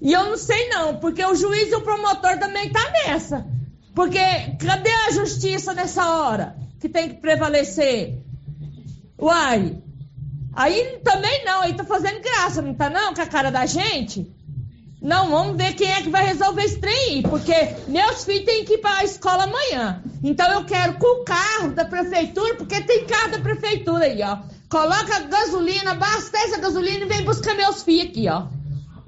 E 0.00 0.12
eu 0.12 0.24
não 0.24 0.36
sei 0.36 0.68
não, 0.68 0.96
porque 0.96 1.24
o 1.24 1.34
juiz 1.34 1.70
e 1.70 1.74
o 1.74 1.80
promotor 1.80 2.38
também 2.38 2.70
tá 2.70 2.92
nessa. 2.92 3.46
Porque 3.96 4.20
cadê 4.60 4.90
a 4.90 5.10
justiça 5.10 5.72
nessa 5.72 6.06
hora 6.06 6.54
que 6.78 6.86
tem 6.86 7.08
que 7.08 7.14
prevalecer? 7.14 8.18
Uai, 9.18 9.78
aí 10.52 11.00
também 11.02 11.42
não, 11.46 11.62
aí 11.62 11.72
tá 11.72 11.82
fazendo 11.82 12.20
graça, 12.20 12.60
não 12.60 12.74
tá 12.74 12.90
não, 12.90 13.14
com 13.14 13.22
a 13.22 13.26
cara 13.26 13.50
da 13.50 13.64
gente? 13.64 14.30
Não, 15.00 15.30
vamos 15.30 15.56
ver 15.56 15.72
quem 15.72 15.90
é 15.90 16.02
que 16.02 16.10
vai 16.10 16.26
resolver 16.26 16.64
esse 16.64 16.78
trem 16.78 16.94
aí, 16.94 17.22
porque 17.22 17.54
meus 17.88 18.22
filhos 18.22 18.44
têm 18.44 18.66
que 18.66 18.74
ir 18.74 18.78
para 18.78 18.98
a 18.98 19.04
escola 19.04 19.44
amanhã. 19.44 20.02
Então 20.22 20.46
eu 20.52 20.66
quero 20.66 20.98
com 20.98 21.22
o 21.22 21.24
carro 21.24 21.70
da 21.70 21.86
prefeitura, 21.86 22.54
porque 22.56 22.82
tem 22.82 23.06
carro 23.06 23.30
da 23.30 23.38
prefeitura 23.38 24.04
aí, 24.04 24.20
ó. 24.22 24.40
Coloca 24.68 25.20
gasolina, 25.20 25.92
abastece 25.92 26.54
a 26.54 26.58
gasolina 26.58 27.06
e 27.06 27.08
vem 27.08 27.24
buscar 27.24 27.54
meus 27.54 27.82
filhos 27.82 28.10
aqui, 28.10 28.28
ó. 28.28 28.46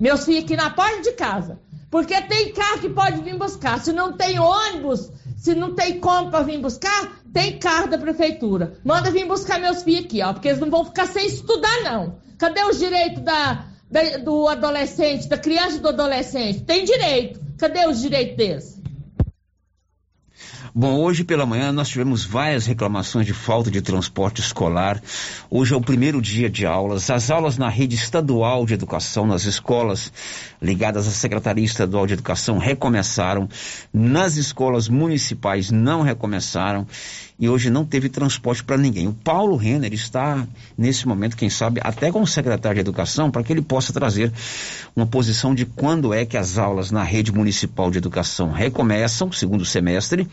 Meus 0.00 0.24
filhos 0.24 0.44
aqui 0.44 0.56
na 0.56 0.70
porta 0.70 1.02
de 1.02 1.12
casa. 1.12 1.60
Porque 1.90 2.20
tem 2.22 2.52
carro 2.52 2.80
que 2.80 2.88
pode 2.90 3.22
vir 3.22 3.38
buscar. 3.38 3.80
Se 3.80 3.92
não 3.92 4.12
tem 4.12 4.38
ônibus, 4.38 5.10
se 5.36 5.54
não 5.54 5.74
tem 5.74 5.98
como 6.00 6.30
para 6.30 6.44
vir 6.44 6.60
buscar, 6.60 7.22
tem 7.32 7.58
carro 7.58 7.88
da 7.88 7.96
prefeitura. 7.96 8.74
Manda 8.84 9.10
vir 9.10 9.26
buscar 9.26 9.58
meus 9.58 9.82
filhos 9.82 10.04
aqui, 10.04 10.22
ó. 10.22 10.32
Porque 10.32 10.48
eles 10.48 10.60
não 10.60 10.70
vão 10.70 10.84
ficar 10.84 11.06
sem 11.06 11.26
estudar, 11.26 11.82
não. 11.84 12.18
Cadê 12.36 12.62
os 12.64 12.78
direitos 12.78 13.22
da, 13.22 13.64
da, 13.90 14.18
do 14.18 14.48
adolescente, 14.48 15.28
da 15.28 15.38
criança 15.38 15.76
e 15.76 15.80
do 15.80 15.88
adolescente? 15.88 16.60
Tem 16.62 16.84
direito. 16.84 17.40
Cadê 17.58 17.86
os 17.86 18.00
direitos 18.00 18.36
deles? 18.36 18.78
Bom, 20.74 21.00
hoje 21.00 21.24
pela 21.24 21.44
manhã 21.44 21.72
nós 21.72 21.88
tivemos 21.88 22.24
várias 22.24 22.66
reclamações 22.66 23.26
de 23.26 23.32
falta 23.32 23.68
de 23.68 23.82
transporte 23.82 24.40
escolar. 24.40 25.02
Hoje 25.50 25.74
é 25.74 25.76
o 25.76 25.80
primeiro 25.80 26.22
dia 26.22 26.48
de 26.48 26.64
aulas. 26.64 27.10
As 27.10 27.32
aulas 27.32 27.58
na 27.58 27.68
rede 27.68 27.96
estadual 27.96 28.64
de 28.64 28.74
educação, 28.74 29.26
nas 29.26 29.44
escolas 29.44 30.12
ligadas 30.60 31.06
à 31.06 31.10
Secretaria 31.10 31.64
Estadual 31.64 32.06
de 32.06 32.14
Educação, 32.14 32.58
recomeçaram. 32.58 33.48
Nas 33.92 34.36
escolas 34.36 34.88
municipais 34.88 35.70
não 35.70 36.02
recomeçaram. 36.02 36.86
E 37.40 37.48
hoje 37.48 37.70
não 37.70 37.84
teve 37.84 38.08
transporte 38.08 38.64
para 38.64 38.76
ninguém. 38.76 39.06
O 39.06 39.12
Paulo 39.12 39.54
Renner 39.54 39.92
está, 39.92 40.44
nesse 40.76 41.06
momento, 41.06 41.36
quem 41.36 41.48
sabe, 41.48 41.80
até 41.84 42.10
com 42.10 42.20
o 42.20 42.26
secretário 42.26 42.74
de 42.74 42.80
Educação, 42.80 43.30
para 43.30 43.44
que 43.44 43.52
ele 43.52 43.62
possa 43.62 43.92
trazer 43.92 44.32
uma 44.96 45.06
posição 45.06 45.54
de 45.54 45.64
quando 45.64 46.12
é 46.12 46.26
que 46.26 46.36
as 46.36 46.58
aulas 46.58 46.90
na 46.90 47.04
rede 47.04 47.30
municipal 47.30 47.92
de 47.92 47.98
educação 47.98 48.50
recomeçam, 48.50 49.30
segundo 49.30 49.64
semestre 49.64 50.28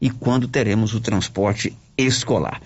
e 0.00 0.10
quando 0.10 0.46
teremos 0.46 0.94
o 0.94 1.00
transporte 1.00 1.76
escolar. 1.96 2.60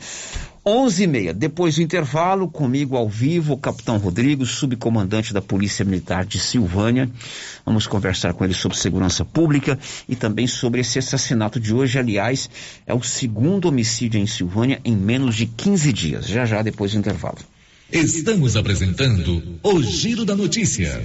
11 0.70 1.02
e 1.02 1.06
meia, 1.08 1.34
depois 1.34 1.74
do 1.74 1.82
intervalo, 1.82 2.48
comigo 2.48 2.96
ao 2.96 3.08
vivo, 3.08 3.54
o 3.54 3.58
capitão 3.58 3.98
Rodrigo, 3.98 4.46
subcomandante 4.46 5.34
da 5.34 5.42
Polícia 5.42 5.84
Militar 5.84 6.24
de 6.24 6.38
Silvânia. 6.38 7.10
Vamos 7.66 7.88
conversar 7.88 8.34
com 8.34 8.44
ele 8.44 8.54
sobre 8.54 8.78
segurança 8.78 9.24
pública 9.24 9.76
e 10.08 10.14
também 10.14 10.46
sobre 10.46 10.80
esse 10.80 11.00
assassinato 11.00 11.58
de 11.58 11.74
hoje. 11.74 11.98
Aliás, 11.98 12.48
é 12.86 12.94
o 12.94 13.02
segundo 13.02 13.66
homicídio 13.66 14.20
em 14.20 14.28
Silvânia 14.28 14.80
em 14.84 14.96
menos 14.96 15.34
de 15.34 15.46
15 15.46 15.92
dias. 15.92 16.28
Já 16.28 16.46
já 16.46 16.62
depois 16.62 16.92
do 16.92 16.98
intervalo. 16.98 17.38
Estamos 17.90 18.54
apresentando 18.56 19.58
o 19.64 19.82
Giro 19.82 20.24
da 20.24 20.36
Notícia. 20.36 21.04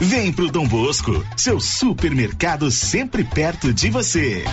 Vem 0.00 0.32
pro 0.32 0.50
Dom 0.50 0.66
Bosco, 0.66 1.24
seu 1.36 1.60
supermercado 1.60 2.68
sempre 2.70 3.22
perto 3.22 3.72
de 3.72 3.90
você. 3.90 4.44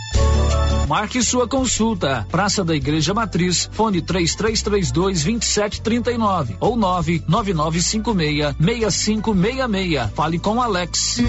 Marque 0.87 1.23
sua 1.23 1.47
consulta. 1.47 2.27
Praça 2.29 2.65
da 2.65 2.75
Igreja 2.75 3.13
Matriz, 3.13 3.69
fone 3.71 4.01
3332 4.01 5.21
2739 5.21 6.57
ou 6.59 6.75
99956 6.75 8.55
6566. 8.59 10.11
Fale 10.13 10.37
com 10.37 10.61
Alex. 10.61 11.21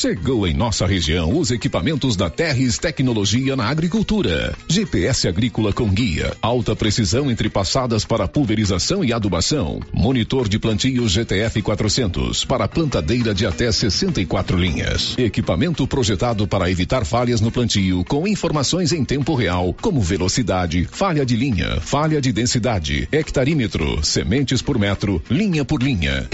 Chegou 0.00 0.46
em 0.46 0.54
nossa 0.54 0.86
região 0.86 1.38
os 1.38 1.50
equipamentos 1.50 2.16
da 2.16 2.30
Terres 2.30 2.78
Tecnologia 2.78 3.54
na 3.54 3.66
Agricultura. 3.66 4.56
GPS 4.66 5.28
agrícola 5.28 5.74
com 5.74 5.90
guia, 5.90 6.34
alta 6.40 6.74
precisão 6.74 7.30
entre 7.30 7.50
passadas 7.50 8.02
para 8.02 8.26
pulverização 8.26 9.04
e 9.04 9.12
adubação. 9.12 9.80
Monitor 9.92 10.48
de 10.48 10.58
plantio 10.58 11.06
GTF 11.06 11.60
400 11.60 12.46
para 12.46 12.66
plantadeira 12.66 13.34
de 13.34 13.44
até 13.44 13.70
64 13.70 14.56
linhas. 14.56 15.18
Equipamento 15.18 15.86
projetado 15.86 16.46
para 16.46 16.70
evitar 16.70 17.04
falhas 17.10 17.40
no 17.40 17.50
plantio 17.50 18.04
com 18.04 18.24
informações 18.28 18.92
em 18.92 19.04
tempo 19.04 19.34
real, 19.34 19.74
como 19.82 20.00
velocidade, 20.00 20.88
falha 20.92 21.26
de 21.26 21.34
linha, 21.34 21.80
falha 21.80 22.20
de 22.20 22.32
densidade, 22.32 23.08
hectarímetro, 23.10 24.04
sementes 24.04 24.62
por 24.62 24.78
metro, 24.78 25.20
linha 25.28 25.64
por 25.64 25.82
linha. 25.82 26.28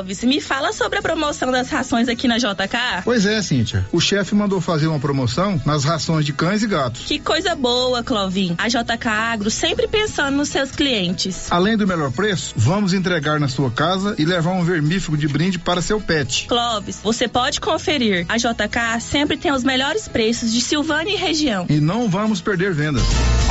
Cló 0.00 0.04
Clóvis, 0.04 0.24
me 0.24 0.40
fala 0.40 0.72
sobre 0.72 0.98
a 0.98 1.02
promoção 1.02 1.52
das 1.52 1.68
rações 1.68 2.08
aqui 2.08 2.26
na 2.26 2.38
JK. 2.38 3.02
Pois 3.04 3.26
é, 3.26 3.42
Cíntia. 3.42 3.86
O 3.92 4.00
chefe 4.00 4.34
mandou 4.34 4.60
fazer 4.60 4.86
uma 4.86 4.98
promoção 4.98 5.60
nas 5.66 5.84
rações 5.84 6.24
de 6.24 6.32
cães 6.32 6.62
e 6.62 6.66
gatos. 6.66 7.04
Que 7.04 7.18
coisa 7.18 7.54
boa, 7.54 8.02
Clovin. 8.02 8.54
A 8.56 8.68
JK 8.68 9.08
Agro 9.08 9.50
sempre 9.50 9.86
pensando 9.86 10.36
nos 10.36 10.48
seus 10.48 10.70
clientes. 10.70 11.52
Além 11.52 11.76
do 11.76 11.86
melhor 11.86 12.10
preço, 12.10 12.54
vamos 12.56 12.94
entregar 12.94 13.38
na 13.38 13.48
sua 13.48 13.70
casa 13.70 14.14
e 14.16 14.24
levar 14.24 14.52
um 14.52 14.64
vermífugo 14.64 15.18
de 15.18 15.28
brinde 15.28 15.58
para 15.58 15.82
seu 15.82 16.00
pet. 16.00 16.46
Clóvis, 16.48 17.00
você 17.02 17.28
pode 17.28 17.60
conferir. 17.60 18.24
A 18.28 18.38
JK 18.38 19.00
sempre 19.00 19.36
tem 19.36 19.52
os 19.52 19.62
melhores 19.62 20.08
preços 20.08 20.52
de 20.52 20.62
Silvânia 20.62 21.12
e 21.12 21.16
região. 21.16 21.66
E 21.68 21.78
não 21.78 22.08
vamos 22.08 22.40
perder 22.40 22.72
vendas. 22.72 23.02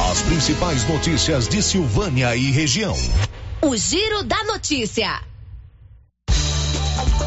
As 0.10 0.22
principais 0.24 0.88
notícias 0.88 1.48
de 1.48 1.62
Silvânia 1.62 2.36
e 2.36 2.50
região. 2.50 2.98
O 3.62 3.76
Giro 3.76 4.24
da 4.24 4.44
Notícia. 4.46 5.29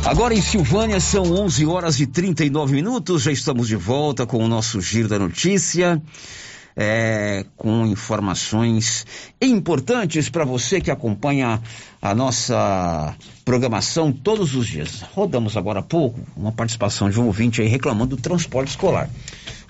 Agora 0.04 0.34
em 0.34 0.42
Silvânia 0.42 0.98
são 0.98 1.22
11 1.22 1.64
horas 1.64 2.00
e 2.00 2.06
39 2.06 2.74
minutos. 2.74 3.22
Já 3.22 3.30
estamos 3.30 3.68
de 3.68 3.76
volta 3.76 4.26
com 4.26 4.44
o 4.44 4.48
nosso 4.48 4.80
Giro 4.80 5.08
da 5.08 5.16
Notícia. 5.16 6.02
É, 6.74 7.44
com 7.54 7.86
informações 7.86 9.06
importantes 9.40 10.30
para 10.30 10.42
você 10.42 10.80
que 10.80 10.90
acompanha 10.90 11.60
a 12.00 12.14
nossa 12.14 13.14
programação 13.44 14.10
todos 14.10 14.54
os 14.54 14.66
dias. 14.66 15.02
Rodamos 15.14 15.56
agora 15.56 15.80
há 15.80 15.82
pouco 15.82 16.18
uma 16.34 16.50
participação 16.50 17.10
de 17.10 17.20
um 17.20 17.26
ouvinte 17.26 17.60
aí 17.60 17.68
reclamando 17.68 18.16
do 18.16 18.22
transporte 18.22 18.70
escolar. 18.70 19.08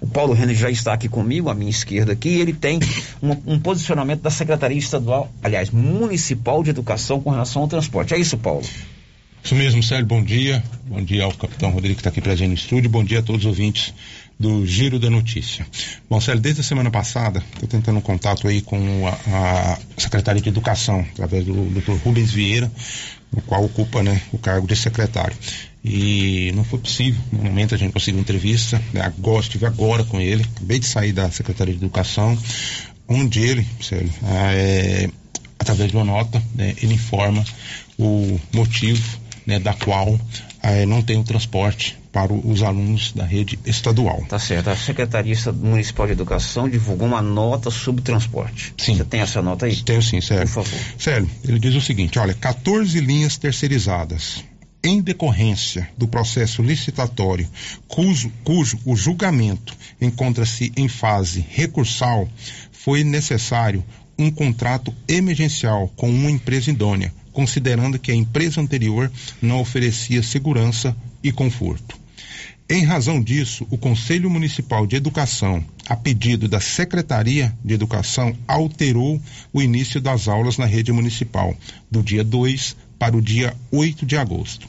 O 0.00 0.06
Paulo 0.06 0.32
Renner 0.32 0.54
já 0.54 0.70
está 0.70 0.92
aqui 0.92 1.08
comigo, 1.08 1.50
à 1.50 1.54
minha 1.54 1.70
esquerda 1.70 2.12
aqui, 2.12 2.28
e 2.28 2.40
ele 2.40 2.52
tem 2.52 2.78
um, 3.20 3.54
um 3.54 3.60
posicionamento 3.60 4.22
da 4.22 4.30
Secretaria 4.30 4.78
Estadual, 4.78 5.28
aliás, 5.42 5.70
Municipal 5.70 6.62
de 6.62 6.70
Educação 6.70 7.20
com 7.20 7.30
relação 7.30 7.62
ao 7.62 7.68
transporte. 7.68 8.14
É 8.14 8.18
isso, 8.18 8.38
Paulo? 8.38 8.64
Isso 9.44 9.56
mesmo, 9.56 9.82
Sérgio, 9.82 10.06
bom 10.06 10.22
dia. 10.22 10.62
Bom 10.86 11.02
dia 11.02 11.24
ao 11.24 11.32
capitão 11.32 11.70
Rodrigo 11.70 11.96
que 11.96 12.00
está 12.00 12.10
aqui 12.10 12.20
presente 12.20 12.48
no 12.48 12.54
estúdio. 12.54 12.88
Bom 12.88 13.02
dia 13.02 13.18
a 13.18 13.22
todos 13.22 13.40
os 13.40 13.46
ouvintes 13.46 13.92
do 14.38 14.64
Giro 14.64 15.00
da 15.00 15.10
Notícia. 15.10 15.66
Bom, 16.08 16.20
Sérgio, 16.20 16.40
desde 16.40 16.60
a 16.60 16.64
semana 16.64 16.92
passada, 16.92 17.42
estou 17.54 17.68
tentando 17.68 17.98
um 17.98 18.00
contato 18.02 18.46
aí 18.46 18.62
com 18.62 18.78
a, 19.06 19.74
a 19.74 19.78
Secretaria 20.00 20.40
de 20.40 20.48
Educação, 20.48 21.04
através 21.12 21.44
do 21.44 21.54
Dr. 21.70 21.94
Rubens 22.04 22.30
Vieira, 22.30 22.70
o 23.32 23.42
qual 23.42 23.64
ocupa 23.64 24.00
né, 24.00 24.22
o 24.32 24.38
cargo 24.38 24.66
de 24.66 24.76
secretário. 24.76 25.36
E 25.84 26.52
não 26.54 26.62
foi 26.62 26.78
possível, 26.78 27.20
no 27.32 27.42
momento 27.42 27.74
a 27.74 27.78
gente 27.78 27.92
conseguiu 27.92 28.20
entrevista, 28.20 28.80
né, 28.92 29.00
agora, 29.00 29.40
estive 29.40 29.66
agora 29.66 30.04
com 30.04 30.20
ele, 30.20 30.44
acabei 30.56 30.78
de 30.78 30.86
sair 30.86 31.12
da 31.12 31.28
Secretaria 31.32 31.74
de 31.74 31.80
Educação, 31.80 32.38
onde 33.08 33.40
ele, 33.40 33.66
Sérgio, 33.80 34.12
é, 34.24 35.10
através 35.58 35.90
de 35.90 35.96
uma 35.96 36.04
nota, 36.04 36.40
né, 36.54 36.74
ele 36.80 36.94
informa 36.94 37.44
o 37.98 38.40
motivo 38.52 39.21
né, 39.46 39.58
da 39.58 39.74
qual 39.74 40.18
eh, 40.62 40.86
não 40.86 41.02
tem 41.02 41.18
o 41.18 41.24
transporte 41.24 41.98
para 42.12 42.32
os 42.32 42.62
alunos 42.62 43.12
da 43.12 43.24
rede 43.24 43.58
estadual. 43.64 44.22
Tá 44.28 44.38
certo. 44.38 44.68
A 44.68 44.76
Secretaria 44.76 45.34
Municipal 45.54 46.06
de 46.06 46.12
Educação 46.12 46.68
divulgou 46.68 47.08
uma 47.08 47.22
nota 47.22 47.70
sobre 47.70 48.02
transporte. 48.02 48.74
Sim. 48.76 48.96
Você 48.96 49.04
tem 49.04 49.20
essa 49.20 49.40
nota 49.40 49.66
aí? 49.66 49.76
Tenho 49.82 50.02
sim, 50.02 50.20
Sérgio. 50.20 50.54
Por 50.54 50.64
favor. 50.64 50.80
Sérgio, 50.98 51.30
ele 51.42 51.58
diz 51.58 51.74
o 51.74 51.80
seguinte, 51.80 52.18
olha, 52.18 52.34
14 52.34 53.00
linhas 53.00 53.38
terceirizadas 53.38 54.44
em 54.84 55.00
decorrência 55.00 55.88
do 55.96 56.08
processo 56.08 56.60
licitatório 56.60 57.48
cujo, 57.86 58.32
cujo 58.42 58.78
o 58.84 58.96
julgamento 58.96 59.76
encontra-se 60.00 60.72
em 60.76 60.88
fase 60.88 61.44
recursal, 61.48 62.28
foi 62.72 63.04
necessário 63.04 63.84
um 64.18 64.30
contrato 64.30 64.94
emergencial 65.08 65.90
com 65.96 66.10
uma 66.10 66.30
empresa 66.30 66.70
idônea, 66.70 67.12
considerando 67.32 67.98
que 67.98 68.12
a 68.12 68.14
empresa 68.14 68.60
anterior 68.60 69.10
não 69.40 69.60
oferecia 69.60 70.22
segurança 70.22 70.96
e 71.22 71.32
conforto. 71.32 72.02
Em 72.68 72.84
razão 72.84 73.20
disso, 73.20 73.66
o 73.70 73.76
Conselho 73.76 74.30
Municipal 74.30 74.86
de 74.86 74.96
Educação, 74.96 75.62
a 75.86 75.94
pedido 75.94 76.48
da 76.48 76.60
Secretaria 76.60 77.54
de 77.62 77.74
Educação, 77.74 78.34
alterou 78.48 79.20
o 79.52 79.60
início 79.60 80.00
das 80.00 80.26
aulas 80.26 80.56
na 80.56 80.64
rede 80.64 80.90
municipal, 80.92 81.54
do 81.90 82.02
dia 82.02 82.24
2 82.24 82.76
para 82.98 83.16
o 83.16 83.20
dia 83.20 83.54
8 83.70 84.06
de 84.06 84.16
agosto. 84.16 84.68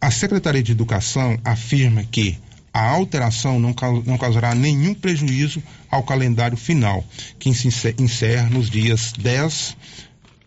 A 0.00 0.10
Secretaria 0.10 0.62
de 0.62 0.72
Educação 0.72 1.38
afirma 1.44 2.04
que 2.04 2.38
a 2.72 2.88
alteração 2.88 3.58
não, 3.58 3.72
causará 3.72 4.54
nenhum 4.54 4.94
prejuízo 4.94 5.60
ao 5.90 6.04
calendário 6.04 6.56
final, 6.56 7.04
que 7.38 7.52
se 7.52 7.68
encerra 7.98 8.48
nos 8.48 8.70
dias 8.70 9.12
10 9.18 9.76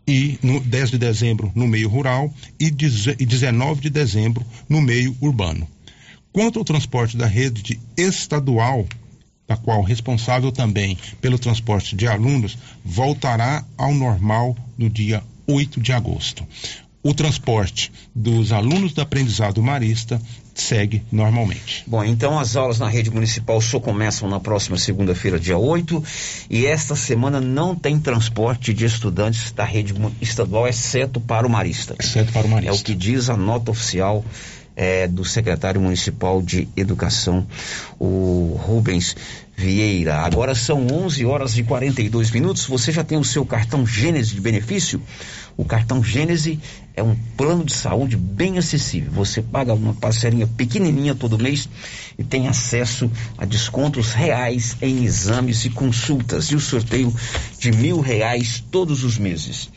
e 0.08 0.38
no 0.42 0.60
10 0.60 0.92
de 0.92 0.98
dezembro 0.98 1.52
no 1.56 1.68
meio 1.68 1.90
rural 1.90 2.34
e 2.60 2.70
19 2.70 3.82
de 3.82 3.90
dezembro 3.90 4.46
no 4.68 4.82
meio 4.82 5.16
urbano. 5.22 5.68
Quanto 6.32 6.60
ao 6.60 6.66
transporte 6.66 7.16
da 7.16 7.28
rede 7.28 7.80
estadual, 7.96 8.88
da 9.48 9.56
qual 9.56 9.82
responsável 9.82 10.52
também 10.52 10.98
pelo 11.22 11.38
transporte 11.38 11.96
de 11.96 12.08
alunos, 12.08 12.58
voltará 12.84 13.64
ao 13.78 13.94
normal 13.94 14.58
no 14.78 14.90
dia 14.90 15.24
8 15.46 15.80
de 15.80 15.94
agosto. 15.94 16.46
O 17.04 17.14
transporte 17.14 17.92
dos 18.16 18.52
alunos 18.52 18.94
do 18.94 19.02
aprendizado 19.02 19.62
marista 19.62 20.22
segue 20.54 21.04
normalmente. 21.12 21.84
Bom, 21.88 22.04
então 22.04 22.40
as 22.40 22.56
aulas 22.56 22.80
na 22.80 22.88
rede 22.88 23.10
municipal 23.10 23.60
só 23.60 23.80
começam 23.80 24.30
na 24.30 24.40
próxima 24.40 24.78
segunda-feira, 24.78 25.40
dia 25.40 25.58
8, 25.58 26.04
e 26.50 26.66
esta 26.66 26.96
semana 26.96 27.42
não 27.42 27.76
tem 27.76 28.00
transporte 28.00 28.74
de 28.74 28.86
estudantes 28.86 29.52
da 29.52 29.64
rede 29.64 29.94
estadual, 30.22 30.68
exceto 30.68 31.20
para 31.20 31.48
o 31.48 31.50
marista. 31.50 31.96
Exceto 32.00 32.32
para 32.32 32.46
o 32.46 32.50
marista. 32.50 32.76
É 32.76 32.80
o 32.80 32.84
que 32.84 32.94
diz 32.94 33.30
a 33.30 33.38
nota 33.38 33.72
oficial 33.72 34.24
é, 34.76 35.08
do 35.08 35.24
secretário 35.24 35.80
municipal 35.80 36.42
de 36.42 36.68
educação, 36.76 37.46
o 38.00 38.60
Rubens 38.60 39.16
Vieira. 39.56 40.18
Agora 40.18 40.56
são 40.56 40.88
11 40.92 41.26
horas 41.26 41.58
e 41.58 41.64
42 41.64 42.32
minutos. 42.32 42.66
Você 42.66 42.92
já 42.92 43.04
tem 43.04 43.18
o 43.18 43.24
seu 43.24 43.46
cartão 43.46 43.86
Gênese 43.86 44.34
de 44.34 44.42
benefício? 44.42 45.02
O 45.56 45.64
cartão 45.64 46.04
Gênese 46.04 46.60
é 46.96 47.02
um 47.02 47.16
plano 47.36 47.66
de 47.66 47.74
saúde 47.74 48.16
bem 48.16 48.58
acessível. 48.58 49.12
Você 49.14 49.42
paga 49.42 49.74
uma 49.74 49.94
parcelinha 49.94 50.48
pequenininha 50.48 51.16
todo 51.16 51.40
mês 51.40 51.68
e 52.18 52.24
tem 52.24 52.48
acesso 52.48 53.10
a 53.38 53.46
descontos 53.46 54.14
reais 54.14 54.78
em 54.82 55.04
exames 55.04 55.66
e 55.66 55.70
consultas 55.70 56.46
e 56.46 56.56
o 56.56 56.60
sorteio 56.60 57.14
de 57.58 57.72
mil 57.72 58.00
reais 58.00 58.64
todos 58.72 59.04
os 59.04 59.18
meses. 59.18 59.70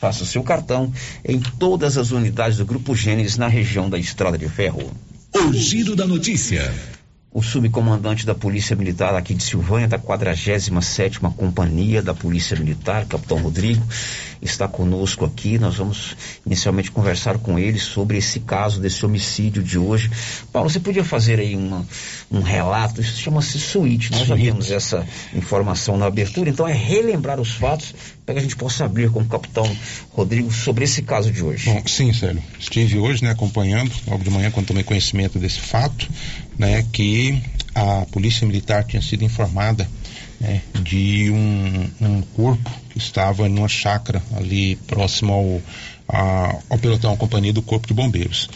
Faça 0.00 0.24
seu 0.24 0.42
cartão 0.42 0.92
em 1.24 1.38
todas 1.40 1.96
as 1.96 2.10
unidades 2.10 2.58
do 2.58 2.66
Grupo 2.66 2.94
Gênesis 2.94 3.38
na 3.38 3.48
região 3.48 3.88
da 3.88 3.98
Estrada 3.98 4.36
de 4.36 4.48
Ferro. 4.48 4.90
O 5.32 5.52
Giro 5.52 5.96
da 5.96 6.06
Notícia. 6.06 6.72
O 7.32 7.42
subcomandante 7.42 8.24
da 8.24 8.34
Polícia 8.34 8.76
Militar 8.76 9.14
aqui 9.16 9.34
de 9.34 9.42
Silvânia, 9.42 9.88
da 9.88 9.98
47 9.98 10.70
Companhia 11.36 12.00
da 12.00 12.14
Polícia 12.14 12.56
Militar, 12.56 13.06
Capitão 13.06 13.38
Rodrigo, 13.38 13.84
está 14.44 14.68
conosco 14.68 15.24
aqui. 15.24 15.58
Nós 15.58 15.76
vamos 15.76 16.16
inicialmente 16.44 16.90
conversar 16.90 17.38
com 17.38 17.58
ele 17.58 17.78
sobre 17.78 18.18
esse 18.18 18.40
caso 18.40 18.80
desse 18.80 19.04
homicídio 19.04 19.62
de 19.62 19.78
hoje. 19.78 20.10
Paulo, 20.52 20.68
você 20.68 20.78
podia 20.78 21.04
fazer 21.04 21.40
aí 21.40 21.56
uma, 21.56 21.86
um 22.30 22.40
relato? 22.40 23.00
Isso 23.00 23.20
chama-se 23.20 23.58
suíte. 23.58 24.12
Nós 24.12 24.26
já 24.26 24.36
temos 24.36 24.70
essa 24.70 25.06
informação 25.34 25.96
na 25.96 26.06
abertura, 26.06 26.50
então 26.50 26.68
é 26.68 26.72
relembrar 26.72 27.40
os 27.40 27.52
fatos 27.52 27.94
para 28.24 28.34
que 28.34 28.40
a 28.40 28.42
gente 28.42 28.56
possa 28.56 28.84
abrir 28.84 29.10
com 29.10 29.20
o 29.20 29.26
Capitão 29.26 29.64
Rodrigo 30.12 30.52
sobre 30.52 30.84
esse 30.84 31.02
caso 31.02 31.30
de 31.30 31.42
hoje. 31.42 31.66
Bom, 31.66 31.82
sim, 31.86 32.12
Célio. 32.12 32.42
Estive 32.58 32.98
hoje, 32.98 33.22
né, 33.22 33.30
acompanhando, 33.30 33.92
logo 34.06 34.24
de 34.24 34.30
manhã, 34.30 34.50
quando 34.50 34.66
tomei 34.66 34.82
conhecimento 34.82 35.38
desse 35.38 35.60
fato, 35.60 36.08
né, 36.58 36.84
que 36.92 37.42
a 37.74 38.06
Polícia 38.10 38.46
Militar 38.46 38.84
tinha 38.84 39.02
sido 39.02 39.24
informada 39.24 39.88
né, 40.40 40.62
de 40.82 41.30
um, 41.30 41.90
um, 42.00 42.22
corpo 42.22 42.70
estava 42.96 43.48
numa 43.48 43.68
chácara 43.68 44.22
ali 44.36 44.76
próximo 44.86 45.32
ao, 45.32 45.62
a, 46.08 46.58
ao 46.70 46.78
pelotão, 46.78 47.12
à 47.12 47.16
companhia 47.16 47.52
do 47.52 47.62
Corpo 47.62 47.86
de 47.86 47.94
Bombeiros, 47.94 48.48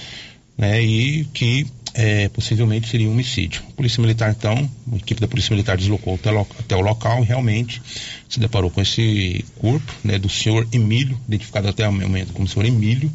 né, 0.56 0.82
e 0.82 1.24
que 1.26 1.66
é, 1.94 2.28
possivelmente 2.28 2.88
seria 2.88 3.08
um 3.08 3.12
homicídio. 3.12 3.62
A 3.68 3.72
Polícia 3.72 4.00
Militar, 4.00 4.30
então, 4.30 4.70
a 4.92 4.96
equipe 4.96 5.20
da 5.20 5.28
Polícia 5.28 5.52
Militar 5.52 5.76
deslocou 5.76 6.14
até, 6.14 6.30
lo, 6.30 6.46
até 6.58 6.76
o 6.76 6.80
local 6.80 7.22
e 7.22 7.26
realmente 7.26 7.82
se 8.28 8.38
deparou 8.38 8.70
com 8.70 8.80
esse 8.80 9.44
corpo 9.58 9.92
né, 10.04 10.18
do 10.18 10.28
senhor 10.28 10.66
Emílio, 10.72 11.18
identificado 11.26 11.68
até 11.68 11.88
o 11.88 11.92
momento 11.92 12.32
como 12.32 12.46
senhor 12.46 12.66
Emílio, 12.66 13.10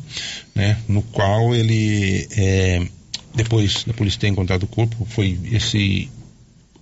né, 0.53 0.77
no 0.87 1.01
qual 1.01 1.55
ele. 1.55 2.27
É, 2.31 2.85
depois 3.35 3.83
da 3.85 3.93
polícia 3.93 4.19
ter 4.19 4.27
encontrado 4.27 4.63
o 4.63 4.67
corpo, 4.67 5.05
foi 5.09 5.39
esse 5.51 6.09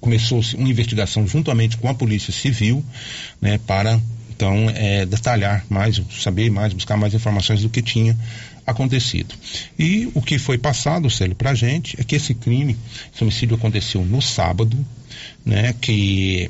começou-se 0.01 0.55
uma 0.55 0.67
investigação 0.67 1.27
juntamente 1.27 1.77
com 1.77 1.87
a 1.87 1.93
polícia 1.93 2.33
civil, 2.33 2.83
né, 3.39 3.59
para 3.59 4.01
então 4.41 4.69
é, 4.71 5.05
detalhar 5.05 5.63
mais, 5.69 6.01
saber 6.19 6.49
mais, 6.49 6.73
buscar 6.73 6.97
mais 6.97 7.13
informações 7.13 7.61
do 7.61 7.69
que 7.69 7.81
tinha 7.81 8.17
acontecido. 8.65 9.35
E 9.77 10.09
o 10.15 10.21
que 10.21 10.39
foi 10.39 10.57
passado, 10.57 11.09
Célio, 11.11 11.35
para 11.35 11.51
a 11.51 11.55
gente 11.55 11.99
é 11.99 12.03
que 12.03 12.15
esse 12.15 12.33
crime, 12.33 12.75
esse 13.13 13.23
homicídio 13.23 13.55
aconteceu 13.55 14.03
no 14.03 14.19
sábado, 14.19 14.75
né, 15.45 15.73
que 15.79 16.49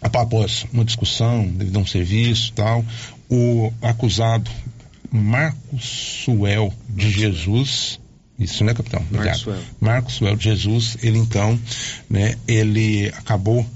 após 0.00 0.64
uma 0.72 0.84
discussão 0.84 1.48
devido 1.48 1.76
a 1.76 1.80
um 1.80 1.86
serviço 1.86 2.52
tal, 2.52 2.84
o 3.28 3.72
acusado 3.82 4.50
Marcos 5.10 6.22
Suel 6.24 6.72
de 6.88 7.10
Jesus. 7.10 8.00
Isso, 8.38 8.64
né, 8.64 8.74
capitão? 8.74 9.04
Marcos 9.10 9.42
Obrigado. 9.42 9.66
Marcos 9.80 10.14
Suel 10.14 10.36
de 10.36 10.44
Jesus, 10.44 10.96
ele 11.02 11.18
então, 11.18 11.58
né, 12.08 12.36
ele 12.46 13.08
acabou 13.16 13.66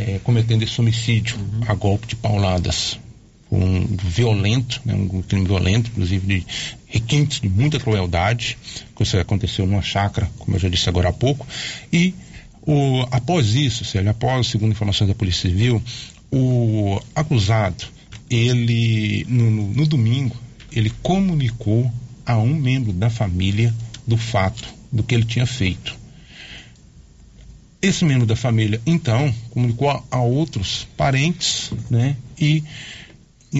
eh, 0.00 0.20
cometendo 0.24 0.62
esse 0.62 0.80
homicídio 0.80 1.36
a 1.66 1.74
golpe 1.74 2.06
de 2.06 2.16
pauladas. 2.16 2.98
Um 3.52 3.84
violento, 3.96 4.80
né, 4.84 4.94
um 4.94 5.22
crime 5.22 5.44
violento, 5.44 5.90
inclusive 5.90 6.24
de 6.24 6.46
requintes 6.86 7.40
de 7.40 7.48
muita 7.48 7.80
crueldade, 7.80 8.56
que 8.94 9.02
isso 9.02 9.18
aconteceu 9.18 9.66
numa 9.66 9.82
chácara, 9.82 10.30
como 10.38 10.56
eu 10.56 10.60
já 10.60 10.68
disse 10.68 10.88
agora 10.88 11.08
há 11.08 11.12
pouco, 11.12 11.44
e 11.92 12.14
o, 12.62 13.00
após 13.10 13.54
isso, 13.56 13.84
Célio, 13.84 14.10
após, 14.10 14.46
segundo 14.46 14.70
informações 14.70 15.08
da 15.08 15.14
Polícia 15.16 15.50
Civil, 15.50 15.82
o 16.30 17.00
acusado, 17.12 17.84
ele, 18.30 19.26
no, 19.28 19.50
no- 19.50 19.74
no 19.74 19.86
domingo, 19.86 20.36
ele 20.70 20.90
comunicou 21.02 21.90
a 22.24 22.38
um 22.38 22.54
membro 22.54 22.92
da 22.92 23.10
família 23.10 23.74
do 24.06 24.16
fato, 24.16 24.62
do 24.92 25.02
que 25.02 25.12
ele 25.12 25.24
tinha 25.24 25.46
feito. 25.46 25.98
Esse 27.82 28.04
membro 28.04 28.26
da 28.26 28.36
família, 28.36 28.80
então, 28.84 29.32
comunicou 29.50 29.88
a, 30.10 30.20
outros 30.20 30.86
parentes, 30.96 31.72
né? 31.88 32.16
E 32.38 32.62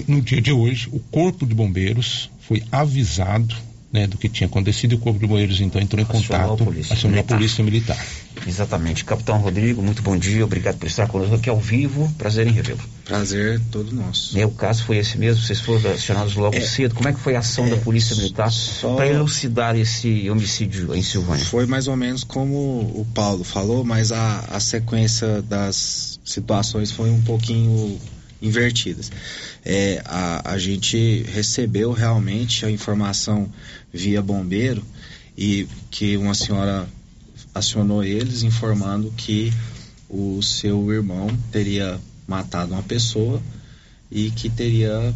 no 0.07 0.21
dia 0.21 0.39
de 0.39 0.51
hoje, 0.51 0.87
o 0.91 0.99
Corpo 0.99 1.45
de 1.45 1.55
Bombeiros 1.55 2.29
foi 2.39 2.63
avisado 2.71 3.55
né, 3.91 4.07
do 4.07 4.17
que 4.17 4.29
tinha 4.29 4.47
acontecido 4.47 4.93
e 4.93 4.95
o 4.95 4.99
Corpo 4.99 5.19
de 5.19 5.27
Bombeiros, 5.27 5.59
então, 5.59 5.81
entrou 5.81 5.99
em 6.01 6.05
Acionou 6.05 6.23
a 6.45 6.47
contato, 6.49 6.65
polícia 6.65 6.93
acionou 6.93 7.13
a 7.13 7.17
militar. 7.17 7.37
Polícia 7.37 7.63
Militar. 7.63 8.05
Exatamente. 8.47 9.03
Capitão 9.05 9.37
Rodrigo, 9.37 9.81
muito 9.81 10.01
bom 10.01 10.17
dia. 10.17 10.43
Obrigado 10.43 10.77
por 10.77 10.87
estar 10.87 11.07
conosco 11.07 11.35
aqui 11.35 11.49
ao 11.49 11.59
vivo. 11.59 12.11
Prazer 12.17 12.47
em 12.47 12.51
revê-lo. 12.51 12.79
Prazer 13.05 13.59
todo 13.71 13.93
nosso. 13.93 14.37
O 14.39 14.51
caso 14.51 14.83
foi 14.85 14.97
esse 14.97 15.17
mesmo? 15.17 15.43
Vocês 15.43 15.59
foram 15.59 15.91
acionados 15.91 16.35
logo 16.35 16.55
É. 16.55 16.61
cedo. 16.61 16.95
Como 16.95 17.09
é 17.09 17.13
que 17.13 17.19
foi 17.19 17.35
a 17.35 17.39
ação 17.39 17.69
da 17.69 17.75
Polícia 17.77 18.15
Militar 18.15 18.49
para 18.95 19.07
elucidar 19.07 19.75
esse 19.75 20.29
homicídio 20.29 20.95
em 20.95 21.01
Silvânia? 21.03 21.43
Foi 21.43 21.65
mais 21.65 21.87
ou 21.87 21.95
menos 21.97 22.23
como 22.23 22.55
o 22.55 23.05
Paulo 23.13 23.43
falou, 23.43 23.83
mas 23.83 24.11
a, 24.11 24.45
a 24.51 24.59
sequência 24.59 25.41
das 25.41 26.19
situações 26.23 26.91
foi 26.91 27.09
um 27.09 27.21
pouquinho 27.21 27.99
invertidas. 28.41 29.11
É, 29.63 30.01
a, 30.05 30.53
a 30.53 30.57
gente 30.57 31.23
recebeu 31.31 31.91
realmente 31.91 32.65
a 32.65 32.71
informação 32.71 33.51
via 33.93 34.21
bombeiro 34.21 34.83
e 35.37 35.67
que 35.89 36.17
uma 36.17 36.33
senhora 36.33 36.87
acionou 37.53 38.03
eles 38.03 38.43
informando 38.43 39.13
que 39.15 39.53
o 40.09 40.41
seu 40.41 40.91
irmão 40.91 41.27
teria 41.51 41.99
matado 42.27 42.73
uma 42.73 42.83
pessoa 42.83 43.41
e 44.11 44.31
que 44.31 44.49
teria 44.49 45.13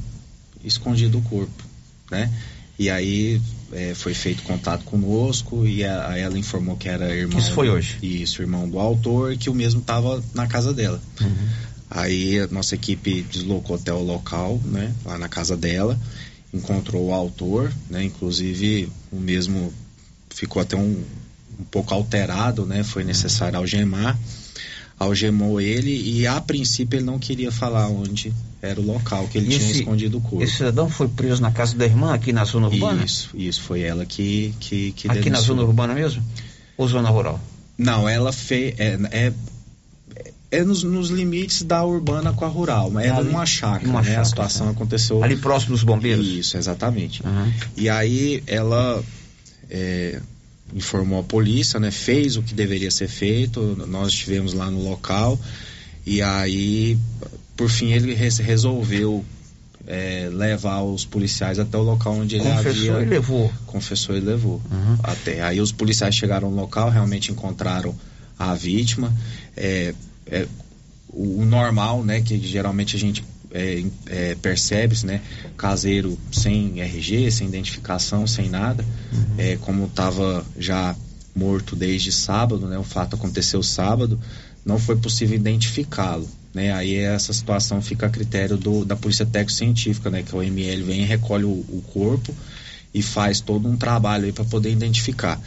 escondido 0.64 1.18
o 1.18 1.22
corpo, 1.22 1.64
né? 2.10 2.32
E 2.78 2.90
aí 2.90 3.42
é, 3.72 3.94
foi 3.94 4.14
feito 4.14 4.44
contato 4.44 4.84
conosco 4.84 5.66
e 5.66 5.84
a, 5.84 6.10
a 6.10 6.18
ela 6.18 6.38
informou 6.38 6.76
que 6.76 6.90
era 6.90 7.14
irmão. 7.14 7.40
Isso 7.40 7.54
foi 7.54 7.70
hoje? 7.70 7.98
Isso, 8.02 8.42
irmão 8.42 8.68
do 8.68 8.80
autor 8.80 9.38
que 9.38 9.50
o 9.50 9.54
mesmo 9.54 9.80
estava 9.80 10.22
na 10.34 10.46
casa 10.48 10.74
dela. 10.74 11.02
Aí 11.90 12.40
a 12.40 12.48
nossa 12.48 12.76
equipe 12.76 13.22
deslocou 13.24 13.76
até 13.76 13.94
o 13.94 14.02
local, 14.02 14.60
né? 14.66 14.94
Lá 15.06 15.18
na 15.18 15.30
casa 15.30 15.56
dela, 15.56 16.00
encontrou 16.54 17.08
o 17.08 17.14
autor, 17.14 17.72
né? 17.90 18.04
Inclusive 18.04 18.90
o 19.12 19.18
mesmo 19.18 19.72
ficou 20.30 20.62
até 20.62 20.76
um, 20.76 21.04
um 21.60 21.64
pouco 21.70 21.94
alterado, 21.94 22.66
né? 22.66 22.84
Foi 22.84 23.04
necessário 23.04 23.58
algemar. 23.58 24.18
Algemou 24.98 25.60
ele 25.60 25.92
e 25.92 26.26
a 26.26 26.40
princípio 26.40 26.98
ele 26.98 27.06
não 27.06 27.20
queria 27.20 27.52
falar 27.52 27.90
onde 27.90 28.34
era 28.62 28.80
o 28.80 28.84
local 28.86 29.28
que 29.28 29.38
ele 29.38 29.48
E 29.48 29.58
tinha 29.58 29.70
esse- 29.70 29.80
escondido 29.82 30.18
o 30.18 30.22
corpo. 30.22 30.42
Esse 30.42 30.56
cidadão 30.58 30.90
foi 30.90 31.10
preso 31.10 31.42
na 31.42 31.52
casa 31.52 31.76
da 31.76 31.86
irmã 31.86 32.14
aqui 32.14 32.32
na 32.32 32.46
zona 32.46 32.68
urbana? 32.70 33.04
Isso, 33.04 33.30
isso, 33.36 33.62
foi 33.62 33.82
ela 33.82 34.06
que, 34.06 34.54
que, 34.60 34.94
que 34.94 35.10
aqui 35.10 35.30
na 35.30 35.36
denunciou. 35.40 35.58
zona 35.58 35.68
urbana 35.68 35.94
mesmo? 35.94 36.24
Ou 36.78 36.88
zona 36.88 37.10
rural? 37.10 37.40
Não, 37.78 38.08
ela 38.08 38.32
fez. 38.32 38.74
É, 38.80 38.98
é, 39.12 39.34
é 40.58 40.64
nos, 40.64 40.84
nos 40.84 41.10
limites 41.10 41.62
da 41.64 41.84
urbana 41.84 42.34
com 42.34 42.46
a 42.46 42.48
rural, 42.48 42.90
mas 42.90 43.06
é 43.06 43.10
Ali- 43.10 43.28
numa 43.28 43.46
chácara, 43.46 43.88
né? 43.92 44.04
chácara, 44.04 44.22
a 44.22 44.26
situação 44.26 44.66
tá. 44.68 44.72
aconteceu. 44.74 45.24
Ali 45.24 45.36
próximo 45.38 45.74
dos 45.74 45.84
bombeiros? 45.84 46.26
Isso, 46.28 46.58
exatamente. 46.58 47.22
E 47.78 47.90
aí 47.90 48.44
ela 48.48 49.04
é, 49.70 50.20
informou 50.74 51.20
a 51.20 51.24
polícia, 51.24 51.80
né? 51.80 51.92
Fez 51.92 52.38
o 52.38 52.42
que 52.42 52.54
deveria 52.54 52.92
ser 52.92 53.08
feito. 53.08 53.62
Nós 53.88 54.10
estivemos 54.14 54.54
lá 54.54 54.70
no 54.72 54.84
local. 54.84 55.40
E 56.06 56.22
aí, 56.22 56.98
por 57.58 57.70
fim, 57.70 57.92
ele 57.92 58.14
res- 58.14 58.38
resolveu 58.38 59.24
é, 59.88 60.30
levar 60.32 60.82
os 60.82 61.06
policiais 61.06 61.60
até 61.60 61.78
o 61.78 61.82
local 61.82 62.14
onde 62.14 62.36
ele 62.36 62.44
Confessou 62.44 62.96
havia. 62.96 63.06
e 63.06 63.10
levou. 63.10 63.52
Confessou 63.68 64.16
e 64.16 64.20
levou. 64.20 64.62
Até. 65.04 65.42
Aí 65.42 65.60
os 65.62 65.72
policiais 65.72 66.16
chegaram 66.16 66.50
no 66.50 66.58
local, 66.58 66.90
realmente 66.90 67.32
encontraram 67.32 67.96
a 68.38 68.54
vítima. 68.56 69.14
É, 69.56 69.94
é, 70.26 70.48
o, 71.10 71.42
o 71.42 71.46
normal, 71.46 72.04
né, 72.04 72.22
que 72.22 72.38
geralmente 72.40 72.96
a 72.96 73.00
gente 73.00 73.24
é, 73.52 73.84
é, 74.08 74.36
percebe, 74.36 74.96
né, 75.06 75.22
caseiro 75.56 76.18
sem 76.32 76.82
RG, 76.82 77.32
sem 77.32 77.48
identificação, 77.48 78.28
sem 78.28 78.50
nada, 78.50 78.84
é, 79.38 79.56
como 79.58 79.86
estava 79.86 80.46
já 80.58 80.96
morto 81.36 81.76
desde 81.76 82.12
sábado, 82.12 82.68
né, 82.68 82.78
o 82.78 82.84
fato 82.84 83.16
aconteceu 83.16 83.62
sábado, 83.64 84.20
não 84.66 84.80
foi 84.80 84.96
possível 84.96 85.36
identificá-lo. 85.36 86.28
Né, 86.54 86.72
aí 86.72 86.96
essa 86.96 87.34
situação 87.34 87.82
fica 87.82 88.06
a 88.06 88.10
critério 88.10 88.56
do, 88.56 88.86
da 88.86 88.96
polícia 88.96 89.26
técnico-científica, 89.26 90.10
né, 90.10 90.24
que 90.24 90.34
é 90.34 90.38
o 90.38 90.42
ML 90.42 90.84
vem 90.84 91.02
e 91.02 91.06
recolhe 91.06 91.44
o, 91.44 91.50
o 91.50 91.84
corpo 91.94 92.34
e 92.94 93.02
faz 93.02 93.42
todo 93.42 93.68
um 93.68 93.76
trabalho 93.76 94.24
aí 94.24 94.32
para 94.32 94.46
poder 94.46 94.72
identificar. 94.72 95.40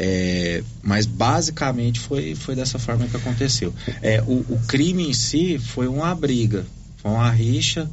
É, 0.00 0.62
mas 0.80 1.06
basicamente 1.06 1.98
foi, 1.98 2.36
foi 2.36 2.54
dessa 2.54 2.78
forma 2.78 3.08
que 3.08 3.16
aconteceu. 3.16 3.74
É, 4.00 4.22
o, 4.22 4.44
o 4.48 4.60
crime 4.68 5.10
em 5.10 5.12
si 5.12 5.58
foi 5.58 5.88
uma 5.88 6.14
briga, 6.14 6.64
foi 6.98 7.10
uma 7.10 7.28
rixa. 7.28 7.90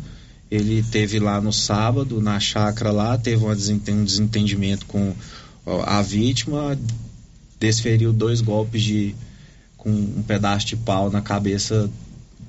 Ele 0.52 0.84
teve 0.84 1.18
lá 1.18 1.42
no 1.42 1.52
sábado, 1.52 2.22
na 2.22 2.40
chácara 2.40 2.92
lá, 2.92 3.18
teve 3.18 3.44
uma 3.44 3.54
um 3.54 4.04
desentendimento 4.04 4.86
com 4.86 5.16
a 5.84 6.00
vítima, 6.04 6.78
desferiu 7.60 8.14
dois 8.14 8.40
golpes 8.40 8.84
de 8.84 9.16
com 9.76 9.90
um 9.90 10.24
pedaço 10.28 10.68
de 10.68 10.76
pau 10.76 11.10
na 11.10 11.22
cabeça 11.22 11.90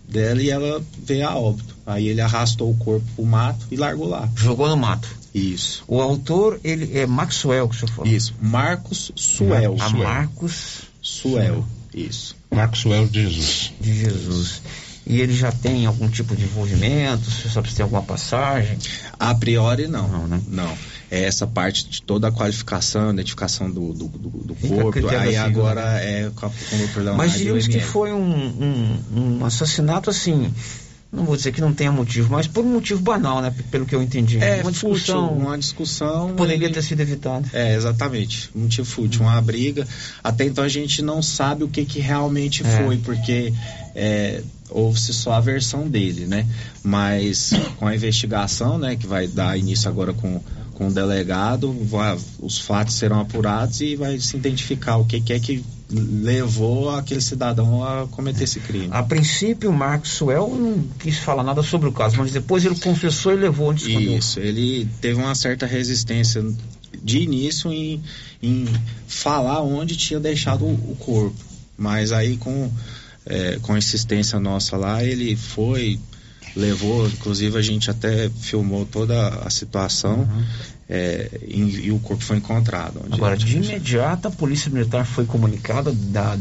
dela 0.07 0.43
e 0.43 0.51
ela 0.51 0.83
veio 1.03 1.27
a 1.27 1.35
óbito. 1.35 1.75
Aí 1.87 2.09
ele 2.09 2.21
arrastou 2.21 2.71
o 2.71 2.77
corpo 2.77 3.07
pro 3.17 3.25
mato 3.25 3.67
e 3.71 3.77
largou 3.77 4.07
lá. 4.07 4.29
Jogou 4.37 4.69
no 4.69 4.77
mato. 4.77 5.09
Isso. 5.37 5.85
O 5.87 6.01
autor, 6.01 6.59
ele 6.65 6.99
é 6.99 7.07
Maxwell, 7.07 7.69
que 7.69 7.77
o 7.77 7.79
senhor 7.79 7.93
falou. 7.93 8.11
Isso, 8.11 8.35
Marcos 8.41 9.13
Suel. 9.15 9.77
A 9.79 9.91
Suel. 9.91 10.03
Marcos 10.03 10.83
Suel. 11.03 11.65
Isso. 11.93 12.37
Marcos 12.51 12.81
Suel 12.81 13.07
de 13.07 13.23
Jesus. 13.23 13.73
De 13.79 13.95
Jesus. 13.95 14.63
E 15.07 15.21
ele 15.21 15.35
já 15.35 15.53
tem 15.53 15.85
algum 15.85 16.09
tipo 16.09 16.35
de 16.35 16.45
envolvimento? 16.45 17.31
Você 17.31 17.51
sabe 17.51 17.69
se 17.69 17.77
tem 17.77 17.85
alguma 17.85 18.03
passagem? 18.03 18.79
A 19.21 19.35
priori 19.35 19.87
não. 19.87 20.09
Não, 20.09 20.27
né? 20.27 20.41
Não. 20.49 20.75
É 21.11 21.25
essa 21.25 21.47
parte 21.47 21.87
de 21.87 22.01
toda 22.01 22.29
a 22.29 22.33
qualificação, 22.33 23.13
identificação 23.13 23.71
do, 23.71 23.93
do, 23.93 24.09
do, 24.09 24.29
do 24.31 24.55
corpo. 24.55 25.07
Aí 25.09 25.37
agora 25.37 25.85
né? 25.93 26.23
é 26.23 26.31
com, 26.35 26.47
o 26.47 26.51
Dr. 26.51 26.97
Leonardo 26.97 27.19
Mas 27.19 27.35
o 27.35 27.37
diríamos 27.37 27.69
que 27.69 27.79
foi 27.79 28.11
um, 28.11 28.19
um, 28.19 29.39
um 29.39 29.45
assassinato 29.45 30.09
assim. 30.09 30.53
Não 31.17 31.25
vou 31.25 31.35
dizer 31.35 31.51
que 31.51 31.61
não 31.63 31.73
tenha 31.73 31.91
motivo, 31.91 32.31
mas 32.31 32.47
por 32.47 32.63
um 32.65 32.73
motivo 32.75 33.01
banal, 33.01 33.41
né? 33.41 33.53
Pelo 33.71 33.87
que 33.87 33.95
eu 33.95 34.03
entendi. 34.03 34.39
É, 34.39 34.61
uma 34.63 34.71
discussão. 34.71 35.29
fútil, 35.29 35.43
uma 35.47 35.57
discussão. 35.59 36.35
Poderia 36.37 36.69
e- 36.69 36.73
ter 36.73 36.83
sido 36.83 37.01
evitada. 37.01 37.49
É, 37.55 37.75
exatamente. 37.75 38.51
Um 38.55 38.61
motivo 38.65 38.87
fútil, 38.87 39.23
uma 39.23 39.41
briga. 39.41 39.89
Até 40.23 40.45
então 40.45 40.63
a 40.63 40.69
gente 40.69 41.01
não 41.01 41.23
sabe 41.23 41.65
o 41.65 41.69
que, 41.69 41.85
que 41.87 42.01
realmente 42.01 42.63
É. 42.67 42.85
foi, 42.85 42.99
porque 42.99 43.53
é, 43.95 44.43
houve-se 44.69 45.15
só 45.15 45.33
a 45.33 45.41
versão 45.41 45.89
dele, 45.89 46.27
né? 46.27 46.47
Mas 46.83 47.51
com 47.79 47.87
a 47.87 47.95
investigação, 47.95 48.79
né, 48.79 48.95
que 48.97 49.07
vai 49.07 49.27
dar 49.27 49.59
início 49.59 49.89
agora 49.89 50.13
com, 50.13 50.41
com 50.75 50.89
o 50.89 50.93
delegado, 50.93 51.73
vai- 51.85 52.19
os 52.41 52.59
fatos 52.59 52.95
serão 52.95 53.21
apurados 53.21 53.81
e 53.81 53.97
vai 53.97 54.19
se 54.21 54.37
identificar 54.37 54.99
o 54.99 55.05
que, 55.07 55.21
que 55.21 55.33
é 55.33 55.41
que 55.41 55.65
levou 55.89 56.91
aquele 56.91 57.21
cidadão 57.21 57.85
a 57.85 58.07
cometer 58.09 58.45
esse 58.45 58.59
crime. 58.61 58.89
A 58.91 59.03
princípio, 59.03 59.71
o 59.71 59.73
Marcos 59.73 60.11
Suel 60.11 60.49
não 60.49 60.83
quis 60.99 61.19
falar 61.19 61.45
nada 61.45 61.63
sobre 61.63 61.89
o 61.89 61.93
caso, 61.93 62.17
mas 62.19 62.33
depois 62.33 62.65
ele 62.65 62.75
confessou 62.77 63.33
e 63.33 63.37
levou 63.37 63.71
onde 63.71 63.89
escondeu. 63.89 64.19
Isso, 64.19 64.41
ele 64.41 64.89
teve 65.01 65.21
uma 65.21 65.35
certa 65.35 65.65
resistência 65.65 66.45
de 67.03 67.19
início 67.19 67.73
em, 67.73 68.03
em 68.43 68.67
falar 69.07 69.63
onde 69.63 69.97
tinha 69.97 70.19
deixado 70.19 70.65
o, 70.65 70.73
o 70.73 70.97
corpo. 70.99 71.37
Mas 71.79 72.11
aí 72.11 72.37
com, 72.37 72.71
é, 73.25 73.59
com 73.63 73.75
a 73.75 73.79
insistência 73.79 74.41
nossa 74.41 74.77
lá, 74.77 75.05
ele 75.05 75.37
foi, 75.37 76.01
levou, 76.57 77.07
inclusive 77.07 77.57
a 77.57 77.63
gente 77.63 77.91
até 77.91 78.29
filmou 78.31 78.85
toda 78.87 79.29
a 79.29 79.51
situação 79.51 80.27
é, 80.89 81.31
e, 81.47 81.87
e 81.87 81.91
o 81.93 81.99
corpo 81.99 82.23
foi 82.23 82.37
encontrado. 82.37 83.03
Agora, 83.11 83.35
ele 83.35 83.45
de 83.45 83.57
imediato, 83.57 84.29
a 84.29 84.31
Polícia 84.31 84.71
Militar 84.71 85.05
foi 85.05 85.25
comunicada 85.27 85.93
da, 85.93 86.37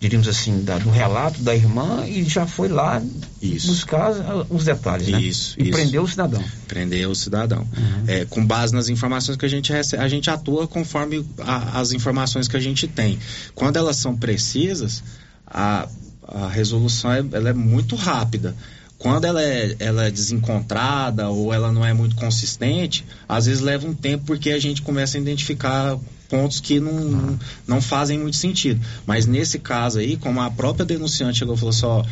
diríamos 0.00 0.28
assim, 0.28 0.62
da- 0.64 0.78
do 0.78 0.90
relato 0.90 1.40
da 1.42 1.54
irmã 1.54 2.06
e 2.06 2.24
já 2.24 2.46
foi 2.46 2.68
lá 2.68 3.02
Isso. 3.40 3.66
buscar 3.68 4.12
os 4.50 4.64
detalhes, 4.64 5.08
né? 5.08 5.20
Isso, 5.20 5.56
E 5.58 5.64
isso. 5.64 5.72
prendeu 5.72 6.02
o 6.02 6.08
cidadão. 6.08 6.42
prender 6.68 7.08
o 7.08 7.14
cidadão. 7.14 7.66
É, 8.06 8.24
com 8.24 8.44
base 8.44 8.74
nas 8.74 8.88
informações 8.88 9.36
que 9.36 9.44
a 9.46 9.48
gente 9.48 9.72
recebe, 9.72 10.02
a 10.02 10.08
gente 10.08 10.28
atua 10.30 10.66
conforme 10.66 11.24
a- 11.38 11.78
as 11.80 11.92
informações 11.92 12.48
que 12.48 12.56
a 12.56 12.60
gente 12.60 12.86
tem. 12.88 13.18
Quando 13.54 13.76
elas 13.76 13.96
são 13.96 14.16
precisas, 14.16 15.02
a, 15.46 15.86
a 16.26 16.48
resolução 16.48 17.12
é, 17.12 17.18
ela 17.32 17.50
é 17.50 17.52
muito 17.54 17.94
rápida. 17.94 18.54
Quando 18.98 19.26
ela 19.26 19.42
é, 19.42 19.76
ela 19.78 20.06
é 20.06 20.10
desencontrada 20.10 21.28
ou 21.28 21.52
ela 21.52 21.70
não 21.70 21.84
é 21.84 21.92
muito 21.92 22.16
consistente, 22.16 23.04
às 23.28 23.46
vezes 23.46 23.60
leva 23.60 23.86
um 23.86 23.94
tempo 23.94 24.24
porque 24.26 24.50
a 24.50 24.58
gente 24.58 24.80
começa 24.80 25.18
a 25.18 25.20
identificar 25.20 25.98
pontos 26.28 26.60
que 26.60 26.80
não, 26.80 27.38
não, 27.66 27.80
fazem 27.80 28.18
muito 28.18 28.36
sentido. 28.36 28.80
Mas 29.06 29.26
nesse 29.26 29.58
caso 29.58 29.98
aí, 29.98 30.16
como 30.16 30.40
a 30.40 30.50
própria 30.50 30.84
denunciante 30.84 31.38
chegou 31.38 31.54
e 31.54 31.58
falou 31.58 31.70
assim, 31.70 31.86
ó, 31.86 32.04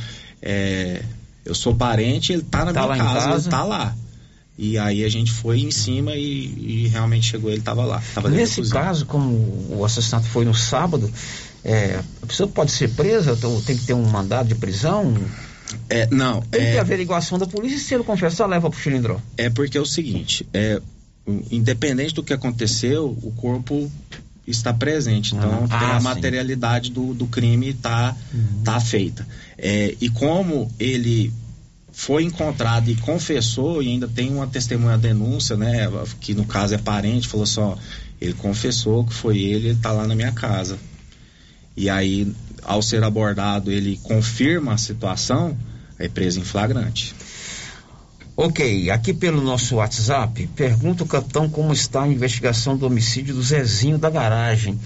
é, 0.43 1.03
eu 1.45 1.55
sou 1.55 1.75
parente, 1.75 2.33
ele 2.33 2.43
tá 2.43 2.65
na 2.65 2.73
Tá 2.73 2.87
minha 2.87 2.99
casa, 2.99 3.29
casa. 3.29 3.49
ele 3.49 3.51
tá 3.51 3.65
lá. 3.65 3.97
E 4.57 4.79
aí 4.79 5.05
a 5.05 5.09
gente 5.09 5.33
foi 5.33 5.61
em 5.61 5.71
cima 5.71 6.15
e, 6.15 6.85
e 6.85 6.89
realmente 6.89 7.27
chegou, 7.27 7.51
ele 7.51 7.59
estava 7.59 7.85
lá. 7.85 8.01
Tava 8.15 8.29
Nesse 8.29 8.63
caso, 8.69 9.05
como 9.05 9.35
o 9.71 9.85
assassinato 9.85 10.27
foi 10.27 10.45
no 10.45 10.55
sábado, 10.55 11.13
é, 11.65 12.01
a 12.23 12.27
pessoa 12.27 12.49
pode 12.49 12.71
ser 12.71 12.91
presa, 12.91 13.37
tem 13.67 13.77
que 13.77 13.85
ter 13.85 13.95
um 13.95 14.05
mandado 14.05 14.49
de 14.49 14.55
prisão? 14.55 15.15
É, 15.89 16.07
não, 16.11 16.41
Tem 16.43 16.61
que 16.61 16.67
é- 16.67 16.73
ter 16.73 16.79
averiguação 16.79 17.39
da 17.39 17.47
polícia 17.47 17.77
e 17.77 17.81
se 17.81 17.95
ele 17.95 18.05
confessar, 18.05 18.47
leva 18.47 18.71
pro 18.71 18.79
cilindro. 18.79 19.21
É 19.37 19.49
porque 19.51 19.79
é 19.79 19.81
o 19.81 19.87
seguinte, 19.87 20.47
é, 20.53 20.81
independente 21.51 22.15
do 22.15 22.23
que 22.23 22.33
aconteceu, 22.33 23.17
o 23.23 23.33
corpo 23.33 23.91
está 24.47 24.73
presente. 24.75 25.35
Então 25.35 25.65
Ah, 25.71 25.79
tem 25.79 25.89
ah, 25.89 25.97
a 25.97 26.01
sim. 26.01 26.05
materialidade 26.05 26.91
do, 26.91 27.15
do 27.15 27.27
crime 27.27 27.73
tá, 27.75 28.15
tá 28.63 28.79
feita. 28.79 29.27
É, 29.57 29.97
e 30.01 30.09
como 30.11 30.71
ele 30.79 31.33
foi 31.93 32.25
encontrado 32.25 32.91
e 32.91 32.97
confessou, 32.97 33.83
e 33.83 33.89
ainda 33.89 34.09
tem 34.09 34.31
uma 34.31 34.47
testemunha 34.47 34.99
denúncia, 34.99 35.57
né? 35.57 35.89
Que 36.21 36.35
no 36.35 36.45
caso 36.45 36.75
é 36.75 36.79
parente, 36.79 37.29
falou 37.29 37.47
só, 37.47 37.79
ele 38.21 38.35
confessou 38.35 39.05
que 39.05 39.15
foi 39.15 39.39
ele, 39.39 39.69
ele 39.69 39.79
tá 39.81 39.93
lá 39.93 40.07
na 40.07 40.15
minha 40.15 40.33
casa. 40.33 40.77
E 41.77 41.89
aí, 41.89 42.31
ao 42.65 42.83
ser 42.83 43.03
abordado, 43.05 43.71
ele 43.71 43.99
confirma 44.03 44.75
a 44.75 44.79
situação, 44.79 45.57
é 45.99 46.09
preso 46.09 46.41
em 46.41 46.45
flagrante. 46.45 47.15
Ok, 48.37 48.91
aqui 48.91 49.15
pelo 49.15 49.41
nosso 49.41 49.77
WhatsApp, 49.77 50.49
pergunta 50.57 51.05
o 51.05 51.07
capitão 51.07 51.49
como 51.49 51.73
está 51.73 52.03
a 52.03 52.09
investigação 52.09 52.77
do 52.77 52.87
homicídio 52.87 53.33
do 53.33 53.43
Zezinho 53.43 53.97
da 53.97 54.11
garagem. 54.11 54.79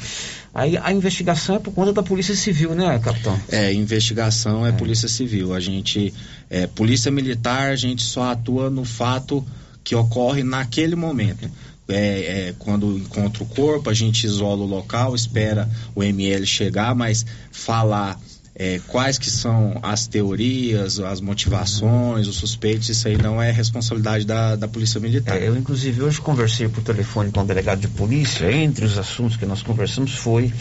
Aí 0.54 0.76
a 0.76 0.92
investigação 0.92 1.56
é 1.56 1.58
por 1.58 1.72
conta 1.72 1.92
da 1.94 2.02
Polícia 2.02 2.34
Civil, 2.34 2.74
né, 2.74 2.98
capitão? 2.98 3.40
É, 3.48 3.72
investigação 3.72 4.66
é, 4.66 4.72
Polícia 4.72 5.08
Civil. 5.08 5.54
A 5.54 5.60
gente, 5.60 6.12
é, 6.50 6.66
Polícia 6.66 7.10
Militar, 7.10 7.70
a 7.70 7.76
gente 7.76 8.02
só 8.02 8.32
atua 8.32 8.68
no 8.68 8.84
fato 8.84 9.42
que 9.82 9.94
ocorre 9.94 10.42
naquele 10.42 10.94
momento. 10.94 11.50
É, 11.88 12.48
é, 12.48 12.54
quando 12.58 12.98
encontra 12.98 13.42
o 13.42 13.46
corpo, 13.46 13.88
a 13.88 13.94
gente 13.94 14.24
isola 14.24 14.62
o 14.62 14.66
local, 14.66 15.14
espera 15.14 15.68
o 15.94 16.02
ML 16.02 16.44
chegar, 16.46 16.94
mas 16.94 17.24
falar 17.50 18.20
é, 18.58 18.80
quais 18.88 19.16
que 19.16 19.30
são 19.30 19.78
as 19.82 20.08
teorias, 20.08 20.98
as 20.98 21.20
motivações, 21.20 22.26
os 22.26 22.36
suspeitos, 22.36 22.88
isso 22.88 23.06
aí 23.06 23.16
não 23.16 23.40
é 23.40 23.52
responsabilidade 23.52 24.24
da, 24.24 24.56
da 24.56 24.66
Polícia 24.66 25.00
Militar. 25.00 25.40
É, 25.40 25.48
eu, 25.48 25.56
inclusive, 25.56 26.02
hoje 26.02 26.20
conversei 26.20 26.68
por 26.68 26.82
telefone 26.82 27.30
com 27.30 27.40
o 27.40 27.46
delegado 27.46 27.80
de 27.80 27.88
polícia. 27.88 28.50
Entre 28.50 28.84
os 28.84 28.98
assuntos 28.98 29.36
que 29.36 29.46
nós 29.46 29.62
conversamos 29.62 30.12
foi 30.12 30.52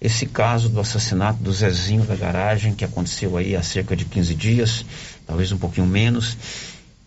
esse 0.00 0.24
caso 0.26 0.68
do 0.68 0.78
assassinato 0.78 1.42
do 1.42 1.52
Zezinho 1.52 2.04
da 2.04 2.14
garagem, 2.14 2.74
que 2.74 2.84
aconteceu 2.84 3.36
aí 3.36 3.56
há 3.56 3.62
cerca 3.62 3.96
de 3.96 4.04
15 4.04 4.34
dias, 4.36 4.86
talvez 5.26 5.50
um 5.50 5.58
pouquinho 5.58 5.86
menos. 5.86 6.36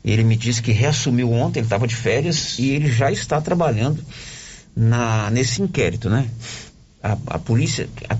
Ele 0.05 0.23
me 0.23 0.35
disse 0.37 0.61
que 0.61 0.71
reassumiu 0.71 1.31
ontem, 1.33 1.59
ele 1.59 1.65
estava 1.65 1.87
de 1.87 1.95
férias 1.95 2.59
e 2.59 2.69
ele 2.69 2.91
já 2.91 3.11
está 3.11 3.41
trabalhando 3.41 4.01
na, 4.75 5.31
nesse 5.31 5.61
inquérito, 5.63 6.09
né? 6.09 6.29
A, 7.01 7.17
a 7.27 7.39
polícia, 7.39 7.89
a, 8.09 8.15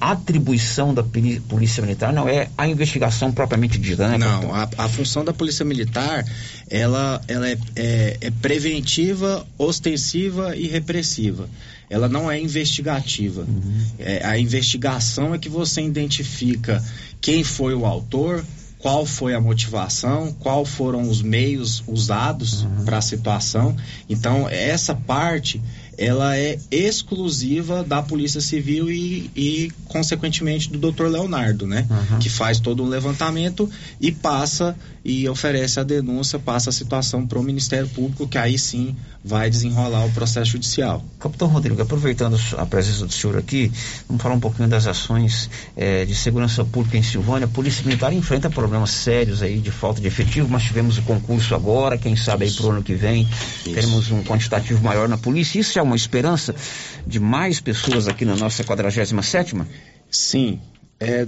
a 0.00 0.10
atribuição 0.12 0.92
da 0.94 1.02
polícia 1.02 1.82
militar 1.82 2.12
não 2.12 2.28
é 2.28 2.48
a 2.58 2.66
investigação 2.68 3.32
propriamente 3.32 3.78
dita, 3.78 4.08
né? 4.08 4.18
Não, 4.18 4.54
a, 4.54 4.68
a 4.78 4.88
função 4.88 5.24
da 5.24 5.32
Polícia 5.32 5.64
Militar, 5.64 6.24
ela, 6.68 7.20
ela 7.28 7.48
é, 7.48 7.58
é- 7.76 8.16
é 8.20 8.30
preventiva, 8.30 9.46
ostensiva 9.58 10.54
e 10.56 10.66
repressiva. 10.66 11.48
Ela 11.88 12.08
não 12.08 12.30
é 12.30 12.38
investigativa. 12.40 13.46
É, 13.98 14.24
a 14.26 14.38
investigação 14.38 15.34
é 15.34 15.38
que 15.38 15.48
você 15.48 15.82
identifica 15.82 16.82
quem 17.20 17.42
foi 17.44 17.74
o 17.74 17.84
autor, 17.86 18.44
qual 18.82 19.06
foi 19.06 19.32
a 19.32 19.40
motivação, 19.40 20.34
qual 20.40 20.64
foram 20.64 21.08
os 21.08 21.22
meios 21.22 21.84
usados 21.86 22.66
para 22.84 22.98
a 22.98 23.00
situação. 23.00 23.76
Então, 24.10 24.48
essa 24.48 24.92
parte 24.92 25.62
ela 26.02 26.36
é 26.36 26.58
exclusiva 26.68 27.84
da 27.84 28.02
Polícia 28.02 28.40
Civil 28.40 28.90
e, 28.90 29.30
e, 29.36 29.72
consequentemente, 29.86 30.68
do 30.68 30.90
Dr. 30.90 31.04
Leonardo, 31.04 31.64
né? 31.64 31.86
Que 32.18 32.28
faz 32.28 32.58
todo 32.58 32.82
um 32.82 32.88
levantamento 32.88 33.70
e 34.00 34.10
passa 34.10 34.76
e 35.04 35.28
oferece 35.28 35.80
a 35.80 35.82
denúncia, 35.82 36.38
passa 36.38 36.70
a 36.70 36.72
situação 36.72 37.26
para 37.26 37.38
o 37.38 37.42
Ministério 37.42 37.88
Público, 37.88 38.26
que 38.26 38.38
aí 38.38 38.58
sim 38.58 38.94
vai 39.24 39.50
desenrolar 39.50 40.04
o 40.04 40.10
processo 40.10 40.52
judicial. 40.52 41.04
Capitão 41.18 41.48
Rodrigo, 41.48 41.80
aproveitando 41.80 42.38
a 42.56 42.66
presença 42.66 43.06
do 43.06 43.12
senhor 43.12 43.36
aqui, 43.36 43.70
vamos 44.08 44.22
falar 44.22 44.34
um 44.34 44.40
pouquinho 44.40 44.68
das 44.68 44.86
ações 44.86 45.50
eh, 45.76 46.04
de 46.04 46.14
segurança 46.14 46.64
pública 46.64 46.96
em 46.96 47.02
Silvânia. 47.02 47.46
A 47.46 47.48
Polícia 47.48 47.84
Militar 47.84 48.12
enfrenta 48.12 48.50
problemas 48.50 48.90
sérios 48.90 49.42
aí 49.42 49.58
de 49.58 49.70
falta 49.70 50.00
de 50.00 50.06
efetivo, 50.06 50.48
mas 50.48 50.64
tivemos 50.64 50.98
o 50.98 51.02
concurso 51.02 51.54
agora, 51.54 51.98
quem 51.98 52.16
sabe 52.16 52.44
aí 52.44 52.50
pro 52.52 52.70
ano 52.70 52.82
que 52.82 52.94
vem 52.94 53.28
teremos 53.64 54.10
um 54.10 54.22
quantitativo 54.22 54.82
maior 54.82 55.08
na 55.08 55.16
polícia. 55.16 55.58
Isso 55.58 55.78
é 55.78 55.82
uma 55.82 55.91
esperança 55.96 56.54
de 57.06 57.20
mais 57.20 57.60
pessoas 57.60 58.08
aqui 58.08 58.24
na 58.24 58.36
nossa 58.36 58.64
47ª? 58.64 59.66
Sim. 60.10 60.60
É, 61.00 61.26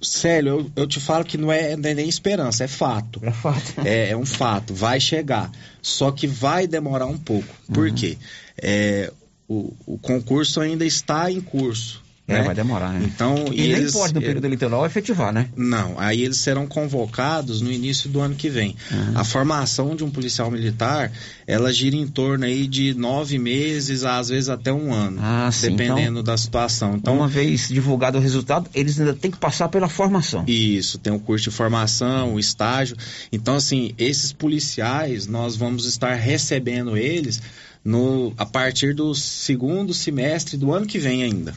Célio, 0.00 0.58
eu, 0.58 0.82
eu 0.82 0.86
te 0.86 0.98
falo 0.98 1.24
que 1.24 1.38
não 1.38 1.50
é, 1.50 1.76
não 1.76 1.88
é 1.88 1.94
nem 1.94 2.08
esperança, 2.08 2.64
é 2.64 2.68
fato. 2.68 3.20
É 3.22 3.30
fato. 3.30 3.74
É, 3.84 4.10
é 4.10 4.16
um 4.16 4.26
fato, 4.26 4.74
vai 4.74 4.98
chegar. 5.00 5.50
Só 5.80 6.10
que 6.10 6.26
vai 6.26 6.66
demorar 6.66 7.06
um 7.06 7.18
pouco. 7.18 7.54
Por 7.72 7.90
quê? 7.92 8.18
É, 8.60 9.12
o, 9.48 9.72
o 9.86 9.98
concurso 9.98 10.60
ainda 10.60 10.84
está 10.84 11.30
em 11.30 11.40
curso. 11.40 12.01
É, 12.28 12.34
né? 12.34 12.42
vai 12.44 12.54
demorar, 12.54 12.92
né? 12.92 13.02
Então, 13.04 13.34
E, 13.48 13.56
nem 13.62 13.70
eles- 13.72 13.92
pode, 13.92 14.14
no 14.14 14.20
período 14.22 14.44
eleitoral, 14.44 14.86
efetivar, 14.86 15.32
né? 15.32 15.48
Não, 15.56 15.98
aí 15.98 16.22
eles 16.22 16.38
serão 16.38 16.68
convocados 16.68 17.60
no 17.60 17.70
início 17.70 18.08
do 18.08 18.20
ano 18.20 18.36
que 18.36 18.48
vem. 18.48 18.76
A 19.16 19.24
formação 19.24 19.96
de 19.96 20.04
um 20.04 20.10
policial 20.10 20.48
militar, 20.50 21.10
ela 21.48 21.72
gira 21.72 21.96
em 21.96 22.06
torno 22.06 22.44
aí 22.44 22.68
de 22.68 22.94
nove 22.94 23.38
meses, 23.40 24.04
às 24.04 24.28
vezes 24.28 24.48
até 24.48 24.72
um 24.72 24.94
ano, 24.94 25.18
Ah, 25.20 25.50
sim, 25.52 25.70
dependendo 25.70 26.20
então- 26.20 26.22
da 26.22 26.36
situação. 26.36 26.94
Então, 26.94 27.16
Uma 27.16 27.26
vez 27.28 27.66
divulgado 27.68 28.18
o 28.18 28.20
resultado, 28.20 28.70
eles 28.72 29.00
ainda 29.00 29.14
têm 29.14 29.30
que 29.30 29.38
passar 29.38 29.68
pela 29.68 29.88
formação. 29.88 30.44
Isso, 30.46 30.98
tem 30.98 31.12
o 31.12 31.18
curso 31.18 31.50
de 31.50 31.56
formação, 31.56 32.34
o 32.34 32.40
estágio. 32.40 32.96
Então, 33.32 33.56
assim, 33.56 33.94
esses 33.98 34.32
policiais, 34.32 35.26
nós 35.26 35.56
vamos 35.56 35.86
estar 35.86 36.14
recebendo 36.14 36.96
eles 36.96 37.42
no, 37.84 38.32
a 38.38 38.46
partir 38.46 38.94
do 38.94 39.12
segundo 39.12 39.92
semestre 39.92 40.56
do 40.56 40.72
ano 40.72 40.86
que 40.86 41.00
vem 41.00 41.24
ainda. 41.24 41.52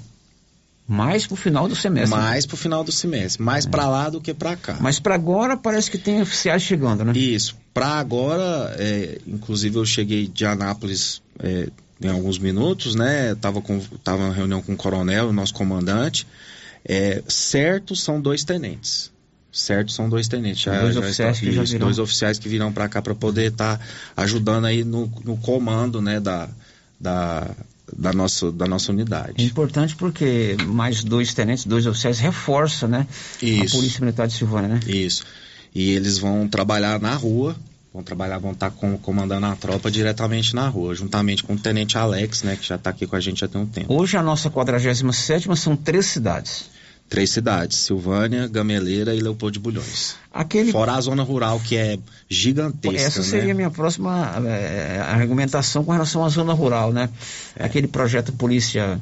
Mais 0.87 1.25
pro 1.25 1.35
final 1.35 1.67
do 1.67 1.75
semestre. 1.75 2.11
Mais 2.15 2.45
pro 2.45 2.55
final 2.55 2.83
do 2.83 2.91
semestre. 2.91 3.41
Mais 3.41 3.65
pra 3.65 3.87
lá 3.87 4.09
do 4.09 4.21
que 4.21 4.33
pra 4.33 4.55
cá. 4.55 4.77
Mas 4.79 4.99
para 4.99 5.15
agora 5.15 5.57
parece 5.57 5.89
que 5.89 5.97
tem 5.97 6.21
oficiais 6.21 6.61
chegando, 6.61 7.03
né? 7.03 7.11
Isso. 7.17 7.55
Pra 7.73 7.95
agora, 7.95 8.75
é, 8.77 9.19
inclusive 9.25 9.77
eu 9.77 9.85
cheguei 9.85 10.27
de 10.27 10.45
Anápolis 10.45 11.21
é, 11.39 11.69
em 11.99 12.07
alguns 12.07 12.37
minutos, 12.37 12.93
né? 12.93 13.33
Tava, 13.35 13.61
com, 13.61 13.79
tava 14.03 14.27
em 14.27 14.33
reunião 14.33 14.61
com 14.61 14.73
o 14.73 14.77
coronel, 14.77 15.29
o 15.29 15.33
nosso 15.33 15.53
comandante. 15.55 16.27
É, 16.87 17.23
certo 17.27 17.95
são 17.95 18.21
dois 18.21 18.43
tenentes. 18.43 19.11
Certo 19.51 19.91
são 19.91 20.07
dois 20.07 20.27
tenentes. 20.27 20.61
Já, 20.61 20.81
Dois 20.81 20.93
já 20.93 20.99
oficiais 20.99 21.37
já 21.39 21.49
isso, 21.63 21.71
virão. 21.71 21.87
dois 21.87 21.97
oficiais 21.97 22.37
que 22.37 22.47
virão 22.47 22.71
para 22.71 22.87
cá 22.89 23.01
para 23.01 23.15
poder 23.15 23.51
estar 23.51 23.79
ajudando 24.15 24.65
aí 24.65 24.83
no, 24.83 25.11
no 25.23 25.37
comando, 25.37 26.01
né? 26.01 26.19
Da, 26.19 26.49
da, 26.99 27.49
da, 27.97 28.13
nossa, 28.13 28.51
da 28.51 28.65
nossa 28.67 28.91
É 28.91 28.93
unidade. 28.93 29.43
importante 29.45 29.95
porque 29.95 30.55
mais 30.67 31.03
dois 31.03 31.33
tenentes, 31.33 31.65
dois 31.65 31.85
oficiais, 31.85 32.19
reforça, 32.19 32.87
né? 32.87 33.07
A 33.41 33.45
Isso. 33.45 33.75
Polícia 33.75 33.99
Militar 34.01 34.27
de 34.27 34.33
Silvânia, 34.33 34.69
né? 34.69 34.79
Isso. 34.87 35.23
E 35.73 35.91
eles 35.91 36.17
vão 36.17 36.47
trabalhar 36.47 36.99
na 36.99 37.13
rua, 37.15 37.55
vão 37.93 38.01
trabalhar, 38.03 38.37
vão 38.39 38.51
estar 38.51 38.71
com- 38.71 38.97
comandando 38.97 39.45
a 39.45 39.55
tropa 39.55 39.91
diretamente 39.91 40.55
na 40.55 40.67
rua, 40.67 40.95
juntamente 40.95 41.43
com 41.43 41.53
o 41.53 41.57
Tenente 41.59 41.97
Alex, 41.97 42.43
né, 42.43 42.55
que 42.55 42.67
já 42.67 42.75
está 42.75 42.89
aqui 42.89 43.05
com 43.05 43.15
a 43.15 43.19
gente 43.19 43.43
há 43.43 43.47
tem 43.47 43.61
um 43.61 43.65
tempo. 43.65 43.93
Hoje 43.93 44.17
a 44.17 44.23
nossa 44.23 44.49
47 44.49 45.43
são 45.57 45.75
três 45.75 46.05
cidades. 46.07 46.69
Três 47.07 47.29
cidades, 47.29 47.77
Silvânia, 47.77 48.47
Gameleira 48.47 49.13
e 49.13 49.19
Leopoldo 49.19 49.53
de 49.53 49.59
Bulhões. 49.59 50.15
Aquele... 50.33 50.71
Fora 50.71 50.93
a 50.93 51.01
zona 51.01 51.21
rural, 51.21 51.59
que 51.59 51.77
é 51.77 51.99
gigantesca, 52.27 52.97
Essa 52.97 53.23
seria 53.23 53.47
né? 53.47 53.51
a 53.51 53.55
minha 53.55 53.69
próxima 53.69 54.33
eh, 54.45 54.99
argumentação 55.07 55.83
com 55.83 55.91
relação 55.91 56.25
à 56.25 56.29
zona 56.29 56.51
rural, 56.53 56.91
né? 56.91 57.09
É. 57.55 57.65
Aquele 57.65 57.87
projeto 57.87 58.33
Polícia 58.33 58.99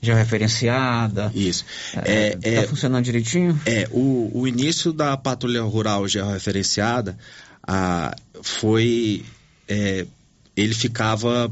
georreferenciada. 0.00 1.30
Isso. 1.34 1.64
É, 2.04 2.38
É, 2.40 2.62
tá 2.62 2.68
funcionando 2.68 3.04
direitinho? 3.04 3.60
É, 3.66 3.88
o, 3.90 4.30
o 4.32 4.48
início 4.48 4.92
da 4.92 5.16
patrulha 5.16 5.62
rural 5.62 6.08
georreferenciada 6.08 7.18
ah, 7.66 8.14
foi. 8.42 9.24
é, 9.68 10.06
ele 10.56 10.74
ficava 10.74 11.50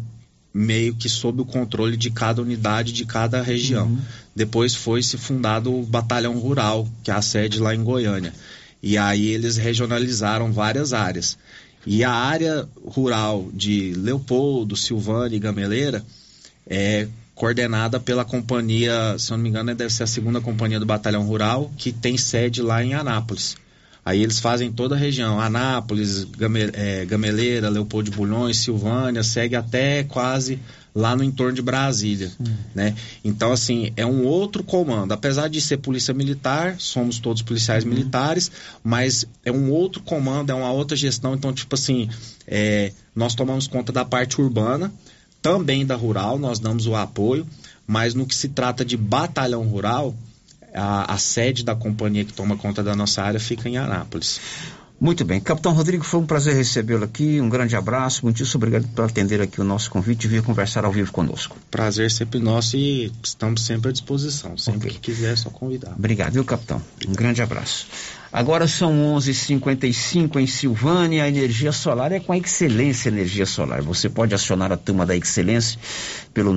meio 0.52 0.94
que 0.94 1.08
sob 1.08 1.42
o 1.42 1.44
controle 1.44 1.96
de 1.96 2.10
cada 2.10 2.42
unidade 2.42 2.92
de 2.92 3.04
cada 3.04 3.42
região. 3.42 3.86
Uhum. 3.86 3.98
Depois 4.34 4.74
foi 4.74 5.02
se 5.02 5.16
fundado 5.16 5.72
o 5.72 5.84
Batalhão 5.84 6.38
Rural, 6.38 6.88
que 7.02 7.10
é 7.10 7.14
a 7.14 7.22
sede 7.22 7.58
lá 7.58 7.74
em 7.74 7.82
Goiânia. 7.82 8.32
E 8.82 8.96
aí 8.96 9.26
eles 9.28 9.56
regionalizaram 9.56 10.52
várias 10.52 10.92
áreas. 10.92 11.36
E 11.86 12.04
a 12.04 12.12
área 12.12 12.68
rural 12.84 13.48
de 13.52 13.92
Leopoldo, 13.94 14.76
Silvânia 14.76 15.36
e 15.36 15.40
Gameleira 15.40 16.04
é 16.66 17.08
coordenada 17.34 18.00
pela 18.00 18.24
companhia, 18.24 19.16
se 19.18 19.32
eu 19.32 19.36
não 19.36 19.42
me 19.42 19.48
engano, 19.48 19.74
deve 19.74 19.92
ser 19.92 20.02
a 20.02 20.08
segunda 20.08 20.40
companhia 20.40 20.80
do 20.80 20.86
Batalhão 20.86 21.22
Rural, 21.22 21.72
que 21.76 21.92
tem 21.92 22.16
sede 22.16 22.60
lá 22.60 22.82
em 22.82 22.94
Anápolis. 22.94 23.56
Aí 24.08 24.22
eles 24.22 24.38
fazem 24.38 24.72
toda 24.72 24.94
a 24.94 24.98
região, 24.98 25.38
Anápolis, 25.38 26.24
Game- 26.24 26.70
eh, 26.72 27.04
Gameleira, 27.04 27.68
Leopoldo 27.68 28.10
de 28.10 28.16
Bulhões, 28.16 28.56
Silvânia, 28.56 29.22
segue 29.22 29.54
até 29.54 30.02
quase 30.02 30.58
lá 30.94 31.14
no 31.14 31.22
entorno 31.22 31.52
de 31.52 31.60
Brasília, 31.60 32.32
né? 32.74 32.94
Então, 33.22 33.52
assim, 33.52 33.92
é 33.98 34.06
um 34.06 34.24
outro 34.24 34.64
comando. 34.64 35.12
Apesar 35.12 35.48
de 35.48 35.60
ser 35.60 35.76
polícia 35.76 36.14
militar, 36.14 36.76
somos 36.78 37.18
todos 37.18 37.42
policiais 37.42 37.84
militares, 37.84 38.50
mas 38.82 39.26
é 39.44 39.52
um 39.52 39.70
outro 39.70 40.02
comando, 40.02 40.48
é 40.48 40.54
uma 40.54 40.72
outra 40.72 40.96
gestão. 40.96 41.34
Então, 41.34 41.52
tipo 41.52 41.74
assim, 41.74 42.08
é, 42.46 42.92
nós 43.14 43.34
tomamos 43.34 43.66
conta 43.66 43.92
da 43.92 44.06
parte 44.06 44.40
urbana, 44.40 44.90
também 45.42 45.84
da 45.84 45.96
rural, 45.96 46.38
nós 46.38 46.58
damos 46.58 46.86
o 46.86 46.96
apoio, 46.96 47.46
mas 47.86 48.14
no 48.14 48.24
que 48.24 48.34
se 48.34 48.48
trata 48.48 48.86
de 48.86 48.96
batalhão 48.96 49.64
rural, 49.64 50.16
a, 50.78 51.12
a 51.12 51.18
sede 51.18 51.64
da 51.64 51.74
companhia 51.74 52.24
que 52.24 52.32
toma 52.32 52.56
conta 52.56 52.82
da 52.82 52.94
nossa 52.94 53.22
área 53.22 53.40
fica 53.40 53.68
em 53.68 53.76
Anápolis. 53.76 54.40
Muito 55.00 55.24
bem. 55.24 55.40
Capitão 55.40 55.72
Rodrigo, 55.72 56.02
foi 56.02 56.18
um 56.18 56.26
prazer 56.26 56.56
recebê-lo 56.56 57.04
aqui. 57.04 57.40
Um 57.40 57.48
grande 57.48 57.76
abraço. 57.76 58.24
Muitíssimo 58.24 58.58
obrigado 58.58 58.88
por 58.88 59.04
atender 59.04 59.40
aqui 59.40 59.60
o 59.60 59.64
nosso 59.64 59.88
convite 59.90 60.24
e 60.24 60.28
vir 60.28 60.42
conversar 60.42 60.84
ao 60.84 60.90
vivo 60.90 61.12
conosco. 61.12 61.56
Prazer 61.70 62.10
sempre 62.10 62.40
nosso 62.40 62.76
e 62.76 63.12
estamos 63.22 63.64
sempre 63.64 63.90
à 63.90 63.92
disposição. 63.92 64.58
Sempre 64.58 64.90
que 64.90 64.98
quiser, 64.98 65.34
é 65.34 65.36
só 65.36 65.50
convidar. 65.50 65.92
Obrigado, 65.92 66.32
viu, 66.32 66.44
capitão? 66.44 66.82
Um 67.06 67.12
grande 67.12 67.40
abraço. 67.40 67.86
Agora 68.32 68.68
são 68.68 68.92
11:55 69.16 70.38
em 70.38 70.46
Silvânia. 70.46 71.24
A 71.24 71.28
energia 71.28 71.72
solar 71.72 72.12
é 72.12 72.20
com 72.20 72.32
a 72.32 72.38
Excelência 72.38 73.08
Energia 73.08 73.46
Solar. 73.46 73.82
Você 73.82 74.08
pode 74.08 74.32
acionar 74.34 74.70
a 74.70 74.76
turma 74.76 75.04
da 75.06 75.16
Excelência 75.16 75.80
pelo 76.34 76.52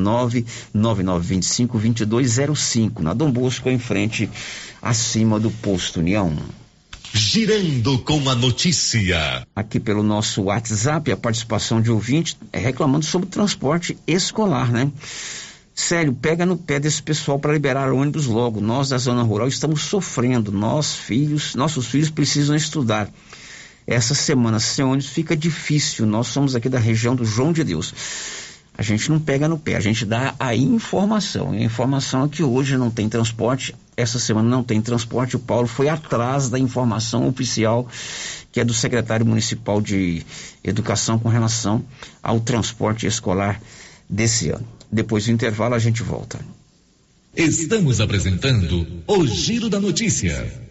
99925-2205 0.75 2.99
na 2.99 3.13
Dom 3.13 3.31
Bosco, 3.31 3.69
em 3.69 3.79
frente, 3.79 4.29
acima 4.81 5.39
do 5.39 5.49
posto 5.49 6.01
União. 6.01 6.35
Girando 7.13 7.99
com 7.99 8.29
a 8.29 8.35
notícia. 8.35 9.45
Aqui 9.55 9.79
pelo 9.79 10.01
nosso 10.01 10.43
WhatsApp, 10.43 11.11
a 11.11 11.17
participação 11.17 11.81
de 11.81 11.91
ouvinte 11.91 12.37
é 12.53 12.59
reclamando 12.59 13.05
sobre 13.05 13.27
transporte 13.27 13.97
escolar, 14.07 14.71
né? 14.71 14.89
Sério, 15.81 16.13
pega 16.13 16.45
no 16.45 16.57
pé 16.57 16.79
desse 16.79 17.01
pessoal 17.01 17.39
para 17.39 17.53
liberar 17.53 17.91
ônibus 17.91 18.27
logo. 18.27 18.61
Nós 18.61 18.89
da 18.89 18.99
zona 18.99 19.23
rural 19.23 19.47
estamos 19.47 19.81
sofrendo. 19.81 20.51
Nós, 20.51 20.95
filhos, 20.95 21.55
nossos 21.55 21.87
filhos 21.87 22.11
precisam 22.11 22.55
estudar. 22.55 23.09
Essa 23.87 24.13
semana 24.13 24.59
sem 24.59 24.85
ônibus 24.85 25.07
fica 25.07 25.35
difícil. 25.35 26.05
Nós 26.05 26.27
somos 26.27 26.55
aqui 26.55 26.69
da 26.69 26.77
região 26.77 27.15
do 27.15 27.25
João 27.25 27.51
de 27.51 27.63
Deus. 27.63 27.93
A 28.77 28.83
gente 28.83 29.09
não 29.09 29.19
pega 29.19 29.47
no 29.47 29.57
pé, 29.57 29.75
a 29.75 29.79
gente 29.79 30.05
dá 30.05 30.35
a 30.39 30.55
informação. 30.55 31.53
E 31.55 31.57
a 31.57 31.65
informação 31.65 32.25
é 32.25 32.29
que 32.29 32.43
hoje 32.43 32.77
não 32.77 32.91
tem 32.91 33.09
transporte, 33.09 33.75
essa 33.97 34.19
semana 34.19 34.47
não 34.47 34.63
tem 34.63 34.79
transporte. 34.81 35.35
O 35.35 35.39
Paulo 35.39 35.67
foi 35.67 35.89
atrás 35.89 36.47
da 36.47 36.59
informação 36.59 37.27
oficial, 37.27 37.87
que 38.51 38.59
é 38.59 38.63
do 38.63 38.73
secretário 38.73 39.25
municipal 39.25 39.81
de 39.81 40.23
Educação 40.63 41.17
com 41.17 41.27
relação 41.27 41.83
ao 42.21 42.39
transporte 42.39 43.07
escolar 43.07 43.59
desse 44.07 44.51
ano. 44.51 44.80
Depois 44.91 45.25
do 45.25 45.31
intervalo 45.31 45.75
a 45.75 45.79
gente 45.79 46.03
volta. 46.03 46.39
Estamos 47.35 48.01
apresentando 48.01 48.85
o 49.07 49.25
Giro 49.25 49.69
da 49.69 49.79
Notícia. 49.79 50.70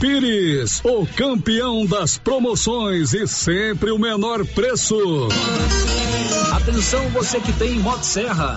Pires, 0.00 0.80
o 0.84 1.06
campeão 1.06 1.86
das 1.86 2.18
promoções 2.18 3.12
e 3.12 3.26
sempre 3.26 3.90
o 3.90 3.98
menor 3.98 4.44
preço. 4.46 5.28
Atenção 6.52 7.08
você 7.10 7.40
que 7.40 7.52
tem 7.52 7.78
Motosserra. 7.78 8.56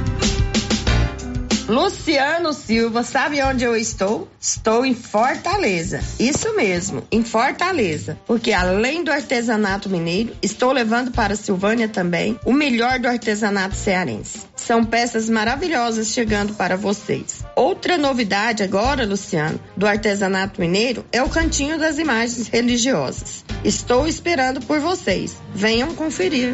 Luciano 1.71 2.51
Silva, 2.51 3.01
sabe 3.01 3.41
onde 3.41 3.63
eu 3.63 3.77
estou? 3.77 4.27
Estou 4.41 4.85
em 4.85 4.93
Fortaleza. 4.93 6.01
Isso 6.19 6.53
mesmo, 6.53 7.01
em 7.09 7.23
Fortaleza. 7.23 8.19
Porque 8.27 8.51
além 8.51 9.05
do 9.05 9.09
artesanato 9.09 9.89
mineiro, 9.89 10.35
estou 10.41 10.73
levando 10.73 11.11
para 11.11 11.33
Silvânia 11.33 11.87
também 11.87 12.37
o 12.45 12.51
melhor 12.51 12.99
do 12.99 13.07
artesanato 13.07 13.73
cearense. 13.73 14.41
São 14.53 14.83
peças 14.83 15.29
maravilhosas 15.29 16.09
chegando 16.09 16.53
para 16.55 16.75
vocês. 16.75 17.41
Outra 17.55 17.97
novidade 17.97 18.63
agora, 18.63 19.05
Luciano, 19.05 19.57
do 19.77 19.87
artesanato 19.87 20.59
mineiro 20.59 21.05
é 21.09 21.23
o 21.23 21.29
cantinho 21.29 21.79
das 21.79 21.97
imagens 21.97 22.49
religiosas. 22.49 23.45
Estou 23.63 24.09
esperando 24.09 24.59
por 24.59 24.81
vocês. 24.81 25.37
Venham 25.55 25.95
conferir. 25.95 26.53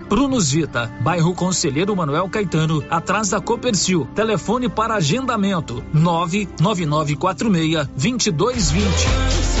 Prunus 0.09 0.51
Vita, 0.51 0.91
bairro 1.01 1.33
Conselheiro 1.33 1.95
Manuel 1.95 2.29
Caetano, 2.29 2.83
atrás 2.89 3.29
da 3.29 3.39
Copercil. 3.39 4.07
Telefone 4.15 4.69
para 4.69 4.95
agendamento: 4.95 5.83
99946 5.93 7.87
2220. 7.95 9.60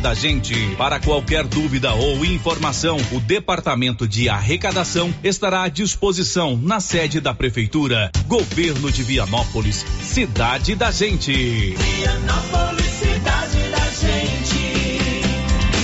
da 0.00 0.14
gente. 0.14 0.54
Para 0.76 0.98
qualquer 0.98 1.46
dúvida 1.46 1.92
ou 1.92 2.24
informação, 2.24 2.96
o 3.12 3.20
Departamento 3.20 4.08
de 4.08 4.28
Arrecadação 4.28 5.14
estará 5.22 5.62
à 5.62 5.68
disposição 5.68 6.56
na 6.56 6.80
sede 6.80 7.20
da 7.20 7.34
Prefeitura. 7.34 8.10
Governo 8.26 8.90
de 8.90 9.02
Vianópolis, 9.02 9.84
cidade 10.02 10.74
da 10.74 10.90
gente. 10.90 11.32
Vianópolis, 11.32 12.86
cidade 12.86 13.58
da 13.70 13.90
gente. 13.90 14.72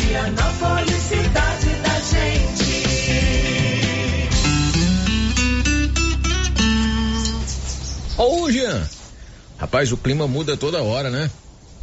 Vianópolis, 0.07 1.03
cidade 1.03 1.69
da 1.83 2.01
gente. 2.01 2.57
Ô, 8.17 8.51
Jean. 8.51 8.89
Rapaz, 9.59 9.93
o 9.93 9.97
clima 9.97 10.27
muda 10.27 10.57
toda 10.57 10.83
hora, 10.83 11.11
né? 11.11 11.31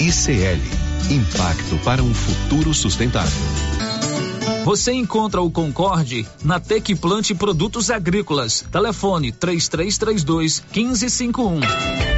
ICL 0.00 0.60
Impacto 1.10 1.76
para 1.84 2.02
um 2.02 2.14
futuro 2.14 2.72
sustentável. 2.72 3.32
Você 4.64 4.92
encontra 4.92 5.40
o 5.40 5.50
Concorde 5.50 6.26
na 6.44 6.60
Tec 6.60 6.94
Plante 6.94 7.34
Produtos 7.34 7.90
Agrícolas. 7.90 8.64
Telefone 8.70 9.32
3332 9.32 10.62
1551. 10.72 12.17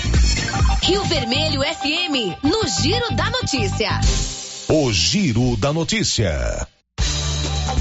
Rio 0.80 1.02
Vermelho 1.06 1.62
FM, 1.62 2.38
no 2.44 2.60
Giro 2.80 3.16
da 3.16 3.28
Notícia. 3.30 4.00
O 4.68 4.92
Giro 4.92 5.56
da 5.56 5.72
Notícia. 5.72 6.68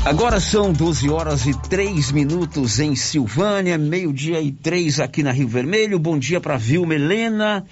Agora 0.04 0.40
são 0.40 0.74
12 0.74 1.12
horas 1.12 1.46
e 1.46 1.54
3 1.70 2.12
minutos 2.12 2.80
em 2.80 2.96
Silvânia, 2.96 3.78
meio-dia 3.78 4.42
e 4.42 4.52
3 4.52 5.00
aqui 5.00 5.22
na 5.22 5.32
Rio 5.32 5.48
Vermelho. 5.48 6.00
Bom 6.00 6.18
dia 6.18 6.42
para 6.42 6.58
Vilma 6.58 6.96
Helena, 6.96 7.64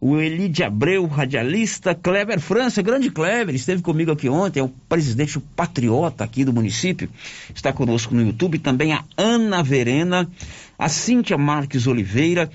o 0.00 0.18
Elide 0.18 0.62
Abreu, 0.62 1.06
radialista, 1.06 1.94
Kleber 1.94 2.40
França, 2.40 2.80
grande 2.82 3.10
Kleber, 3.10 3.54
esteve 3.54 3.82
comigo 3.82 4.12
aqui 4.12 4.28
ontem, 4.28 4.60
é 4.60 4.62
o 4.62 4.68
presidente 4.88 5.40
patriota 5.56 6.22
aqui 6.22 6.44
do 6.44 6.52
município, 6.52 7.08
está 7.54 7.72
conosco 7.72 8.14
no 8.14 8.22
YouTube, 8.22 8.58
também 8.58 8.92
a 8.92 9.02
Ana 9.16 9.62
Verena, 9.62 10.30
a 10.78 10.88
Cíntia 10.88 11.36
Marques 11.36 11.88
Oliveira, 11.88 12.48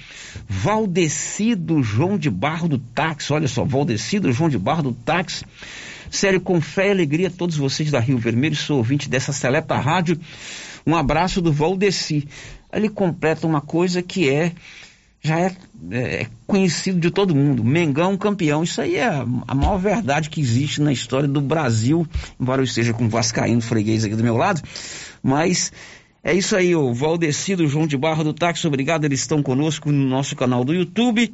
Valdecido 0.47 1.83
João 1.83 2.17
de 2.17 2.29
Barro 2.29 2.69
do 2.69 2.77
Táxi, 2.77 3.33
olha 3.33 3.47
só, 3.47 3.65
Valdecido 3.65 4.31
João 4.31 4.49
de 4.49 4.57
Barro 4.57 4.83
do 4.83 4.93
Táxi, 4.93 5.43
sério, 6.09 6.39
com 6.39 6.61
fé 6.61 6.87
e 6.87 6.91
alegria 6.91 7.27
a 7.27 7.31
todos 7.31 7.57
vocês 7.57 7.91
da 7.91 7.99
Rio 7.99 8.17
Vermelho, 8.17 8.55
sou 8.55 8.77
ouvinte 8.77 9.09
dessa 9.09 9.33
seleta 9.33 9.75
rádio, 9.75 10.17
um 10.85 10.95
abraço 10.95 11.41
do 11.41 11.51
Valdeci. 11.51 12.27
Ele 12.71 12.89
completa 12.89 13.47
uma 13.47 13.61
coisa 13.61 14.01
que 14.01 14.29
é 14.29 14.51
já 15.23 15.39
é, 15.39 15.55
é, 15.91 16.27
conhecido 16.45 16.99
de 16.99 17.09
todo 17.09 17.33
mundo. 17.33 17.63
Mengão 17.63 18.17
campeão. 18.17 18.61
Isso 18.61 18.81
aí 18.81 18.97
é 18.97 19.07
a, 19.07 19.55
maior 19.55 19.77
verdade 19.77 20.29
que 20.29 20.41
existe 20.41 20.81
na 20.81 20.91
história 20.91 21.27
do 21.27 21.39
Brasil, 21.39 22.05
embora 22.39 22.61
eu 22.61 22.65
esteja 22.65 22.93
com 22.93 23.05
o 23.05 23.09
Vascaíno 23.09 23.61
freguês 23.61 24.03
aqui 24.03 24.15
do 24.15 24.23
meu 24.23 24.35
lado. 24.35 24.61
Mas 25.23 25.71
é 26.21 26.33
isso 26.33 26.55
aí, 26.55 26.75
o 26.75 26.93
Valdecido 26.93 27.65
João 27.67 27.87
de 27.87 27.97
Barra 27.97 28.23
do 28.23 28.33
Táxi, 28.33 28.67
obrigado. 28.67 29.05
Eles 29.05 29.21
estão 29.21 29.41
conosco 29.41 29.91
no 29.91 30.05
nosso 30.05 30.35
canal 30.35 30.65
do 30.65 30.73
YouTube. 30.73 31.33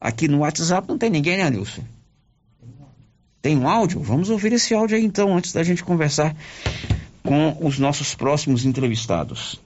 Aqui 0.00 0.26
no 0.26 0.38
WhatsApp 0.38 0.88
não 0.88 0.96
tem 0.96 1.10
ninguém, 1.10 1.36
né, 1.36 1.50
Nilson? 1.50 1.84
Tem 3.42 3.56
um 3.56 3.68
áudio? 3.68 4.00
Vamos 4.00 4.30
ouvir 4.30 4.52
esse 4.54 4.74
áudio 4.74 4.96
aí 4.96 5.04
então, 5.04 5.36
antes 5.36 5.52
da 5.52 5.62
gente 5.62 5.84
conversar 5.84 6.34
com 7.22 7.56
os 7.60 7.78
nossos 7.78 8.14
próximos 8.14 8.64
entrevistados. 8.64 9.60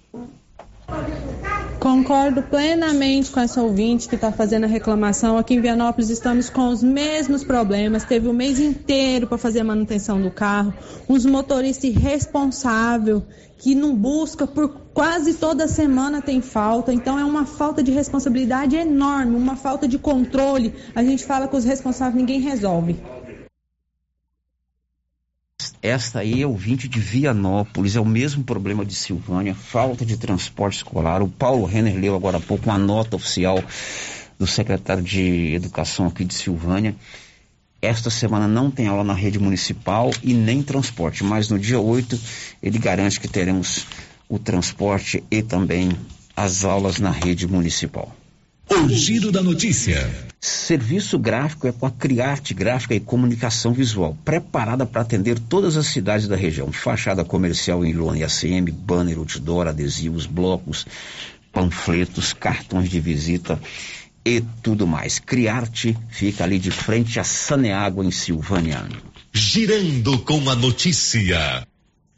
Concordo 1.79 2.43
plenamente 2.43 3.31
com 3.31 3.41
essa 3.41 3.63
ouvinte 3.63 4.09
que 4.09 4.15
está 4.15 4.33
fazendo 4.33 4.65
a 4.65 4.67
reclamação. 4.67 5.37
Aqui 5.37 5.55
em 5.55 5.61
Vianópolis 5.61 6.09
estamos 6.09 6.49
com 6.49 6.69
os 6.69 6.83
mesmos 6.83 7.45
problemas. 7.45 8.05
Teve 8.05 8.29
o 8.29 8.33
mês 8.33 8.59
inteiro 8.59 9.27
para 9.27 9.37
fazer 9.37 9.61
a 9.61 9.65
manutenção 9.65 10.21
do 10.21 10.31
carro. 10.31 10.73
Uns 11.09 11.27
motoristas 11.27 11.85
irresponsáveis 11.85 13.23
que 13.59 13.75
não 13.75 13.95
busca 13.95 14.47
por 14.47 14.69
quase 14.93 15.35
toda 15.35 15.69
semana 15.69 16.21
tem 16.21 16.41
falta. 16.41 16.93
Então 16.93 17.19
é 17.19 17.25
uma 17.25 17.47
falta 17.47 17.83
de 17.83 17.91
responsabilidade 17.91 18.77
enorme, 18.77 19.37
uma 19.37 19.57
falta 19.57 19.87
de 19.89 19.99
controle. 19.99 20.75
A 20.95 21.03
gente 21.03 21.25
fala 21.25 21.49
com 21.49 21.57
os 21.57 21.65
responsáveis, 21.65 22.17
ninguém 22.17 22.41
resolve. 22.41 22.97
Esta 25.85 26.21
aí 26.21 26.41
é 26.41 26.47
ouvinte 26.47 26.89
de 26.89 26.99
Vianópolis, 26.99 27.95
é 27.95 28.01
o 28.01 28.07
mesmo 28.07 28.43
problema 28.43 28.87
de 28.87 28.95
Silvânia, 28.95 29.55
falta 29.55 30.03
de 30.03 30.17
transporte 30.17 30.79
escolar. 30.79 31.21
O 31.21 31.29
Paulo 31.29 31.67
Renner 31.67 31.95
leu 31.95 32.15
agora 32.15 32.39
há 32.39 32.41
pouco 32.41 32.71
uma 32.71 32.79
nota 32.79 33.17
oficial 33.17 33.63
do 34.39 34.47
secretário 34.47 35.03
de 35.03 35.53
Educação 35.53 36.07
aqui 36.07 36.25
de 36.25 36.33
Silvânia. 36.33 36.97
Esta 37.83 38.09
semana 38.09 38.49
não 38.49 38.71
tem 38.71 38.87
aula 38.87 39.05
na 39.05 39.13
rede 39.13 39.39
municipal 39.39 40.11
e 40.23 40.33
nem 40.33 40.63
transporte, 40.63 41.23
mas 41.23 41.51
no 41.51 41.59
dia 41.59 41.79
8 41.79 42.19
ele 42.63 42.79
garante 42.79 43.21
que 43.21 43.29
teremos 43.29 43.87
o 44.27 44.39
transporte 44.39 45.23
e 45.31 45.43
também 45.43 45.91
as 46.35 46.65
aulas 46.65 46.99
na 46.99 47.11
rede 47.11 47.47
municipal. 47.47 48.11
O 48.71 48.89
Giro 48.89 49.31
da 49.31 49.43
Notícia. 49.43 50.11
Serviço 50.41 51.19
gráfico 51.19 51.67
é 51.67 51.73
com 51.73 51.87
a 51.87 51.91
Criarte 51.91 52.55
Gráfica 52.55 52.95
e 52.95 53.01
Comunicação 53.01 53.73
Visual, 53.73 54.17
preparada 54.25 54.87
para 54.87 55.03
atender 55.03 55.39
todas 55.39 55.77
as 55.77 55.87
cidades 55.87 56.27
da 56.27 56.37
região. 56.37 56.73
Fachada 56.73 57.25
comercial 57.25 57.85
em 57.85 57.93
lona 57.93 58.19
e 58.19 58.25
ACM, 58.25 58.71
banner, 58.71 59.19
outdoor, 59.19 59.69
adesivos, 59.69 60.27
blocos, 60.27 60.87
panfletos, 61.53 62.33
cartões 62.33 62.89
de 62.89 63.01
visita 63.01 63.61
e 64.25 64.43
tudo 64.63 64.87
mais. 64.87 65.19
Criarte 65.19 65.97
fica 66.09 66.45
ali 66.45 66.59
de 66.59 66.71
frente 66.71 67.21
a 67.21 67.25
Saneágua, 67.25 68.05
em 68.05 68.11
Silvânia. 68.11 68.83
Girando 69.33 70.19
com 70.21 70.49
a 70.49 70.55
notícia. 70.55 71.67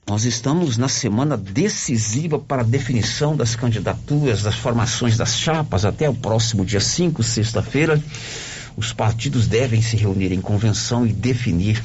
Nós 0.09 0.25
estamos 0.25 0.77
na 0.77 0.89
semana 0.89 1.37
decisiva 1.37 2.39
para 2.39 2.63
a 2.63 2.65
definição 2.65 3.37
das 3.37 3.57
candidaturas, 3.57 4.41
das 4.41 4.55
formações 4.55 5.17
das 5.17 5.37
chapas, 5.37 5.85
até 5.85 6.09
o 6.09 6.15
próximo 6.15 6.65
dia 6.65 6.79
5, 6.79 7.25
sexta-feira. 7.25 8.01
Os 8.77 8.93
partidos 8.93 9.49
devem 9.49 9.83
se 9.83 9.97
reunir 9.97 10.31
em 10.31 10.41
convenção 10.41 11.05
e 11.05 11.13
definir 11.13 11.83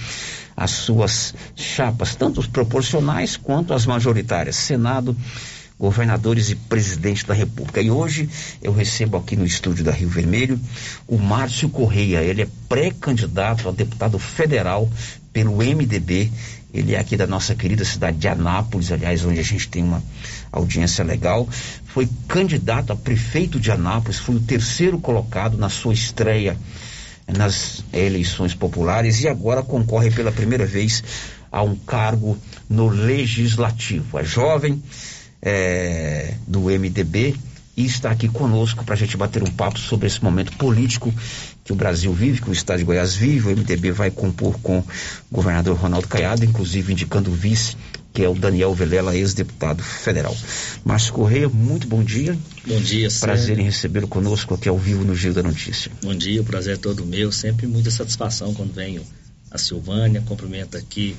as 0.56 0.70
suas 0.70 1.34
chapas, 1.56 2.14
tanto 2.14 2.40
os 2.40 2.46
proporcionais 2.46 3.36
quanto 3.36 3.74
as 3.74 3.88
majoritárias, 3.88 4.56
Senado, 4.56 5.18
governadores 5.80 6.52
e 6.52 6.56
presidente 6.56 7.26
da 7.26 7.34
República. 7.34 7.82
E 7.82 7.90
hoje 7.90 8.30
eu 8.62 8.72
recebo 8.72 9.18
aqui 9.18 9.36
no 9.36 9.48
estúdio 9.48 9.84
da 9.84 9.92
Rio 9.92 10.10
Vermelho 10.10 10.60
o 11.08 11.18
Márcio 11.18 11.70
Correia. 11.70 12.22
Ele 12.22 12.44
é 12.44 12.48
pré-candidato 12.70 13.68
a 13.68 13.72
deputado 13.72 14.20
federal 14.20 14.88
pelo 15.34 15.58
MDB 15.58 16.30
ele 16.74 16.96
é 16.96 17.00
aqui 17.00 17.18
da 17.18 17.28
nossa 17.28 17.54
querida 17.54 17.84
cidade 17.84 18.18
de 18.18 18.28
Anápolis, 18.28 18.92
aliás, 18.92 19.26
onde 19.26 19.40
a 19.40 19.44
gente 19.44 19.68
tem 19.68 19.84
uma 19.84 20.02
audiência 20.52 21.04
legal. 21.04 21.48
Foi 21.86 22.08
candidato 22.28 22.94
a 22.94 22.96
prefeito 22.96 23.60
de 23.60 23.72
Anápolis, 23.72 24.20
foi 24.20 24.36
o 24.36 24.40
terceiro 24.40 25.00
colocado 25.00 25.58
na 25.58 25.70
sua 25.70 25.94
estreia 25.94 26.58
nas 27.28 27.84
eleições 27.94 28.54
populares 28.54 29.22
e 29.22 29.28
agora 29.28 29.64
concorre 29.64 30.12
pela 30.12 30.32
primeira 30.32 30.66
vez 30.66 31.04
a 31.52 31.62
um 31.62 31.76
cargo 31.76 32.38
no 32.70 32.88
legislativo. 32.88 34.18
É 34.18 34.24
jovem, 34.24 34.82
é, 35.42 36.36
do 36.48 36.62
MDB 36.62 37.36
e 37.76 37.86
está 37.86 38.12
aqui 38.12 38.28
conosco 38.28 38.84
para 38.84 38.94
a 38.94 38.98
gente 38.98 39.18
bater 39.18 39.42
um 39.42 39.52
papo 39.52 39.80
sobre 39.80 40.08
esse 40.08 40.24
momento 40.24 40.56
político 40.58 41.14
que 41.64 41.72
o 41.72 41.76
Brasil 41.76 42.12
vive, 42.14 42.42
que 42.42 42.50
o 42.50 42.54
Estado 42.54 42.80
de 42.80 42.86
Goiás 42.86 43.16
vive. 43.16 43.50
O 43.50 43.58
MDB 43.58 43.92
vai 43.92 44.12
compor 44.12 44.60
com 44.60 44.80
o 44.80 44.86
governador 45.32 45.78
Ronaldo 45.78 46.08
Caiado, 46.08 46.44
inclusive 46.44 46.92
indicando 46.92 47.32
o 47.32 47.34
vice, 47.34 47.76
que 48.14 48.24
é 48.24 48.30
o 48.30 48.34
Daniel 48.34 48.74
Velela, 48.74 49.16
ex-deputado 49.16 49.84
federal. 49.84 50.36
Márcio 50.84 51.14
Correia, 51.14 51.48
muito 51.48 51.88
bom 51.88 52.04
dia. 52.04 52.38
Bom 52.66 52.80
dia, 52.80 53.10
Prazer 53.20 53.48
Sérgio. 53.48 53.62
em 53.62 53.66
recebê-lo 53.66 54.08
conosco 54.08 54.54
aqui 54.54 54.68
ao 54.68 54.78
vivo 54.78 55.04
no 55.04 55.16
Giro 55.16 55.34
da 55.34 55.44
Notícia. 55.44 55.92
Bom 56.02 56.16
dia, 56.16 56.42
o 56.42 56.46
prazer 56.46 56.76
é 56.76 56.78
todo 56.78 57.06
meu. 57.06 57.32
Sempre 57.32 57.68
muita 57.68 57.92
satisfação 57.92 58.54
quando 58.54 58.74
venho 58.74 59.04
a 59.52 59.58
Silvânia. 59.58 60.22
Cumprimento 60.22 60.78
aqui 60.78 61.16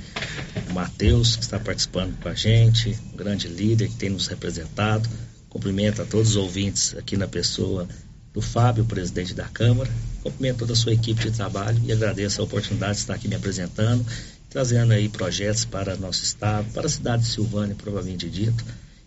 o 0.69 0.73
Matheus, 0.73 1.37
que 1.37 1.43
está 1.43 1.59
participando 1.59 2.19
com 2.21 2.29
a 2.29 2.35
gente, 2.35 2.99
um 3.13 3.17
grande 3.17 3.47
líder 3.47 3.89
que 3.89 3.97
tem 3.97 4.11
nos 4.11 4.27
representado. 4.27 5.09
Cumprimento 5.49 6.03
a 6.03 6.05
todos 6.05 6.31
os 6.31 6.37
ouvintes 6.37 6.95
aqui 6.97 7.17
na 7.17 7.29
pessoa 7.29 7.87
do 8.33 8.41
Fábio, 8.41 8.85
presidente 8.85 9.35
da 9.35 9.45
Câmara. 9.45 9.91
Cumprimento 10.23 10.59
toda 10.59 10.73
a 10.73 10.77
sua 10.77 10.93
equipe 10.93 11.23
de 11.23 11.31
trabalho 11.31 11.81
e 11.85 11.93
agradeço 11.93 12.41
a 12.41 12.45
oportunidade 12.45 12.95
de 12.95 13.01
estar 13.01 13.15
aqui 13.15 13.29
me 13.29 13.35
apresentando, 13.35 14.07
trazendo 14.49 14.93
aí 14.93 15.09
projetos 15.09 15.65
para 15.65 15.97
nosso 15.97 16.23
estado, 16.23 16.71
para 16.73 16.87
a 16.87 16.91
cidade 16.91 17.25
de 17.25 17.29
Silvânia, 17.29 17.75
provavelmente 17.75 18.29
dito, 18.31 18.65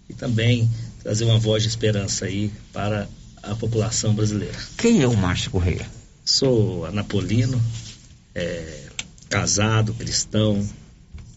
e 0.09 0.13
também 0.13 0.69
trazer 1.01 1.25
uma 1.25 1.39
voz 1.39 1.63
de 1.63 1.69
esperança 1.69 2.25
aí 2.25 2.51
para 2.73 3.07
a 3.41 3.55
população 3.55 4.13
brasileira. 4.13 4.57
Quem 4.77 5.01
é 5.01 5.07
o 5.07 5.15
Márcio 5.15 5.51
Correia? 5.51 5.87
Sou 6.23 6.85
anapolino, 6.85 7.61
é, 8.33 8.83
casado, 9.29 9.93
cristão, 9.93 10.67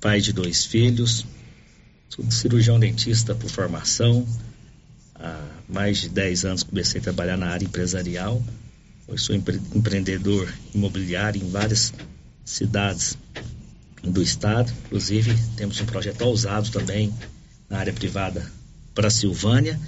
pai 0.01 0.20
de 0.20 0.32
dois 0.32 0.64
filhos, 0.64 1.24
sou 2.09 2.28
cirurgião 2.30 2.80
dentista 2.80 3.34
por 3.34 3.51
formação, 3.51 4.26
mais 5.69 5.99
de 5.99 6.09
10 6.09 6.45
anos 6.47 6.62
comecei 6.62 7.01
a 7.01 7.05
trabalhar 7.05 7.37
na 7.37 7.49
área 7.49 7.64
empresarial. 7.64 8.43
Hoje 9.07 9.23
sou 9.23 9.37
empre 9.37 9.61
empreendedor 9.75 10.53
imobiliário 10.75 11.43
em 11.43 11.51
várias 11.51 11.93
cidades 12.45 13.19
do 14.03 14.23
estado. 14.23 14.73
Inclusive, 14.87 15.37
temos 15.57 15.81
um 15.81 15.87
projeto 15.87 16.23
ousado 16.23 16.71
também 16.71 17.12
na 17.69 17.79
área 17.79 17.93
privada 17.93 18.51
para 18.95 19.11
Silvânia. 19.11 19.79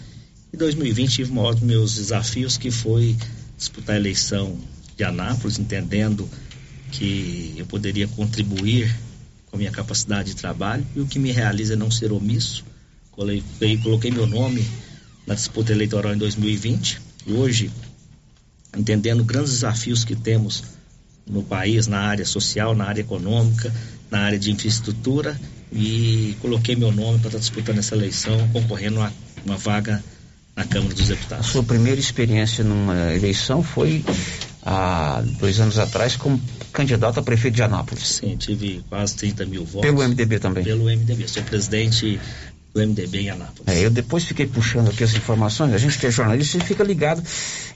Em 0.52 0.58
2020 0.58 1.12
tive 1.12 1.32
um 1.32 1.42
dos 1.50 1.60
meus 1.60 1.94
desafios 1.94 2.58
que 2.58 2.70
foi 2.70 3.16
disputar 3.56 3.96
a 3.96 3.98
eleição 3.98 4.58
de 4.96 5.04
Anápolis, 5.04 5.58
entendendo 5.58 6.28
que 6.92 7.54
eu 7.56 7.64
poderia 7.66 8.06
contribuir 8.08 8.94
com 9.46 9.56
a 9.56 9.58
minha 9.58 9.70
capacidade 9.70 10.30
de 10.30 10.36
trabalho 10.36 10.86
e 10.94 11.00
o 11.00 11.06
que 11.06 11.18
me 11.18 11.30
realiza 11.30 11.74
é 11.74 11.76
não 11.76 11.90
ser 11.90 12.12
omisso. 12.12 12.64
Coloquei, 13.12 13.78
coloquei 13.78 14.10
meu 14.10 14.26
nome 14.26 14.66
na 15.30 15.36
disputa 15.36 15.70
eleitoral 15.70 16.12
em 16.12 16.18
2020 16.18 17.00
e 17.24 17.32
hoje, 17.34 17.70
entendendo 18.76 19.22
grandes 19.22 19.52
desafios 19.52 20.04
que 20.04 20.16
temos 20.16 20.64
no 21.24 21.44
país, 21.44 21.86
na 21.86 22.00
área 22.00 22.26
social, 22.26 22.74
na 22.74 22.86
área 22.86 23.02
econômica, 23.02 23.72
na 24.10 24.22
área 24.22 24.36
de 24.36 24.50
infraestrutura 24.50 25.40
e 25.72 26.36
coloquei 26.40 26.74
meu 26.74 26.90
nome 26.90 27.20
para 27.20 27.28
estar 27.28 27.38
disputando 27.38 27.78
essa 27.78 27.94
eleição, 27.94 28.48
concorrendo 28.52 29.00
a 29.00 29.12
uma 29.46 29.56
vaga 29.56 30.02
na 30.56 30.64
Câmara 30.64 30.92
dos 30.92 31.08
A 31.08 31.14
Deputados. 31.14 31.46
sua 31.46 31.62
primeira 31.62 32.00
experiência 32.00 32.64
numa 32.64 33.14
eleição 33.14 33.62
foi 33.62 34.04
há 34.64 35.22
dois 35.38 35.60
anos 35.60 35.78
atrás 35.78 36.16
como 36.16 36.40
candidato 36.72 37.20
a 37.20 37.22
prefeito 37.22 37.54
de 37.54 37.62
Anápolis. 37.62 38.04
Sim, 38.04 38.36
tive 38.36 38.84
quase 38.88 39.14
30 39.14 39.46
mil 39.46 39.64
votos. 39.64 39.88
Pelo 39.88 40.02
MDB 40.02 40.40
também. 40.40 40.64
Pelo 40.64 40.86
MDB. 40.86 41.28
Sou 41.28 41.44
presidente 41.44 42.18
do 42.72 42.80
MDB 42.80 43.20
em 43.20 43.30
Anápolis. 43.30 43.66
É, 43.66 43.84
eu 43.84 43.90
depois 43.90 44.24
fiquei 44.24 44.46
puxando 44.46 44.88
aqui 44.88 45.02
as 45.02 45.14
informações, 45.14 45.72
a 45.72 45.78
gente 45.78 45.98
que 45.98 46.06
é 46.06 46.10
jornalista 46.10 46.58
e 46.58 46.60
fica 46.60 46.84
ligado 46.84 47.22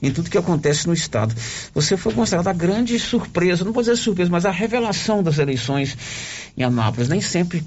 em 0.00 0.10
tudo 0.10 0.30
que 0.30 0.38
acontece 0.38 0.86
no 0.86 0.92
Estado. 0.92 1.34
Você 1.74 1.96
foi 1.96 2.12
considerada 2.12 2.50
a 2.50 2.52
grande 2.52 2.98
surpresa, 2.98 3.64
não 3.64 3.72
vou 3.72 3.82
dizer 3.82 3.96
surpresa, 3.96 4.30
mas 4.30 4.46
a 4.46 4.50
revelação 4.50 5.22
das 5.22 5.38
eleições 5.38 5.96
em 6.56 6.62
Anápolis. 6.62 7.08
Nem 7.08 7.20
sempre 7.20 7.64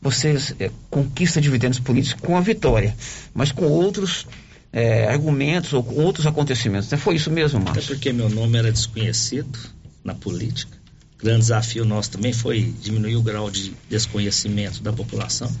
você 0.00 0.38
é, 0.58 0.70
conquista 0.88 1.40
dividendos 1.40 1.78
políticos 1.78 2.20
com 2.22 2.36
a 2.36 2.40
vitória, 2.40 2.96
mas 3.34 3.52
com 3.52 3.66
outros 3.66 4.26
é, 4.72 5.06
argumentos 5.06 5.72
ou 5.74 5.82
com 5.82 5.96
outros 5.96 6.26
acontecimentos. 6.26 6.90
Né? 6.90 6.96
Foi 6.96 7.16
isso 7.16 7.30
mesmo, 7.30 7.60
Márcio? 7.60 7.94
porque 7.94 8.12
meu 8.12 8.30
nome 8.30 8.58
era 8.58 8.72
desconhecido 8.72 9.58
na 10.02 10.14
política. 10.14 10.78
O 11.18 11.22
grande 11.22 11.40
desafio 11.40 11.84
nosso 11.84 12.12
também 12.12 12.32
foi 12.32 12.74
diminuir 12.80 13.16
o 13.16 13.22
grau 13.22 13.50
de 13.50 13.74
desconhecimento 13.90 14.82
da 14.82 14.90
população. 14.90 15.54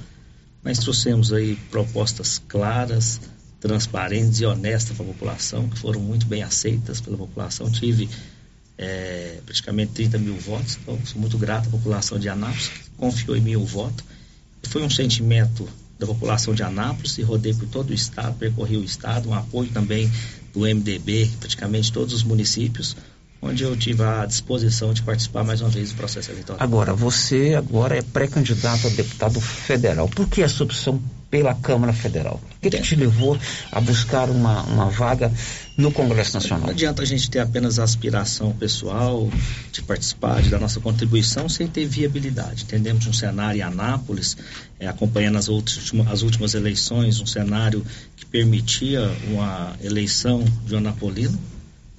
Mas 0.62 0.78
trouxemos 0.78 1.32
aí 1.32 1.56
propostas 1.70 2.40
claras, 2.48 3.20
transparentes 3.60 4.40
e 4.40 4.44
honestas 4.44 4.96
para 4.96 5.04
a 5.04 5.08
população, 5.08 5.68
que 5.68 5.78
foram 5.78 6.00
muito 6.00 6.26
bem 6.26 6.42
aceitas 6.42 7.00
pela 7.00 7.16
população. 7.16 7.70
Tive 7.70 8.08
eh, 8.78 9.40
praticamente 9.44 9.92
30 9.92 10.18
mil 10.18 10.36
votos, 10.36 10.78
então 10.80 10.98
sou 11.04 11.20
muito 11.20 11.36
grato 11.36 11.68
à 11.68 11.70
população 11.70 12.18
de 12.18 12.28
Anápolis, 12.28 12.68
que 12.68 12.90
confiou 12.96 13.36
em 13.36 13.40
mim 13.40 13.56
o 13.56 13.64
voto. 13.64 14.04
Foi 14.64 14.82
um 14.82 14.90
sentimento 14.90 15.68
da 15.98 16.06
população 16.06 16.54
de 16.54 16.62
Anápolis 16.62 17.18
e 17.18 17.22
rodei 17.22 17.52
por 17.52 17.68
todo 17.68 17.90
o 17.90 17.94
estado, 17.94 18.38
percorri 18.38 18.78
o 18.78 18.84
estado, 18.84 19.28
um 19.28 19.34
apoio 19.34 19.70
também 19.70 20.10
do 20.52 20.60
MDB, 20.60 21.30
praticamente 21.38 21.92
todos 21.92 22.14
os 22.14 22.22
municípios, 22.22 22.96
onde 23.42 23.62
eu 23.62 23.76
tive 23.76 24.02
a 24.02 24.26
disposição 24.26 24.92
de 24.92 25.02
participar 25.02 25.44
mais 25.44 25.60
uma 25.60 25.70
vez 25.70 25.90
do 25.90 25.96
processo 25.96 26.30
eleitoral. 26.30 26.62
Agora, 26.62 26.94
você 26.94 27.54
agora 27.54 27.96
é 27.96 28.02
pré-candidato 28.02 28.86
a 28.86 28.90
deputado 28.90 29.40
federal. 29.40 30.08
Por 30.08 30.28
que 30.28 30.42
essa 30.42 30.62
opção 30.62 31.00
pela 31.30 31.54
Câmara 31.54 31.92
Federal? 31.92 32.40
O 32.56 32.60
que, 32.60 32.68
que 32.68 32.82
te 32.82 32.96
levou 32.96 33.38
a 33.70 33.80
buscar 33.80 34.28
uma, 34.28 34.62
uma 34.64 34.90
vaga 34.90 35.32
no 35.76 35.90
Congresso 35.90 36.34
Não 36.34 36.40
Nacional? 36.40 36.70
adianta 36.70 37.02
a 37.02 37.06
gente 37.06 37.30
ter 37.30 37.38
apenas 37.38 37.78
a 37.78 37.84
aspiração 37.84 38.52
pessoal 38.52 39.30
de 39.72 39.80
participar, 39.82 40.42
de 40.42 40.50
dar 40.50 40.58
nossa 40.58 40.80
contribuição, 40.80 41.48
sem 41.48 41.66
ter 41.66 41.86
viabilidade. 41.86 42.64
Entendemos 42.64 43.06
um 43.06 43.12
cenário 43.12 43.60
em 43.60 43.62
Anápolis, 43.62 44.36
eh, 44.78 44.88
acompanhando 44.88 45.38
as, 45.38 45.48
outras, 45.48 45.92
as 46.10 46.22
últimas 46.22 46.54
eleições, 46.54 47.20
um 47.20 47.26
cenário 47.26 47.86
que 48.16 48.26
permitia 48.26 49.10
uma 49.28 49.74
eleição 49.82 50.44
de 50.66 50.74
um 50.74 50.78
anapolino. 50.78 51.38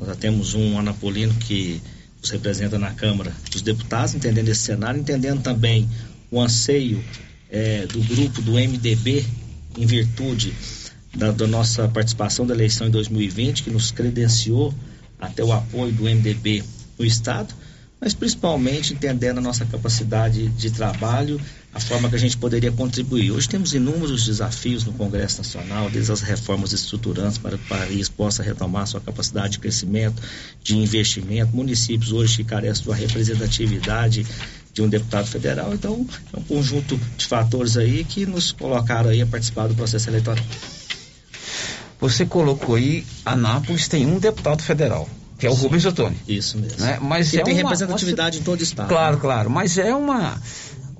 Nós 0.01 0.09
já 0.09 0.15
temos 0.15 0.55
um 0.55 0.79
anapolino 0.79 1.31
que 1.35 1.79
nos 2.19 2.31
representa 2.31 2.79
na 2.79 2.89
Câmara 2.89 3.31
dos 3.51 3.61
Deputados, 3.61 4.15
entendendo 4.15 4.49
esse 4.49 4.61
cenário, 4.61 4.99
entendendo 4.99 5.43
também 5.43 5.87
o 6.31 6.41
anseio 6.41 7.03
eh, 7.51 7.85
do 7.85 8.01
grupo 8.01 8.41
do 8.41 8.53
MDB 8.53 9.23
em 9.77 9.85
virtude 9.85 10.55
da, 11.15 11.29
da 11.29 11.45
nossa 11.45 11.87
participação 11.87 12.47
da 12.47 12.55
eleição 12.55 12.87
em 12.87 12.89
2020, 12.89 13.61
que 13.61 13.69
nos 13.69 13.91
credenciou 13.91 14.73
até 15.19 15.43
o 15.43 15.53
apoio 15.53 15.93
do 15.93 16.05
MDB 16.05 16.63
no 16.97 17.05
Estado, 17.05 17.53
mas 17.99 18.15
principalmente 18.15 18.95
entendendo 18.95 19.37
a 19.37 19.41
nossa 19.41 19.67
capacidade 19.67 20.49
de 20.49 20.71
trabalho, 20.71 21.39
a 21.73 21.79
forma 21.79 22.09
que 22.09 22.15
a 22.15 22.19
gente 22.19 22.37
poderia 22.37 22.71
contribuir. 22.71 23.31
Hoje 23.31 23.47
temos 23.47 23.73
inúmeros 23.73 24.25
desafios 24.25 24.83
no 24.83 24.91
Congresso 24.93 25.37
Nacional, 25.37 25.89
desde 25.89 26.11
as 26.11 26.21
reformas 26.21 26.73
estruturantes 26.73 27.37
para 27.37 27.57
que 27.57 27.63
o 27.63 27.67
país 27.67 28.09
possa 28.09 28.43
retomar 28.43 28.85
sua 28.87 28.99
capacidade 28.99 29.53
de 29.53 29.59
crescimento, 29.59 30.21
de 30.61 30.77
investimento, 30.77 31.55
municípios 31.55 32.11
hoje 32.11 32.37
que 32.37 32.43
carecem 32.43 32.83
de 32.83 32.89
uma 32.89 32.95
representatividade 32.95 34.25
de 34.73 34.81
um 34.81 34.87
deputado 34.89 35.27
federal, 35.27 35.73
então 35.73 36.05
é 36.33 36.39
um 36.39 36.43
conjunto 36.43 36.99
de 37.17 37.25
fatores 37.25 37.75
aí 37.75 38.05
que 38.05 38.25
nos 38.25 38.51
colocaram 38.53 39.09
aí 39.09 39.21
a 39.21 39.25
participar 39.25 39.67
do 39.67 39.75
processo 39.75 40.09
eleitoral. 40.09 40.43
Você 41.99 42.25
colocou 42.25 42.75
aí, 42.75 43.05
Anápolis 43.25 43.87
tem 43.87 44.05
um 44.07 44.17
deputado 44.17 44.61
federal, 44.63 45.07
que 45.37 45.45
é 45.45 45.49
o 45.49 45.53
Rubens 45.53 45.85
Ottoni. 45.85 46.17
Isso 46.27 46.57
mesmo. 46.57 46.79
Né? 46.79 46.99
Mas 47.01 47.33
e 47.33 47.39
é 47.39 47.43
tem 47.43 47.53
uma- 47.53 47.61
representatividade 47.63 48.39
em 48.39 48.43
todo 48.43 48.59
o 48.59 48.63
estado. 48.63 48.87
Claro, 48.87 49.15
né? 49.15 49.21
claro, 49.21 49.49
mas 49.49 49.77
é 49.77 49.93
uma. 49.93 50.41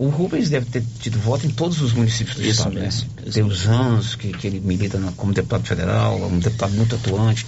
O 0.02 0.10
Rubens 0.10 0.50
deve 0.50 0.66
ter 0.66 0.84
tido 1.00 1.20
voto 1.20 1.46
em 1.46 1.52
todos 1.52 1.80
os 1.80 1.94
municípios 1.94 2.36
do 2.36 2.42
Isso 2.42 2.68
estado. 2.68 2.74
né? 2.74 2.90
Tem 3.32 3.44
os 3.44 3.68
anos 3.68 4.16
que, 4.16 4.32
que 4.32 4.48
ele 4.48 4.60
milita 4.60 4.98
na- 4.98 5.12
como 5.12 5.32
deputado 5.32 5.64
federal, 5.64 6.18
é 6.24 6.26
um 6.26 6.40
deputado 6.40 6.74
muito 6.74 6.96
atuante. 6.96 7.46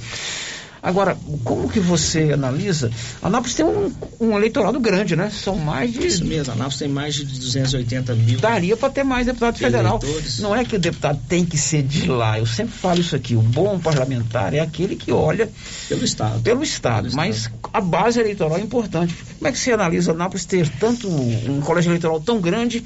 Agora, 0.83 1.17
como 1.45 1.69
que 1.69 1.79
você 1.79 2.33
analisa? 2.33 2.91
Anápolis 3.21 3.55
tem 3.55 3.65
um, 3.65 3.89
um 4.19 4.35
eleitorado 4.35 4.77
grande, 4.81 5.15
né? 5.15 5.31
São 5.31 5.55
mais 5.55 5.93
de. 5.93 6.05
Isso 6.05 6.25
mesmo, 6.25 6.51
Anápolis 6.51 6.77
tem 6.77 6.89
mais 6.89 7.15
de 7.15 7.23
280 7.23 8.13
mil. 8.15 8.37
Daria 8.37 8.75
para 8.75 8.89
ter 8.89 9.03
mais 9.05 9.25
deputado 9.25 9.57
federal. 9.57 9.97
Eleitores. 10.03 10.39
Não 10.39 10.53
é 10.53 10.65
que 10.65 10.75
o 10.75 10.79
deputado 10.79 11.21
tem 11.29 11.45
que 11.45 11.57
ser 11.57 11.83
de 11.83 12.05
lá. 12.09 12.37
Eu 12.37 12.45
sempre 12.45 12.73
falo 12.73 12.99
isso 12.99 13.15
aqui. 13.15 13.33
O 13.33 13.41
bom 13.41 13.79
parlamentar 13.79 14.53
é 14.53 14.59
aquele 14.59 14.97
que 14.97 15.09
olha 15.09 15.49
pelo 15.87 16.03
Estado. 16.03 16.41
Pelo 16.41 16.61
Estado. 16.61 17.09
mas 17.13 17.49
a 17.71 17.79
base 17.79 18.19
eleitoral 18.19 18.57
é 18.57 18.61
importante. 18.61 19.15
Como 19.37 19.47
é 19.47 19.53
que 19.53 19.57
você 19.57 19.71
analisa 19.71 20.11
Anápolis 20.11 20.43
ter 20.43 20.67
tanto 20.67 21.09
um 21.09 21.61
colégio 21.61 21.91
eleitoral 21.91 22.19
tão 22.19 22.41
grande? 22.41 22.83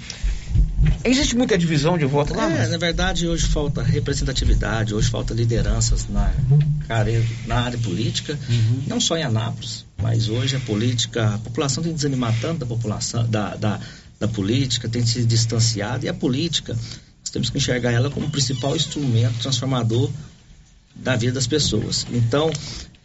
Existe 1.10 1.36
muita 1.38 1.58
divisão 1.58 1.98
de 1.98 2.06
voto 2.06 2.34
lá? 2.34 2.52
É, 2.52 2.68
na 2.68 2.78
verdade, 2.78 3.28
hoje 3.28 3.46
falta 3.48 3.82
representatividade, 3.82 4.94
hoje 4.94 5.10
falta 5.10 5.34
lideranças 5.34 6.08
na, 6.10 6.34
na 7.46 7.56
área 7.56 7.78
política, 7.78 8.38
não 8.86 9.00
só 9.00 9.16
em 9.16 9.24
Anápolis, 9.24 9.86
mas 10.02 10.28
hoje 10.28 10.56
a 10.56 10.60
política, 10.60 11.36
a 11.36 11.38
população 11.38 11.84
tem 11.84 11.94
desanimado 11.94 12.38
tanto 12.42 12.60
da 12.60 12.66
população, 12.66 13.26
da, 13.28 13.56
da, 13.56 13.80
da 14.20 14.28
política, 14.28 14.90
tem 14.90 15.06
se 15.06 15.24
distanciado, 15.24 16.06
e 16.06 16.10
a 16.10 16.14
política, 16.14 16.74
nós 16.74 17.30
temos 17.32 17.50
que 17.50 17.58
enxergar 17.58 17.92
ela 17.92 18.10
como 18.10 18.28
o 18.28 18.30
principal 18.30 18.76
instrumento 18.76 19.40
transformador 19.40 20.10
da 20.96 21.16
vida 21.16 21.34
das 21.34 21.48
pessoas. 21.48 22.06
Então, 22.12 22.52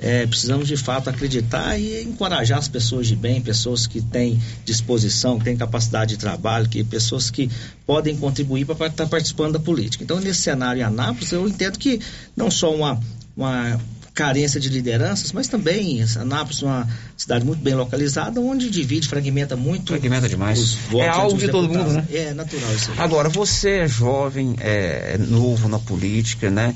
é, 0.03 0.27
precisamos 0.27 0.67
de 0.67 0.77
fato 0.77 1.09
acreditar 1.09 1.79
e 1.79 2.03
encorajar 2.03 2.59
as 2.59 2.67
pessoas 2.67 3.07
de 3.07 3.15
bem, 3.15 3.41
pessoas 3.41 3.87
que 3.87 4.03
têm 4.03 4.41
disposição, 4.65 5.39
que 5.39 5.45
têm 5.45 5.57
capacidade 5.57 6.15
de 6.15 6.19
trabalho, 6.19 6.69
que 6.69 6.83
pessoas 6.83 7.31
que 7.31 7.49
podem 7.87 8.17
contribuir 8.17 8.67
para 8.67 8.89
estar 8.89 9.07
participando 9.07 9.53
da 9.53 9.61
política. 9.61 10.03
Então, 10.03 10.19
nesse 10.19 10.43
cenário 10.43 10.81
em 10.81 10.83
Anápolis, 10.83 11.31
eu 11.31 11.49
entendo 11.49 11.79
que 11.79 12.01
não 12.37 12.51
só 12.51 12.75
uma, 12.75 13.01
uma 13.37 13.81
carência 14.15 14.61
de 14.61 14.69
lideranças, 14.69 15.33
mas 15.33 15.49
também 15.49 16.03
Anápolis 16.17 16.63
é 16.63 16.67
uma 16.67 16.89
cidade 17.17 17.45
muito 17.45 17.61
bem 17.61 17.75
localizada, 17.75 18.41
onde 18.41 18.69
divide, 18.69 19.09
fragmenta 19.09 19.57
muito. 19.57 19.89
Fragmenta 19.89 20.29
demais. 20.29 20.59
os 20.59 20.75
votos 20.75 21.07
É 21.07 21.09
algo 21.09 21.39
de 21.39 21.49
todo 21.49 21.69
mundo, 21.69 21.93
né? 21.93 22.07
É 22.13 22.35
natural 22.35 22.75
isso 22.75 22.91
aí. 22.91 22.99
Agora, 22.99 23.29
você 23.29 23.71
é 23.79 23.89
jovem, 23.89 24.55
é, 24.61 25.15
é 25.15 25.19
novo 25.19 25.69
na 25.69 25.79
política, 25.79 26.51
né? 26.51 26.75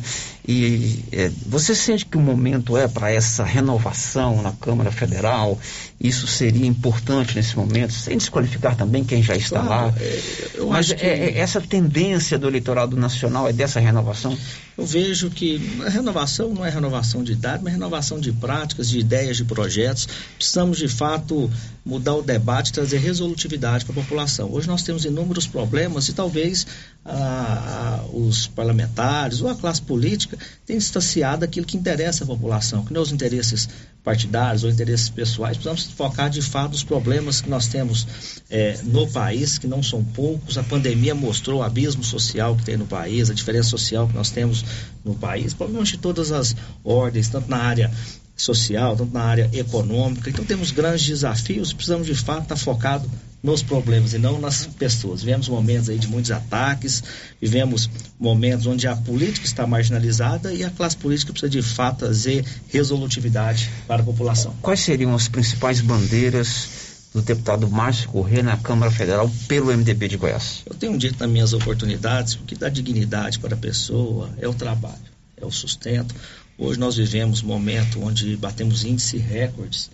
E 0.49 1.05
é, 1.13 1.31
você 1.47 1.75
sente 1.75 2.07
que 2.07 2.17
o 2.17 2.21
momento 2.21 2.77
é 2.77 2.87
para 2.87 3.11
essa 3.11 3.45
renovação 3.45 4.41
na 4.43 4.53
Câmara 4.53 4.93
Federal? 4.93 5.59
Isso 5.99 6.27
seria 6.27 6.67
importante 6.67 7.35
nesse 7.35 7.57
momento, 7.57 7.93
sem 7.93 8.19
desqualificar 8.19 8.77
também 8.77 9.03
quem 9.03 9.23
já 9.23 9.35
está 9.35 9.63
Claro, 9.63 9.87
lá. 9.87 9.95
é, 9.99 10.23
eu 10.55 10.67
Mas 10.69 10.91
acho 10.91 10.97
que- 10.97 11.07
é- 11.07 11.31
é 11.31 11.39
essa 11.39 11.59
tendência 11.61 12.39
do 12.39 12.47
eleitorado 12.47 12.97
nacional 12.99 13.49
é 13.49 13.53
dessa 13.53 13.81
renovação? 13.81 14.37
Eu 14.77 14.85
vejo 14.85 15.31
que 15.31 15.59
a 15.87 15.89
renovação 15.89 16.53
não 16.53 16.67
é 16.67 16.69
renovação 16.69 17.25
de 17.25 17.33
idade, 17.33 17.65
mas 17.65 17.73
renovação 17.73 18.21
de 18.21 18.31
práticas, 18.31 18.91
de 18.91 18.99
ideias, 18.99 19.39
de 19.39 19.45
projetos. 19.45 20.07
Precisamos, 20.37 20.77
de 20.77 20.87
fato, 20.87 21.51
mudar 21.83 22.15
o 22.15 22.23
debate, 22.23 22.75
trazer 22.75 22.99
resolutividade 22.99 23.87
para 23.87 23.93
a 23.99 24.03
população. 24.03 24.53
Hoje 24.53 24.69
nós 24.69 24.83
temos 24.83 25.07
inúmeros 25.07 25.47
problemas 25.47 26.11
e 26.11 26.13
talvez 26.13 26.67
ah, 27.09 28.03
ah, 28.03 28.07
os 28.13 28.47
parlamentares 28.49 29.41
ou 29.41 29.49
a 29.49 29.55
classe 29.55 29.81
política 29.81 30.37
tenham 30.65 30.79
distanciado 30.79 31.41
daquilo 31.41 31.65
que 31.65 31.77
interessa 31.77 32.25
à 32.25 32.27
população, 32.27 32.85
que 32.85 32.93
não 32.93 33.01
é 33.01 33.05
os 33.05 33.13
interesses 33.13 33.69
partidários 34.03 34.65
ou 34.65 34.71
interesses 34.71 35.09
pessoais. 35.09 35.57
Precisamos 35.57 35.85
focar, 35.93 36.31
de 36.31 36.43
fato, 36.43 36.73
nos 36.73 36.85
problemas 36.85 37.41
que 37.41 37.49
nós 37.49 37.67
temos 37.67 38.07
eh, 38.51 38.79
no 38.85 39.07
país, 39.09 39.59
que 39.59 39.67
não 39.67 39.83
são 39.83 40.03
poucos. 40.03 40.59
A 40.59 40.63
pandemia 40.63 41.15
mostrou 41.15 41.61
o 41.61 41.63
abismo 41.63 42.05
social 42.05 42.57
que 42.57 42.65
tem 42.65 42.77
no 42.77 42.87
país, 42.87 43.31
a 43.31 43.35
diferença 43.35 43.69
social 43.69 44.07
que 44.09 44.15
nós 44.15 44.31
temos 44.31 44.65
no 45.05 45.15
país, 45.15 45.55
problemas 45.55 45.89
de 45.89 45.99
todas 45.99 46.33
as 46.33 46.55
ordens, 46.85 47.29
tanto 47.29 47.49
na 47.49 47.59
área 47.59 47.91
social, 48.37 48.97
tanto 48.97 49.13
na 49.13 49.23
área 49.23 49.51
econômica. 49.53 50.29
Então 50.29 50.45
temos 50.45 50.71
grandes 50.71 51.07
desafios, 51.07 51.73
precisamos 51.73 52.07
de 52.07 52.15
fato 52.15 52.43
estar 52.43 52.57
focado 52.57 53.11
nos 53.43 53.63
problemas 53.63 54.13
e 54.13 54.19
não 54.19 54.41
nas 54.41 54.67
pessoas. 54.67 55.23
Vivemos 55.23 55.49
momentos 55.49 55.89
aí 55.89 55.99
de 55.99 56.09
muitos 56.09 56.31
ataques, 56.31 57.03
vivemos 57.41 57.89
momentos 58.19 58.67
onde 58.67 58.87
a 58.89 58.97
política 58.97 59.47
está 59.47 59.67
marginalizada 59.67 60.53
e 60.53 60.65
a 60.65 60.71
classe 60.71 60.97
política 60.97 61.33
precisa 61.33 61.51
de 61.51 61.63
fato 61.63 62.01
trazer 62.01 62.45
resolutividade 62.69 63.71
para 63.87 64.03
a 64.03 64.05
população. 64.05 64.55
Quais 64.61 64.81
seriam 64.81 65.15
as 65.15 65.29
principais 65.29 65.81
bandeiras 65.81 66.69
do 67.15 67.23
deputado 67.23 67.69
Márcio 67.71 68.09
Corrêa 68.11 68.43
na 68.43 68.57
Câmara 68.57 68.91
Federal 68.91 69.31
pelo 69.47 69.75
MDB 69.75 70.09
de 70.09 70.17
Goiás? 70.17 70.63
Eu 70.67 70.75
tenho 70.75 70.99
dito 70.99 71.19
nas 71.21 71.31
minhas 71.31 71.53
oportunidades 71.53 72.35
o 72.35 72.41
que 72.41 72.57
dá 72.57 72.69
dignidade 72.69 73.39
para 73.39 73.55
a 73.55 73.59
pessoa 73.59 74.29
é 74.39 74.49
o 74.49 74.53
trabalho. 74.53 75.17
é 75.37 75.45
o 75.45 75.51
sustento. 75.51 76.15
Hoje 76.59 76.79
nós 76.81 76.97
vivemos 76.97 77.43
um 77.43 77.47
momento 77.47 78.03
onde 78.03 78.35
batemos 78.37 78.85
índice 78.85 79.19
recordes 79.19 79.91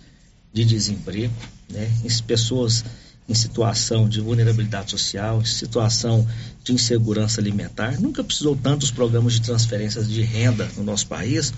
de 0.53 0.63
desemprego, 0.63 1.33
né? 1.69 1.91
Pessoas 2.25 2.85
em 3.27 3.33
situação 3.33 4.07
de 4.07 4.21
vulnerabilidade 4.21 4.91
social, 4.91 5.41
em 5.41 5.45
situação 5.45 6.27
de 6.63 6.73
insegurança 6.73 7.41
alimentar. 7.41 7.99
Nunca 7.99 8.23
precisou 8.23 8.55
tantos 8.55 8.91
programas 8.91 9.33
de 9.33 9.41
transferências 9.41 10.07
de 10.07 10.21
renda 10.21 10.69
no 10.77 10.83
nosso 10.83 11.07
país 11.07 11.53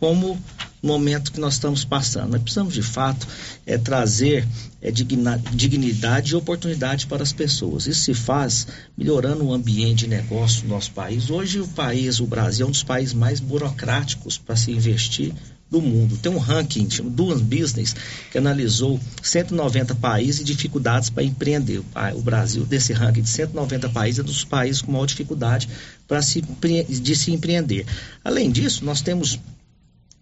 como 0.00 0.36
momento 0.82 1.30
que 1.30 1.38
nós 1.38 1.54
estamos 1.54 1.84
passando. 1.84 2.32
Nós 2.32 2.42
precisamos, 2.42 2.72
de 2.72 2.82
fato, 2.82 3.26
é, 3.66 3.76
trazer 3.76 4.46
é, 4.80 4.90
digna, 4.90 5.40
dignidade 5.52 6.32
e 6.32 6.36
oportunidade 6.36 7.06
para 7.06 7.22
as 7.22 7.32
pessoas. 7.32 7.86
Isso 7.86 8.00
se 8.00 8.14
faz 8.14 8.66
melhorando 8.96 9.44
o 9.44 9.52
ambiente 9.52 10.00
de 10.00 10.08
negócio 10.08 10.62
no 10.62 10.70
nosso 10.70 10.90
país. 10.92 11.28
Hoje, 11.28 11.60
o 11.60 11.68
país, 11.68 12.18
o 12.18 12.26
Brasil, 12.26 12.64
é 12.64 12.68
um 12.68 12.72
dos 12.72 12.82
países 12.82 13.12
mais 13.12 13.40
burocráticos 13.40 14.38
para 14.38 14.56
se 14.56 14.72
investir 14.72 15.34
do 15.70 15.80
mundo. 15.80 16.16
Tem 16.16 16.32
um 16.32 16.38
ranking, 16.38 16.90
chama 16.90 17.10
Duas 17.10 17.40
Business, 17.40 17.94
que 18.32 18.38
analisou 18.38 18.98
190 19.22 19.94
países 19.94 20.40
e 20.40 20.44
dificuldades 20.44 21.10
para 21.10 21.22
empreender. 21.22 21.80
O 22.16 22.22
Brasil, 22.22 22.64
desse 22.64 22.92
ranking 22.92 23.22
de 23.22 23.28
190 23.28 23.88
países, 23.90 24.18
é 24.18 24.22
dos 24.22 24.44
países 24.44 24.82
com 24.82 24.90
maior 24.90 25.06
dificuldade 25.06 25.68
para 26.08 26.20
se, 26.22 26.40
de 26.40 27.14
se 27.14 27.30
empreender. 27.30 27.86
Além 28.24 28.50
disso, 28.50 28.84
nós 28.84 29.00
temos 29.00 29.38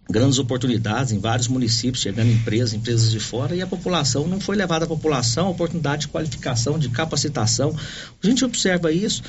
grandes 0.09 0.39
oportunidades 0.39 1.11
em 1.11 1.19
vários 1.19 1.47
municípios, 1.47 2.01
chegando 2.01 2.31
empresas, 2.31 2.73
empresas 2.73 3.11
de 3.11 3.19
fora, 3.19 3.55
e 3.55 3.61
a 3.61 3.67
população 3.67 4.27
não 4.27 4.39
foi 4.39 4.55
levada 4.55 4.85
à 4.85 4.87
população 4.87 5.49
oportunidade 5.49 6.01
de 6.03 6.07
qualificação, 6.07 6.79
de 6.79 6.89
capacitação. 6.89 7.75
A 8.21 8.27
gente 8.27 8.43
observa 8.43 8.91
isso. 8.91 9.21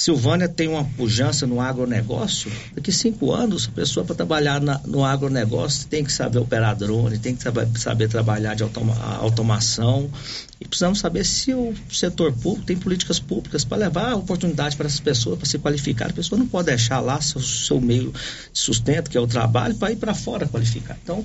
Silvânia 0.00 0.48
tem 0.48 0.66
uma 0.66 0.82
pujança 0.82 1.46
no 1.46 1.60
agronegócio. 1.60 2.50
Daqui 2.74 2.90
cinco 2.90 3.34
anos, 3.34 3.68
a 3.68 3.76
pessoa 3.76 4.02
para 4.02 4.14
trabalhar 4.14 4.58
na, 4.58 4.80
no 4.86 5.04
agronegócio 5.04 5.86
tem 5.88 6.02
que 6.02 6.10
saber 6.10 6.38
operar 6.38 6.74
drone, 6.74 7.18
tem 7.18 7.36
que 7.36 7.42
saber, 7.42 7.68
saber 7.76 8.08
trabalhar 8.08 8.54
de 8.54 8.62
automa, 8.62 8.96
automação. 9.16 10.10
E 10.58 10.66
precisamos 10.66 11.00
saber 11.00 11.22
se 11.26 11.52
o 11.52 11.74
setor 11.92 12.32
público 12.32 12.64
tem 12.64 12.78
políticas 12.78 13.20
públicas 13.20 13.62
para 13.62 13.76
levar 13.76 14.14
oportunidade 14.14 14.74
para 14.74 14.86
essas 14.86 15.00
pessoas, 15.00 15.36
para 15.36 15.46
se 15.46 15.58
qualificar. 15.58 16.08
A 16.08 16.14
pessoa 16.14 16.38
não 16.38 16.46
pode 16.46 16.68
deixar 16.68 17.00
lá 17.00 17.20
seu, 17.20 17.42
seu 17.42 17.78
meio 17.78 18.10
de 18.10 18.58
sustento, 18.58 19.10
que 19.10 19.18
é 19.18 19.20
o 19.20 19.26
trabalho, 19.26 19.74
para 19.74 19.92
ir 19.92 19.96
para 19.96 20.14
fora 20.14 20.48
qualificar. 20.48 20.96
Então, 21.02 21.22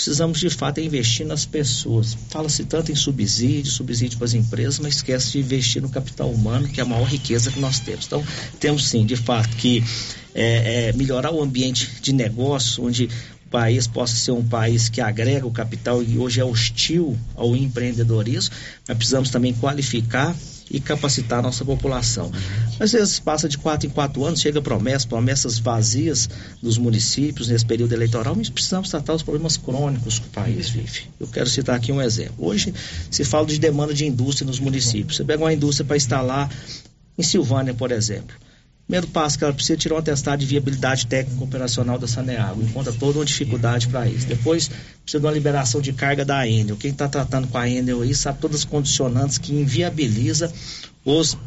precisamos 0.00 0.40
de 0.40 0.48
fato 0.48 0.80
investir 0.80 1.26
nas 1.26 1.44
pessoas. 1.44 2.16
Fala-se 2.30 2.64
tanto 2.64 2.90
em 2.90 2.94
subsídio, 2.94 3.70
subsídio 3.70 4.16
para 4.16 4.24
as 4.24 4.32
empresas, 4.32 4.78
mas 4.78 4.96
esquece 4.96 5.32
de 5.32 5.40
investir 5.40 5.82
no 5.82 5.90
capital 5.90 6.30
humano, 6.30 6.66
que 6.66 6.80
é 6.80 6.82
a 6.82 6.86
maior 6.86 7.04
riqueza 7.04 7.50
que 7.50 7.60
nós 7.60 7.80
temos. 7.80 8.06
Então, 8.06 8.24
temos 8.58 8.88
sim, 8.88 9.04
de 9.04 9.14
fato, 9.14 9.54
que 9.58 9.84
é, 10.34 10.88
é, 10.88 10.92
melhorar 10.94 11.30
o 11.30 11.42
ambiente 11.42 12.00
de 12.00 12.14
negócio, 12.14 12.82
onde 12.82 13.10
o 13.46 13.50
país 13.50 13.86
possa 13.86 14.16
ser 14.16 14.32
um 14.32 14.42
país 14.42 14.88
que 14.88 15.02
agrega 15.02 15.46
o 15.46 15.50
capital 15.50 16.02
e 16.02 16.16
hoje 16.16 16.40
é 16.40 16.44
hostil 16.44 17.18
ao 17.34 17.54
empreendedorismo, 17.54 18.54
mas 18.88 18.96
precisamos 18.96 19.28
também 19.28 19.52
qualificar 19.52 20.34
e 20.70 20.80
capacitar 20.80 21.40
a 21.40 21.42
nossa 21.42 21.64
população. 21.64 22.30
Às 22.78 22.92
vezes 22.92 23.18
passa 23.18 23.48
de 23.48 23.58
quatro 23.58 23.86
em 23.86 23.90
quatro 23.90 24.24
anos, 24.24 24.40
chega 24.40 24.62
promessas, 24.62 25.04
promessas 25.04 25.58
vazias 25.58 26.28
dos 26.62 26.78
municípios 26.78 27.48
nesse 27.48 27.66
período 27.66 27.92
eleitoral, 27.92 28.34
mas 28.36 28.48
precisamos 28.48 28.88
tratar 28.88 29.14
os 29.14 29.22
problemas 29.22 29.56
crônicos 29.56 30.18
que 30.18 30.26
o 30.26 30.30
país 30.30 30.70
vive. 30.70 31.02
Eu 31.18 31.26
quero 31.26 31.48
citar 31.48 31.74
aqui 31.76 31.90
um 31.90 32.00
exemplo. 32.00 32.34
Hoje 32.38 32.72
se 33.10 33.24
fala 33.24 33.46
de 33.46 33.58
demanda 33.58 33.92
de 33.92 34.06
indústria 34.06 34.46
nos 34.46 34.60
municípios. 34.60 35.16
Você 35.16 35.24
pega 35.24 35.42
uma 35.42 35.52
indústria 35.52 35.84
para 35.84 35.96
instalar 35.96 36.50
em 37.18 37.22
Silvânia, 37.22 37.74
por 37.74 37.90
exemplo. 37.90 38.36
Primeiro 38.90 39.06
passo 39.06 39.38
que 39.38 39.44
ela 39.44 39.52
precisa 39.52 39.78
tirar 39.78 39.94
um 39.94 39.98
atestado 39.98 40.40
de 40.40 40.46
viabilidade 40.46 41.06
técnica 41.06 41.44
operacional 41.44 41.96
da 41.96 42.08
Saneago. 42.08 42.60
Encontra 42.60 42.92
toda 42.92 43.20
uma 43.20 43.24
dificuldade 43.24 43.86
para 43.86 44.08
isso. 44.08 44.26
Depois 44.26 44.66
precisa 44.66 45.20
de 45.20 45.26
uma 45.26 45.30
liberação 45.30 45.80
de 45.80 45.92
carga 45.92 46.24
da 46.24 46.44
Enel. 46.44 46.76
Quem 46.76 46.90
está 46.90 47.08
tratando 47.08 47.46
com 47.46 47.56
a 47.56 47.70
Enel 47.70 48.02
aí 48.02 48.12
sabe 48.12 48.40
todas 48.40 48.56
as 48.56 48.64
condicionantes 48.64 49.38
que 49.38 49.54
inviabiliza 49.54 50.52
os 51.04 51.38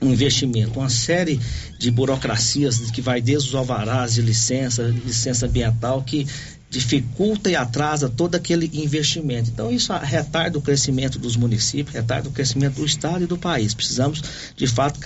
investimentos. 0.00 0.74
Uma 0.74 0.88
série 0.88 1.38
de 1.78 1.90
burocracias 1.90 2.90
que 2.90 3.02
vai 3.02 3.20
desde 3.20 3.50
os 3.50 3.54
alvarás 3.54 4.14
de 4.14 4.22
licença, 4.22 4.82
licença 4.82 5.44
ambiental, 5.44 6.02
que 6.02 6.26
dificulta 6.70 7.50
e 7.50 7.54
atrasa 7.54 8.08
todo 8.08 8.34
aquele 8.34 8.70
investimento. 8.72 9.50
Então, 9.50 9.70
isso 9.70 9.92
retarda 9.92 10.56
o 10.56 10.62
crescimento 10.62 11.18
dos 11.18 11.36
municípios, 11.36 11.94
retarda 11.94 12.30
o 12.30 12.32
crescimento 12.32 12.76
do 12.76 12.86
Estado 12.86 13.24
e 13.24 13.26
do 13.26 13.36
país. 13.36 13.74
Precisamos, 13.74 14.22
de 14.56 14.66
fato, 14.66 14.98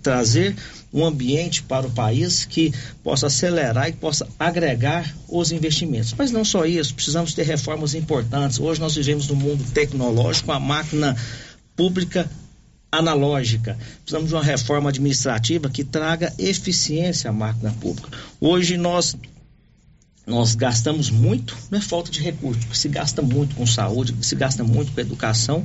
trazer 0.00 0.54
um 0.92 1.04
ambiente 1.04 1.62
para 1.62 1.86
o 1.86 1.90
país 1.90 2.44
que 2.44 2.72
possa 3.02 3.26
acelerar 3.26 3.88
e 3.88 3.92
possa 3.92 4.26
agregar 4.38 5.14
os 5.28 5.52
investimentos. 5.52 6.14
Mas 6.16 6.30
não 6.30 6.44
só 6.44 6.64
isso, 6.64 6.94
precisamos 6.94 7.34
ter 7.34 7.44
reformas 7.44 7.94
importantes. 7.94 8.58
Hoje 8.58 8.80
nós 8.80 8.94
vivemos 8.94 9.28
num 9.28 9.36
mundo 9.36 9.64
tecnológico, 9.72 10.50
a 10.50 10.58
máquina 10.60 11.16
pública 11.76 12.28
analógica. 12.90 13.76
Precisamos 14.02 14.28
de 14.28 14.34
uma 14.34 14.42
reforma 14.42 14.88
administrativa 14.88 15.68
que 15.68 15.84
traga 15.84 16.32
eficiência 16.38 17.30
à 17.30 17.32
máquina 17.32 17.72
pública. 17.80 18.08
Hoje 18.40 18.76
nós 18.76 19.16
nós 20.26 20.54
gastamos 20.54 21.08
muito, 21.08 21.56
não 21.70 21.78
é 21.78 21.80
falta 21.80 22.10
de 22.10 22.20
recursos, 22.20 22.62
se 22.78 22.86
gasta 22.86 23.22
muito 23.22 23.56
com 23.56 23.66
saúde, 23.66 24.14
se 24.20 24.36
gasta 24.36 24.62
muito 24.62 24.92
com 24.92 25.00
educação, 25.00 25.64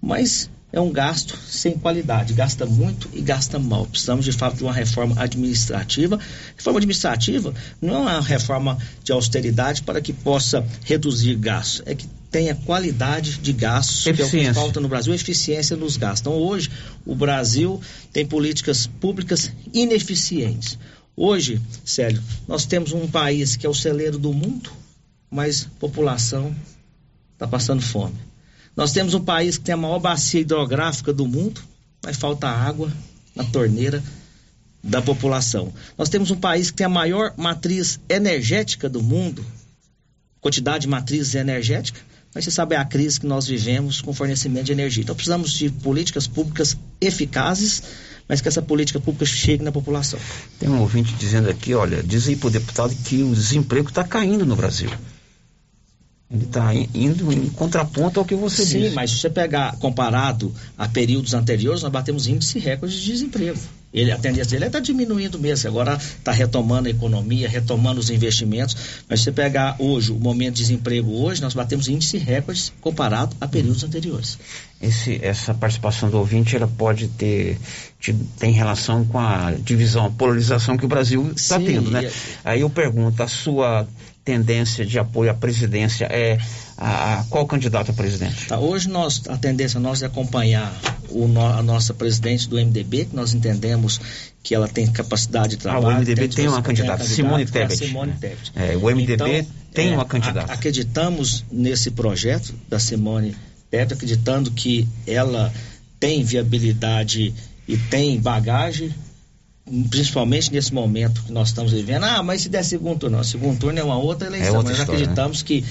mas 0.00 0.48
é 0.72 0.80
um 0.80 0.90
gasto 0.90 1.38
sem 1.48 1.78
qualidade, 1.78 2.34
gasta 2.34 2.66
muito 2.66 3.08
e 3.12 3.20
gasta 3.20 3.58
mal. 3.58 3.86
Precisamos 3.86 4.24
de 4.24 4.32
fato 4.32 4.56
de 4.56 4.64
uma 4.64 4.72
reforma 4.72 5.14
administrativa. 5.20 6.18
Reforma 6.56 6.78
administrativa 6.78 7.54
não 7.80 8.08
é 8.08 8.14
uma 8.14 8.20
reforma 8.20 8.76
de 9.02 9.12
austeridade 9.12 9.82
para 9.82 10.00
que 10.00 10.12
possa 10.12 10.66
reduzir 10.84 11.36
gastos, 11.36 11.82
é 11.86 11.94
que 11.94 12.06
tenha 12.30 12.54
qualidade 12.54 13.38
de 13.38 13.52
gastos, 13.52 14.06
eficiência. 14.06 14.38
que 14.38 14.46
é 14.46 14.50
o 14.50 14.54
que 14.54 14.54
falta 14.54 14.80
no 14.80 14.88
Brasil, 14.88 15.14
eficiência 15.14 15.76
nos 15.76 15.96
gastos. 15.96 16.20
Então 16.20 16.34
hoje 16.34 16.70
o 17.06 17.14
Brasil 17.14 17.80
tem 18.12 18.26
políticas 18.26 18.86
públicas 18.86 19.50
ineficientes. 19.72 20.78
Hoje, 21.16 21.60
Célio, 21.84 22.22
nós 22.46 22.66
temos 22.66 22.92
um 22.92 23.08
país 23.08 23.56
que 23.56 23.64
é 23.64 23.68
o 23.70 23.74
celeiro 23.74 24.18
do 24.18 24.34
mundo, 24.34 24.70
mas 25.30 25.64
a 25.64 25.80
população 25.80 26.54
está 27.32 27.46
passando 27.46 27.80
fome. 27.80 28.14
Nós 28.76 28.92
temos 28.92 29.14
um 29.14 29.24
país 29.24 29.56
que 29.56 29.64
tem 29.64 29.72
a 29.72 29.78
maior 29.78 29.98
bacia 29.98 30.40
hidrográfica 30.40 31.12
do 31.12 31.26
mundo, 31.26 31.62
mas 32.04 32.18
falta 32.18 32.46
água 32.46 32.92
na 33.34 33.42
torneira 33.42 34.02
da 34.84 35.00
população. 35.00 35.72
Nós 35.96 36.10
temos 36.10 36.30
um 36.30 36.36
país 36.36 36.70
que 36.70 36.76
tem 36.76 36.86
a 36.86 36.90
maior 36.90 37.32
matriz 37.38 37.98
energética 38.08 38.88
do 38.88 39.02
mundo, 39.02 39.44
quantidade 40.40 40.82
de 40.82 40.88
matrizes 40.88 41.34
energéticas, 41.34 42.02
mas 42.34 42.44
você 42.44 42.50
sabe 42.50 42.76
a 42.76 42.84
crise 42.84 43.18
que 43.18 43.26
nós 43.26 43.46
vivemos 43.46 44.02
com 44.02 44.12
fornecimento 44.12 44.66
de 44.66 44.72
energia. 44.72 45.02
Então 45.02 45.14
precisamos 45.14 45.52
de 45.52 45.70
políticas 45.70 46.26
públicas 46.26 46.76
eficazes, 47.00 47.82
mas 48.28 48.42
que 48.42 48.48
essa 48.48 48.60
política 48.60 49.00
pública 49.00 49.24
chegue 49.24 49.64
na 49.64 49.72
população. 49.72 50.18
Tem 50.58 50.68
um 50.68 50.80
ouvinte 50.80 51.14
dizendo 51.14 51.48
aqui, 51.48 51.72
olha, 51.72 52.02
diz 52.02 52.28
aí 52.28 52.36
para 52.36 52.48
o 52.48 52.50
deputado 52.50 52.94
que 53.04 53.22
o 53.22 53.34
desemprego 53.34 53.88
está 53.88 54.04
caindo 54.04 54.44
no 54.44 54.54
Brasil. 54.54 54.90
Ele 56.28 56.44
está 56.44 56.74
indo 56.74 57.32
em 57.32 57.48
contraponto 57.50 58.18
ao 58.18 58.26
que 58.26 58.34
você 58.34 58.64
Sim, 58.64 58.78
disse. 58.78 58.88
Sim, 58.88 58.94
mas 58.94 59.10
se 59.12 59.18
você 59.18 59.30
pegar 59.30 59.76
comparado 59.76 60.52
a 60.76 60.88
períodos 60.88 61.34
anteriores, 61.34 61.82
nós 61.82 61.92
batemos 61.92 62.26
índice 62.26 62.58
recorde 62.58 62.98
de 63.00 63.12
desemprego. 63.12 63.58
Ele, 63.94 64.10
a 64.10 64.18
tendência 64.18 64.50
dele 64.50 64.66
está 64.66 64.80
diminuindo 64.80 65.38
mesmo, 65.38 65.70
agora 65.70 65.96
está 65.96 66.32
retomando 66.32 66.88
a 66.88 66.90
economia, 66.90 67.48
retomando 67.48 68.00
os 68.00 68.10
investimentos. 68.10 68.76
Mas 69.08 69.20
se 69.20 69.26
você 69.26 69.32
pegar 69.32 69.76
hoje, 69.78 70.10
o 70.10 70.16
momento 70.16 70.56
de 70.56 70.62
desemprego 70.62 71.12
hoje, 71.12 71.40
nós 71.40 71.54
batemos 71.54 71.88
índice 71.88 72.18
recorde 72.18 72.72
comparado 72.80 73.34
a 73.40 73.46
períodos 73.46 73.84
anteriores. 73.84 74.36
Esse, 74.82 75.18
essa 75.24 75.54
participação 75.54 76.10
do 76.10 76.18
ouvinte 76.18 76.56
ela 76.56 76.68
pode 76.68 77.08
ter 77.08 77.56
tem 78.38 78.52
relação 78.52 79.04
com 79.04 79.18
a 79.18 79.52
divisão, 79.52 80.06
a 80.06 80.10
polarização 80.10 80.76
que 80.76 80.84
o 80.84 80.88
Brasil 80.88 81.32
está 81.34 81.58
tendo, 81.58 81.90
né? 81.90 82.10
Aí 82.44 82.60
eu 82.60 82.68
pergunto, 82.68 83.22
a 83.22 83.28
sua 83.28 83.88
tendência 84.26 84.84
de 84.84 84.98
apoio 84.98 85.30
à 85.30 85.34
presidência 85.34 86.04
é 86.06 86.36
a, 86.76 87.20
a 87.20 87.24
qual 87.26 87.46
candidato 87.46 87.92
a 87.92 87.94
presidente? 87.94 88.48
Tá, 88.48 88.58
hoje 88.58 88.88
nós, 88.88 89.22
a 89.28 89.38
tendência 89.38 89.78
nossa 89.78 90.04
é 90.04 90.08
acompanhar 90.08 90.76
o, 91.08 91.24
a 91.40 91.62
nossa 91.62 91.94
presidente 91.94 92.48
do 92.48 92.56
MDB, 92.56 93.04
que 93.04 93.14
nós 93.14 93.32
entendemos 93.32 94.00
que 94.42 94.52
ela 94.52 94.66
tem 94.66 94.84
capacidade 94.90 95.50
de 95.50 95.58
trabalho. 95.58 95.86
Ah, 95.86 95.90
o 95.90 96.00
MDB 96.00 96.22
tem, 96.22 96.28
tem 96.28 96.48
uma 96.48 96.60
candidata, 96.60 97.04
Simone 97.04 97.46
Tebet. 97.46 97.76
Simone 97.76 98.12
Tebet. 98.14 98.52
É, 98.56 98.76
o 98.76 98.90
MDB 98.90 99.14
então, 99.14 99.46
tem 99.72 99.92
é, 99.92 99.94
uma 99.94 100.04
candidata. 100.04 100.52
Acreditamos 100.52 101.44
nesse 101.50 101.92
projeto 101.92 102.52
da 102.68 102.80
Simone 102.80 103.36
Tebet, 103.70 103.94
acreditando 103.94 104.50
que 104.50 104.88
ela 105.06 105.52
tem 106.00 106.24
viabilidade 106.24 107.32
e 107.68 107.76
tem 107.76 108.18
bagagem 108.20 108.92
principalmente 109.90 110.52
nesse 110.52 110.72
momento 110.72 111.22
que 111.24 111.32
nós 111.32 111.48
estamos 111.48 111.72
vivendo, 111.72 112.04
ah, 112.04 112.22
mas 112.22 112.42
se 112.42 112.48
der 112.48 112.64
segundo 112.64 113.00
turno, 113.00 113.16
não, 113.16 113.24
segundo 113.24 113.58
turno 113.58 113.78
é 113.78 113.82
uma 113.82 113.98
outra 113.98 114.28
eleição, 114.28 114.54
é 114.54 114.58
outra 114.58 114.72
nós 114.72 114.80
história, 114.80 115.02
acreditamos 115.02 115.42
né? 115.42 115.46
que 115.46 115.64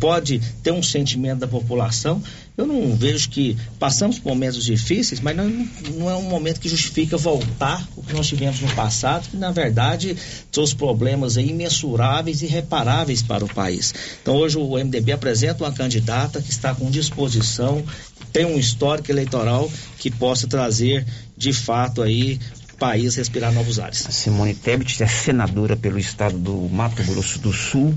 pode 0.00 0.40
ter 0.62 0.72
um 0.72 0.82
sentimento 0.82 1.40
da 1.40 1.46
população. 1.46 2.22
Eu 2.56 2.66
não 2.66 2.94
vejo 2.96 3.28
que 3.28 3.56
passamos 3.78 4.18
por 4.18 4.30
momentos 4.30 4.64
difíceis, 4.64 5.20
mas 5.20 5.36
não, 5.36 5.48
não 5.94 6.10
é 6.10 6.16
um 6.16 6.22
momento 6.22 6.60
que 6.60 6.68
justifica 6.68 7.16
voltar 7.16 7.86
o 7.96 8.02
que 8.02 8.12
nós 8.12 8.26
tivemos 8.26 8.60
no 8.60 8.70
passado, 8.74 9.28
que 9.28 9.36
na 9.36 9.50
verdade 9.50 10.16
trouxe 10.50 10.74
problemas 10.74 11.36
aí 11.36 11.50
imensuráveis 11.50 12.42
e 12.42 12.46
irreparáveis 12.46 13.22
para 13.22 13.44
o 13.44 13.54
país. 13.54 13.94
Então 14.22 14.36
hoje 14.36 14.58
o 14.58 14.76
MDB 14.76 15.12
apresenta 15.12 15.64
uma 15.64 15.72
candidata 15.72 16.42
que 16.42 16.50
está 16.50 16.74
com 16.74 16.90
disposição, 16.90 17.84
tem 18.32 18.44
um 18.44 18.58
histórico 18.58 19.10
eleitoral 19.10 19.70
que 19.98 20.10
possa 20.10 20.46
trazer 20.46 21.06
de 21.36 21.52
fato 21.52 22.02
aí 22.02 22.38
país 22.80 23.14
respirar 23.14 23.52
novos 23.52 23.78
ares. 23.78 24.06
Simone 24.10 24.54
Tebet 24.54 25.02
é 25.02 25.06
senadora 25.06 25.76
pelo 25.76 25.98
estado 25.98 26.36
do 26.36 26.68
Mato 26.68 27.04
Grosso 27.04 27.38
do 27.38 27.52
Sul 27.52 27.96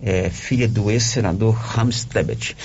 é, 0.00 0.30
filha 0.30 0.68
do 0.68 0.90
ex-senador 0.90 1.54
Rams 1.54 2.04
Tebet. 2.04 2.56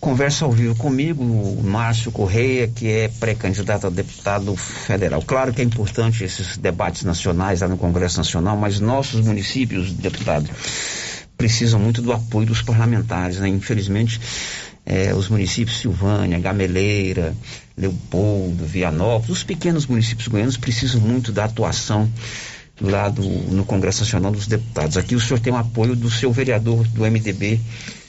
Conversa 0.00 0.44
ao 0.44 0.52
vivo 0.52 0.76
comigo, 0.76 1.24
o 1.24 1.62
Márcio 1.62 2.12
Correia, 2.12 2.68
que 2.68 2.88
é 2.88 3.08
pré-candidato 3.08 3.88
a 3.88 3.90
deputado 3.90 4.54
federal. 4.56 5.22
Claro 5.22 5.52
que 5.52 5.60
é 5.60 5.64
importante 5.64 6.22
esses 6.22 6.56
debates 6.56 7.02
nacionais 7.02 7.60
lá 7.60 7.68
no 7.68 7.76
Congresso 7.76 8.18
Nacional, 8.18 8.56
mas 8.56 8.78
nossos 8.78 9.20
municípios, 9.20 9.92
deputado, 9.92 10.48
precisam 11.36 11.80
muito 11.80 12.00
do 12.00 12.12
apoio 12.12 12.46
dos 12.46 12.62
parlamentares, 12.62 13.38
né? 13.38 13.48
Infelizmente, 13.48 14.20
é, 14.88 15.14
os 15.14 15.28
municípios 15.28 15.80
Silvânia, 15.80 16.38
Gameleira, 16.38 17.36
Leopoldo, 17.76 18.64
Vianópolis, 18.64 19.36
os 19.36 19.44
pequenos 19.44 19.86
municípios 19.86 20.26
goianos 20.26 20.56
precisam 20.56 20.98
muito 20.98 21.30
da 21.30 21.44
atuação 21.44 22.10
lá 22.80 23.10
do, 23.10 23.22
no 23.22 23.66
Congresso 23.66 24.00
Nacional 24.00 24.32
dos 24.32 24.46
Deputados. 24.46 24.96
Aqui 24.96 25.14
o 25.14 25.20
senhor 25.20 25.40
tem 25.40 25.52
o 25.52 25.56
apoio 25.56 25.94
do 25.94 26.10
seu 26.10 26.32
vereador 26.32 26.88
do 26.88 27.02
MDB, 27.02 27.60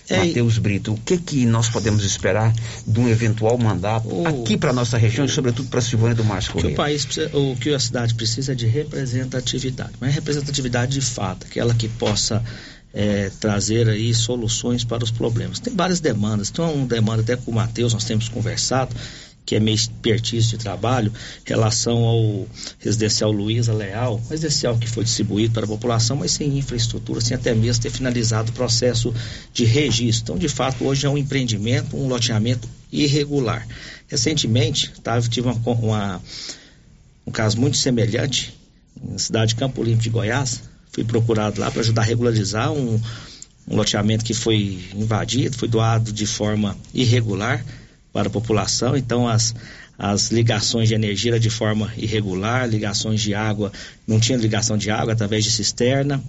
é, 0.07 0.19
Matheus 0.19 0.57
Brito. 0.57 0.93
O 0.93 0.97
que 0.97 1.17
que 1.17 1.45
nós 1.45 1.69
podemos 1.69 2.05
esperar 2.05 2.53
de 2.87 2.99
um 2.99 3.09
eventual 3.09 3.57
mandato 3.57 4.07
o, 4.07 4.25
aqui 4.25 4.55
para 4.55 4.71
nossa 4.71 4.97
região 4.97 5.25
e 5.25 5.29
sobretudo 5.29 5.67
para 5.67 5.79
a 5.79 5.81
Silvânia 5.81 6.15
do 6.15 6.23
Márcio 6.23 6.53
Correia? 6.53 6.73
O 6.73 6.77
país 6.77 7.03
precisa, 7.03 7.37
o 7.37 7.57
que 7.57 7.73
a 7.73 7.79
cidade 7.79 8.15
precisa 8.15 8.53
é 8.53 8.55
de 8.55 8.65
representatividade, 8.65 9.91
mas 9.99 10.15
representatividade 10.15 10.93
de 10.93 11.01
fato, 11.01 11.45
aquela 11.45 11.75
que 11.75 11.89
possa 11.89 12.41
é, 12.93 13.29
trazer 13.39 13.87
aí 13.87 14.13
soluções 14.13 14.83
para 14.83 15.03
os 15.03 15.11
problemas. 15.11 15.59
Tem 15.59 15.73
várias 15.75 15.99
demandas, 15.99 16.49
tem 16.49 16.63
uma 16.63 16.85
demanda 16.85 17.21
até 17.21 17.35
com 17.35 17.51
o 17.51 17.53
Matheus, 17.53 17.93
nós 17.93 18.03
temos 18.03 18.29
conversado, 18.29 18.95
que 19.45 19.55
é 19.55 19.59
meio 19.59 19.73
expertise 19.73 20.49
de 20.49 20.57
trabalho, 20.57 21.11
relação 21.43 22.03
ao 22.03 22.47
residencial 22.77 23.31
Luiza 23.31 23.73
Leal, 23.73 24.21
residencial 24.29 24.77
que 24.77 24.87
foi 24.87 25.03
distribuído 25.03 25.53
para 25.55 25.65
a 25.65 25.67
população, 25.67 26.17
mas 26.17 26.31
sem 26.31 26.55
infraestrutura, 26.57 27.19
sem 27.19 27.35
até 27.35 27.55
mesmo 27.55 27.81
ter 27.81 27.89
finalizado 27.89 28.51
o 28.51 28.53
processo 28.53 29.11
de 29.51 29.65
registro. 29.65 30.21
Então, 30.23 30.37
de 30.37 30.47
fato, 30.47 30.83
hoje 30.85 31.07
é 31.07 31.09
um 31.09 31.17
empreendimento, 31.17 31.97
um 31.97 32.07
loteamento 32.07 32.69
irregular. 32.91 33.67
Recentemente, 34.07 34.91
tá, 35.01 35.19
tive 35.21 35.47
uma, 35.47 35.55
uma, 35.79 36.21
um 37.25 37.31
caso 37.31 37.59
muito 37.59 37.77
semelhante 37.77 38.53
na 39.01 39.17
cidade 39.17 39.49
de 39.49 39.55
Campo 39.55 39.83
Limpo 39.83 40.01
de 40.01 40.11
Goiás. 40.11 40.68
Fui 40.91 41.03
procurado 41.03 41.61
lá 41.61 41.69
para 41.69 41.81
ajudar 41.81 42.01
a 42.01 42.05
regularizar 42.05 42.71
um, 42.71 42.99
um 43.67 43.75
loteamento 43.75 44.25
que 44.25 44.33
foi 44.33 44.79
invadido, 44.95 45.57
foi 45.57 45.67
doado 45.67 46.11
de 46.11 46.25
forma 46.25 46.75
irregular 46.93 47.63
para 48.11 48.27
a 48.27 48.31
população. 48.31 48.97
Então, 48.97 49.27
as, 49.27 49.53
as 49.97 50.31
ligações 50.31 50.87
de 50.87 50.95
energia 50.95 51.39
de 51.39 51.49
forma 51.49 51.91
irregular, 51.97 52.67
ligações 52.67 53.21
de 53.21 53.33
água, 53.33 53.71
não 54.07 54.19
tinha 54.19 54.37
ligação 54.37 54.77
de 54.77 54.89
água 54.89 55.13
através 55.13 55.43
de 55.43 55.51
cisterna. 55.51 56.23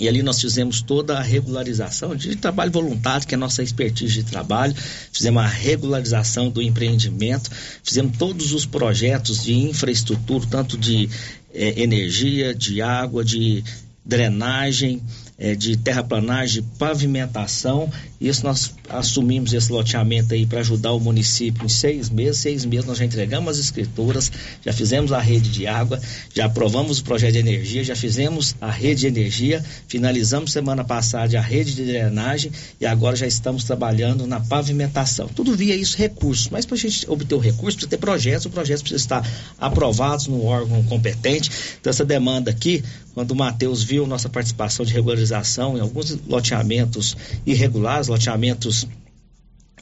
E 0.00 0.08
ali 0.08 0.22
nós 0.22 0.40
fizemos 0.40 0.80
toda 0.80 1.18
a 1.18 1.22
regularização 1.22 2.16
de 2.16 2.34
trabalho 2.34 2.72
voluntário, 2.72 3.26
que 3.26 3.34
é 3.34 3.36
a 3.36 3.38
nossa 3.38 3.62
expertise 3.62 4.14
de 4.14 4.24
trabalho. 4.24 4.74
Fizemos 5.12 5.42
a 5.42 5.46
regularização 5.46 6.48
do 6.48 6.62
empreendimento, 6.62 7.50
fizemos 7.84 8.16
todos 8.16 8.54
os 8.54 8.64
projetos 8.64 9.44
de 9.44 9.52
infraestrutura, 9.52 10.46
tanto 10.50 10.78
de 10.78 11.08
eh, 11.54 11.82
energia, 11.82 12.54
de 12.54 12.80
água, 12.82 13.24
de 13.24 13.62
drenagem, 14.04 15.02
é, 15.40 15.54
de 15.54 15.74
terraplanagem, 15.78 16.62
pavimentação. 16.78 17.90
Isso 18.20 18.44
nós 18.44 18.74
assumimos 18.90 19.54
esse 19.54 19.72
loteamento 19.72 20.34
aí 20.34 20.44
para 20.44 20.60
ajudar 20.60 20.92
o 20.92 21.00
município 21.00 21.64
em 21.64 21.68
seis 21.68 22.10
meses. 22.10 22.42
Seis 22.42 22.64
meses 22.66 22.84
nós 22.84 22.98
já 22.98 23.06
entregamos 23.06 23.52
as 23.52 23.58
escrituras, 23.58 24.30
já 24.62 24.72
fizemos 24.72 25.10
a 25.12 25.18
rede 25.18 25.50
de 25.50 25.66
água, 25.66 25.98
já 26.34 26.44
aprovamos 26.44 26.98
o 26.98 27.04
projeto 27.04 27.32
de 27.32 27.38
energia, 27.38 27.82
já 27.82 27.96
fizemos 27.96 28.54
a 28.60 28.70
rede 28.70 29.00
de 29.00 29.06
energia, 29.06 29.64
finalizamos 29.88 30.52
semana 30.52 30.84
passada 30.84 31.38
a 31.38 31.40
rede 31.40 31.74
de 31.74 31.86
drenagem 31.86 32.52
e 32.78 32.84
agora 32.84 33.16
já 33.16 33.26
estamos 33.26 33.64
trabalhando 33.64 34.26
na 34.26 34.40
pavimentação. 34.40 35.28
Tudo 35.28 35.56
via 35.56 35.74
isso 35.74 35.96
recursos, 35.96 36.48
mas 36.50 36.66
para 36.66 36.74
a 36.74 36.78
gente 36.78 37.08
obter 37.10 37.34
o 37.34 37.38
recurso 37.38 37.78
precisa 37.78 37.88
ter 37.88 37.96
projetos, 37.96 38.46
o 38.46 38.50
projeto 38.50 38.80
precisa 38.80 39.02
estar 39.02 39.30
aprovado 39.58 40.24
no 40.28 40.44
órgão 40.44 40.82
competente. 40.82 41.50
Então 41.80 41.88
essa 41.90 42.04
demanda 42.04 42.50
aqui, 42.50 42.82
quando 43.14 43.32
o 43.32 43.36
Matheus 43.36 43.82
viu 43.82 44.06
nossa 44.06 44.28
participação 44.28 44.84
de 44.84 44.92
regularização 44.92 45.76
em 45.76 45.80
alguns 45.80 46.10
loteamentos 46.26 47.16
irregulares, 47.44 48.08
loteamentos 48.08 48.86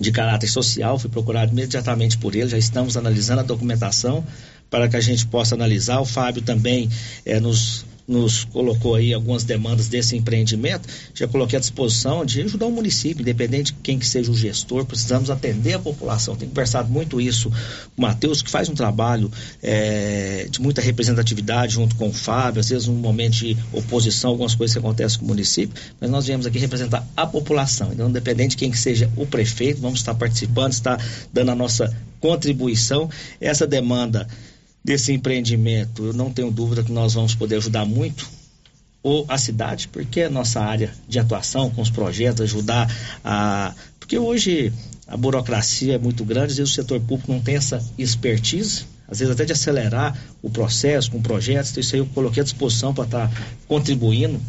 de 0.00 0.12
caráter 0.12 0.48
social, 0.48 0.98
fui 0.98 1.10
procurado 1.10 1.52
imediatamente 1.52 2.16
por 2.18 2.34
ele, 2.34 2.48
já 2.48 2.58
estamos 2.58 2.96
analisando 2.96 3.40
a 3.40 3.44
documentação 3.44 4.24
para 4.70 4.88
que 4.88 4.96
a 4.96 5.00
gente 5.00 5.26
possa 5.26 5.54
analisar. 5.54 6.00
O 6.00 6.04
Fábio 6.04 6.42
também 6.42 6.88
é, 7.24 7.40
nos 7.40 7.84
nos 8.08 8.44
colocou 8.44 8.94
aí 8.94 9.12
algumas 9.12 9.44
demandas 9.44 9.86
desse 9.88 10.16
empreendimento, 10.16 10.88
já 11.14 11.28
coloquei 11.28 11.58
à 11.58 11.60
disposição 11.60 12.24
de 12.24 12.40
ajudar 12.40 12.64
o 12.66 12.72
município, 12.72 13.20
independente 13.20 13.74
de 13.74 13.78
quem 13.82 13.98
que 13.98 14.06
seja 14.06 14.32
o 14.32 14.34
gestor, 14.34 14.86
precisamos 14.86 15.28
atender 15.28 15.74
a 15.74 15.78
população. 15.78 16.34
Tem 16.34 16.48
conversado 16.48 16.88
muito 16.90 17.20
isso 17.20 17.50
com 17.50 17.98
o 17.98 18.02
Matheus, 18.02 18.40
que 18.40 18.50
faz 18.50 18.70
um 18.70 18.74
trabalho 18.74 19.30
é, 19.62 20.48
de 20.50 20.58
muita 20.62 20.80
representatividade 20.80 21.74
junto 21.74 21.94
com 21.96 22.08
o 22.08 22.12
Fábio, 22.12 22.60
às 22.60 22.70
vezes 22.70 22.86
num 22.88 22.94
momento 22.94 23.34
de 23.34 23.56
oposição, 23.72 24.30
algumas 24.30 24.54
coisas 24.54 24.72
que 24.72 24.78
acontecem 24.78 25.18
com 25.18 25.26
o 25.26 25.28
município, 25.28 25.74
mas 26.00 26.10
nós 26.10 26.26
viemos 26.26 26.46
aqui 26.46 26.58
representar 26.58 27.06
a 27.14 27.26
população. 27.26 27.92
Então, 27.92 28.08
independente 28.08 28.50
de 28.52 28.56
quem 28.56 28.70
que 28.70 28.78
seja 28.78 29.10
o 29.16 29.26
prefeito, 29.26 29.82
vamos 29.82 29.98
estar 29.98 30.14
participando, 30.14 30.72
estar 30.72 30.98
dando 31.30 31.50
a 31.50 31.54
nossa 31.54 31.94
contribuição. 32.20 33.10
Essa 33.40 33.66
demanda 33.66 34.26
desse 34.88 35.12
empreendimento, 35.12 36.06
eu 36.06 36.12
não 36.14 36.32
tenho 36.32 36.50
dúvida 36.50 36.82
que 36.82 36.90
nós 36.90 37.12
vamos 37.12 37.34
poder 37.34 37.56
ajudar 37.56 37.84
muito 37.84 38.26
ou 39.02 39.26
a 39.28 39.36
cidade, 39.36 39.86
porque 39.86 40.20
é 40.20 40.28
nossa 40.30 40.62
área 40.62 40.90
de 41.06 41.18
atuação 41.18 41.68
com 41.68 41.82
os 41.82 41.90
projetos, 41.90 42.40
ajudar 42.40 42.90
a. 43.22 43.74
Porque 44.00 44.18
hoje 44.18 44.72
a 45.06 45.14
burocracia 45.14 45.96
é 45.96 45.98
muito 45.98 46.24
grande, 46.24 46.52
às 46.52 46.56
vezes 46.56 46.72
o 46.72 46.74
setor 46.74 46.98
público 47.00 47.30
não 47.30 47.38
tem 47.38 47.56
essa 47.56 47.84
expertise, 47.98 48.86
às 49.06 49.18
vezes 49.18 49.34
até 49.34 49.44
de 49.44 49.52
acelerar 49.52 50.18
o 50.40 50.48
processo 50.48 51.10
com 51.10 51.20
projetos, 51.20 51.72
então 51.72 51.82
isso 51.82 51.94
aí 51.94 52.00
eu 52.00 52.06
coloquei 52.06 52.40
à 52.40 52.44
disposição 52.44 52.94
para 52.94 53.04
estar 53.04 53.28
tá 53.28 53.42
contribuindo 53.68 54.40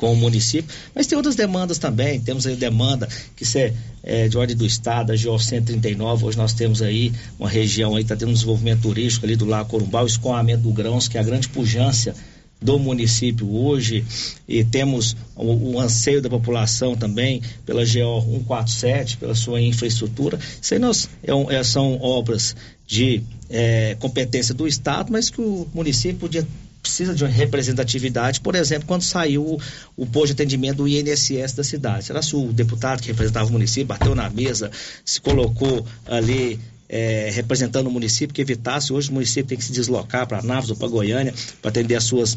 com 0.00 0.10
o 0.14 0.16
município, 0.16 0.74
mas 0.94 1.06
tem 1.06 1.14
outras 1.14 1.36
demandas 1.36 1.76
também, 1.76 2.18
temos 2.18 2.46
aí 2.46 2.56
demanda 2.56 3.06
que 3.36 3.44
é, 3.58 3.74
é 4.02 4.28
de 4.28 4.38
ordem 4.38 4.56
do 4.56 4.64
estado, 4.64 5.12
a 5.12 5.14
GO 5.14 5.38
139, 5.38 6.24
hoje 6.24 6.38
nós 6.38 6.54
temos 6.54 6.80
aí 6.80 7.12
uma 7.38 7.50
região 7.50 7.94
aí, 7.94 8.02
está 8.02 8.16
tendo 8.16 8.30
um 8.30 8.32
desenvolvimento 8.32 8.80
turístico 8.80 9.26
ali 9.26 9.36
do 9.36 9.44
Lago 9.44 9.68
Corumbá, 9.68 10.02
o 10.02 10.06
escoamento 10.06 10.62
do 10.62 10.72
Grãos, 10.72 11.06
que 11.06 11.18
é 11.18 11.20
a 11.20 11.22
grande 11.22 11.50
pujança 11.50 12.14
do 12.62 12.78
município 12.78 13.54
hoje 13.54 14.04
e 14.48 14.64
temos 14.64 15.16
o, 15.36 15.72
o, 15.72 15.80
anseio 15.80 16.20
da 16.22 16.28
população 16.28 16.94
também 16.96 17.42
pela 17.66 17.82
GO 17.82 18.22
147, 18.22 19.18
pela 19.18 19.34
sua 19.34 19.60
infraestrutura. 19.60 20.38
Isso 20.60 20.74
aí 20.74 20.80
nós, 20.80 21.08
é, 21.22 21.56
é, 21.56 21.62
são 21.62 22.00
obras 22.00 22.56
de 22.86 23.22
é, 23.48 23.96
competência 24.00 24.54
do 24.54 24.66
Estado, 24.66 25.12
mas 25.12 25.30
que 25.30 25.40
o 25.40 25.66
município 25.74 26.18
podia 26.18 26.46
precisa 26.82 27.14
de 27.14 27.24
uma 27.24 27.30
representatividade, 27.30 28.40
por 28.40 28.54
exemplo, 28.54 28.86
quando 28.86 29.02
saiu 29.02 29.42
o, 29.44 29.60
o 29.96 30.06
posto 30.06 30.28
de 30.28 30.32
atendimento 30.32 30.78
do 30.78 30.88
INSS 30.88 31.52
da 31.54 31.64
cidade. 31.64 32.04
Será 32.04 32.22
se 32.22 32.34
o 32.34 32.52
deputado 32.52 33.02
que 33.02 33.08
representava 33.08 33.48
o 33.48 33.52
município 33.52 33.86
bateu 33.86 34.14
na 34.14 34.28
mesa, 34.30 34.70
se 35.04 35.20
colocou 35.20 35.86
ali 36.06 36.58
é, 36.88 37.30
representando 37.32 37.86
o 37.86 37.90
município, 37.90 38.34
que 38.34 38.42
evitasse, 38.42 38.92
hoje 38.92 39.10
o 39.10 39.14
município 39.14 39.46
tem 39.46 39.58
que 39.58 39.64
se 39.64 39.72
deslocar 39.72 40.26
para 40.26 40.42
Naves 40.42 40.70
ou 40.70 40.76
para 40.76 40.88
Goiânia 40.88 41.32
para 41.62 41.70
atender 41.70 41.94
as 41.94 42.04
suas 42.04 42.36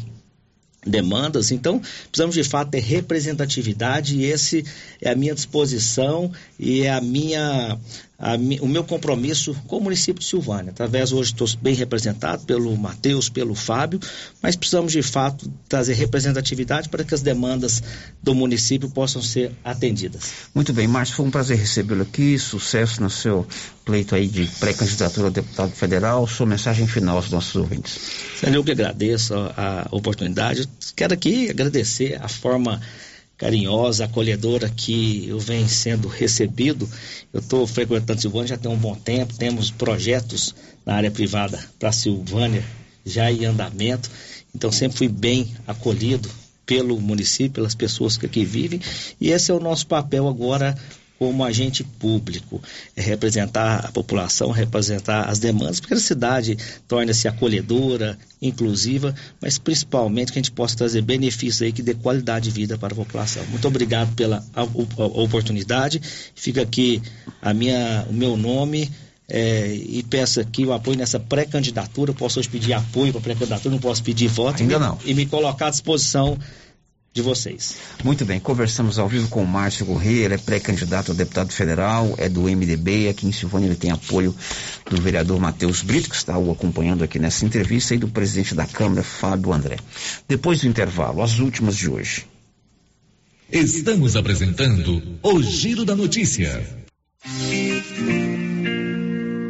demandas. 0.86 1.50
Então, 1.50 1.80
precisamos 2.10 2.34
de 2.34 2.44
fato 2.44 2.70
ter 2.70 2.80
representatividade 2.80 4.16
e 4.16 4.24
esse 4.24 4.64
é 5.00 5.10
a 5.10 5.16
minha 5.16 5.34
disposição 5.34 6.30
e 6.58 6.82
é 6.82 6.92
a 6.92 7.00
minha, 7.00 7.78
a, 8.24 8.36
o 8.62 8.66
meu 8.66 8.82
compromisso 8.82 9.54
com 9.66 9.76
o 9.76 9.80
município 9.82 10.20
de 10.20 10.26
Silvânia. 10.26 10.70
Através, 10.70 11.12
hoje 11.12 11.32
estou 11.32 11.46
bem 11.60 11.74
representado 11.74 12.46
pelo 12.46 12.74
Matheus, 12.74 13.28
pelo 13.28 13.54
Fábio, 13.54 14.00
mas 14.40 14.56
precisamos 14.56 14.92
de 14.92 15.02
fato 15.02 15.46
trazer 15.68 15.92
representatividade 15.92 16.88
para 16.88 17.04
que 17.04 17.14
as 17.14 17.20
demandas 17.20 17.82
do 18.22 18.34
município 18.34 18.88
possam 18.88 19.20
ser 19.20 19.52
atendidas. 19.62 20.48
Muito 20.54 20.72
bem, 20.72 20.88
Márcio, 20.88 21.16
foi 21.16 21.26
um 21.26 21.30
prazer 21.30 21.58
recebê-lo 21.58 22.02
aqui, 22.02 22.38
sucesso 22.38 23.02
no 23.02 23.10
seu 23.10 23.46
pleito 23.84 24.14
aí 24.14 24.26
de 24.26 24.46
pré-candidatura 24.58 25.26
a 25.26 25.30
deputado 25.30 25.72
federal, 25.72 26.26
sua 26.26 26.46
mensagem 26.46 26.86
final 26.86 27.16
aos 27.16 27.28
nossos 27.28 27.54
ouvintes. 27.56 27.98
Eu 28.42 28.64
que 28.64 28.72
agradeço 28.72 29.34
a, 29.34 29.82
a 29.82 29.94
oportunidade, 29.94 30.66
quero 30.96 31.12
aqui 31.12 31.50
agradecer 31.50 32.18
a 32.22 32.28
forma 32.28 32.80
carinhosa, 33.36 34.04
acolhedora 34.04 34.68
que 34.68 35.26
eu 35.28 35.38
venho 35.38 35.68
sendo 35.68 36.08
recebido. 36.08 36.88
Eu 37.32 37.40
estou 37.40 37.66
frequentando 37.66 38.20
Silvânia 38.20 38.48
já 38.48 38.56
tem 38.56 38.70
um 38.70 38.76
bom 38.76 38.94
tempo, 38.94 39.34
temos 39.34 39.70
projetos 39.70 40.54
na 40.84 40.94
área 40.94 41.10
privada 41.10 41.58
para 41.78 41.92
Silvânia 41.92 42.64
já 43.04 43.30
em 43.30 43.44
andamento, 43.44 44.10
então 44.54 44.72
sempre 44.72 44.96
fui 44.96 45.08
bem 45.08 45.54
acolhido 45.66 46.30
pelo 46.64 46.98
município, 47.00 47.52
pelas 47.52 47.74
pessoas 47.74 48.16
que 48.16 48.24
aqui 48.24 48.44
vivem, 48.44 48.80
e 49.20 49.30
esse 49.30 49.50
é 49.50 49.54
o 49.54 49.60
nosso 49.60 49.86
papel 49.86 50.26
agora 50.26 50.74
como 51.18 51.44
agente 51.44 51.84
público, 51.84 52.60
é 52.96 53.00
representar 53.00 53.84
a 53.86 53.92
população, 53.92 54.50
representar 54.50 55.28
as 55.28 55.38
demandas, 55.38 55.80
porque 55.80 55.94
a 55.94 56.00
cidade 56.00 56.56
torna-se 56.88 57.28
acolhedora, 57.28 58.18
inclusiva, 58.42 59.14
mas 59.40 59.56
principalmente 59.56 60.32
que 60.32 60.38
a 60.38 60.42
gente 60.42 60.52
possa 60.52 60.76
trazer 60.76 61.02
benefícios 61.02 61.62
aí 61.62 61.72
que 61.72 61.82
dê 61.82 61.94
qualidade 61.94 62.46
de 62.46 62.50
vida 62.50 62.76
para 62.76 62.92
a 62.92 62.96
população. 62.96 63.44
Muito 63.46 63.66
obrigado 63.66 64.14
pela 64.14 64.44
oportunidade. 64.98 66.00
Fica 66.34 66.62
aqui 66.62 67.00
a 67.40 67.54
minha, 67.54 68.06
o 68.08 68.12
meu 68.12 68.36
nome. 68.36 68.90
É, 69.26 69.74
e 69.74 70.02
peço 70.02 70.38
aqui 70.38 70.66
o 70.66 70.72
apoio 70.74 70.98
nessa 70.98 71.18
pré-candidatura. 71.18 72.12
Posso 72.12 72.38
hoje 72.38 72.48
pedir 72.48 72.74
apoio 72.74 73.10
para 73.10 73.20
a 73.20 73.22
pré-candidatura, 73.22 73.74
não 73.74 73.80
posso 73.80 74.02
pedir 74.02 74.28
voto. 74.28 74.60
Ainda 74.60 74.74
e, 74.74 74.78
não. 74.78 74.98
E 75.02 75.14
me 75.14 75.24
colocar 75.24 75.68
à 75.68 75.70
disposição 75.70 76.38
de 77.14 77.22
vocês. 77.22 77.76
Muito 78.02 78.24
bem, 78.24 78.40
conversamos 78.40 78.98
ao 78.98 79.08
vivo 79.08 79.28
com 79.28 79.44
o 79.44 79.46
Márcio 79.46 79.86
Corrêa, 79.86 80.24
ele 80.24 80.34
é 80.34 80.38
pré-candidato 80.38 81.12
a 81.12 81.14
deputado 81.14 81.52
federal, 81.52 82.12
é 82.18 82.28
do 82.28 82.42
MDB, 82.42 83.08
aqui 83.08 83.24
em 83.24 83.30
Silvânia 83.30 83.68
ele 83.68 83.76
tem 83.76 83.92
apoio 83.92 84.34
do 84.90 85.00
vereador 85.00 85.38
Matheus 85.38 85.80
Brito, 85.80 86.10
que 86.10 86.16
está 86.16 86.36
o 86.36 86.50
acompanhando 86.50 87.04
aqui 87.04 87.20
nessa 87.20 87.46
entrevista, 87.46 87.94
e 87.94 87.98
do 87.98 88.08
presidente 88.08 88.56
da 88.56 88.66
Câmara, 88.66 89.04
Fábio 89.04 89.52
André. 89.52 89.76
Depois 90.26 90.60
do 90.60 90.66
intervalo, 90.66 91.22
as 91.22 91.38
últimas 91.38 91.76
de 91.76 91.88
hoje. 91.88 92.26
Estamos 93.52 94.16
apresentando 94.16 95.00
o 95.22 95.40
Giro 95.40 95.84
da 95.84 95.94
Notícia. 95.94 96.66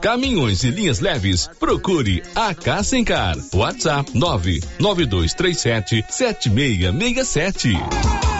caminhões 0.00 0.64
e 0.64 0.70
linhas 0.70 1.00
leves, 1.00 1.48
procure 1.58 2.22
a 2.34 2.54
Cassencar. 2.54 3.36
WhatsApp 3.54 4.10
99237 4.14 6.04
7667. 6.08 8.39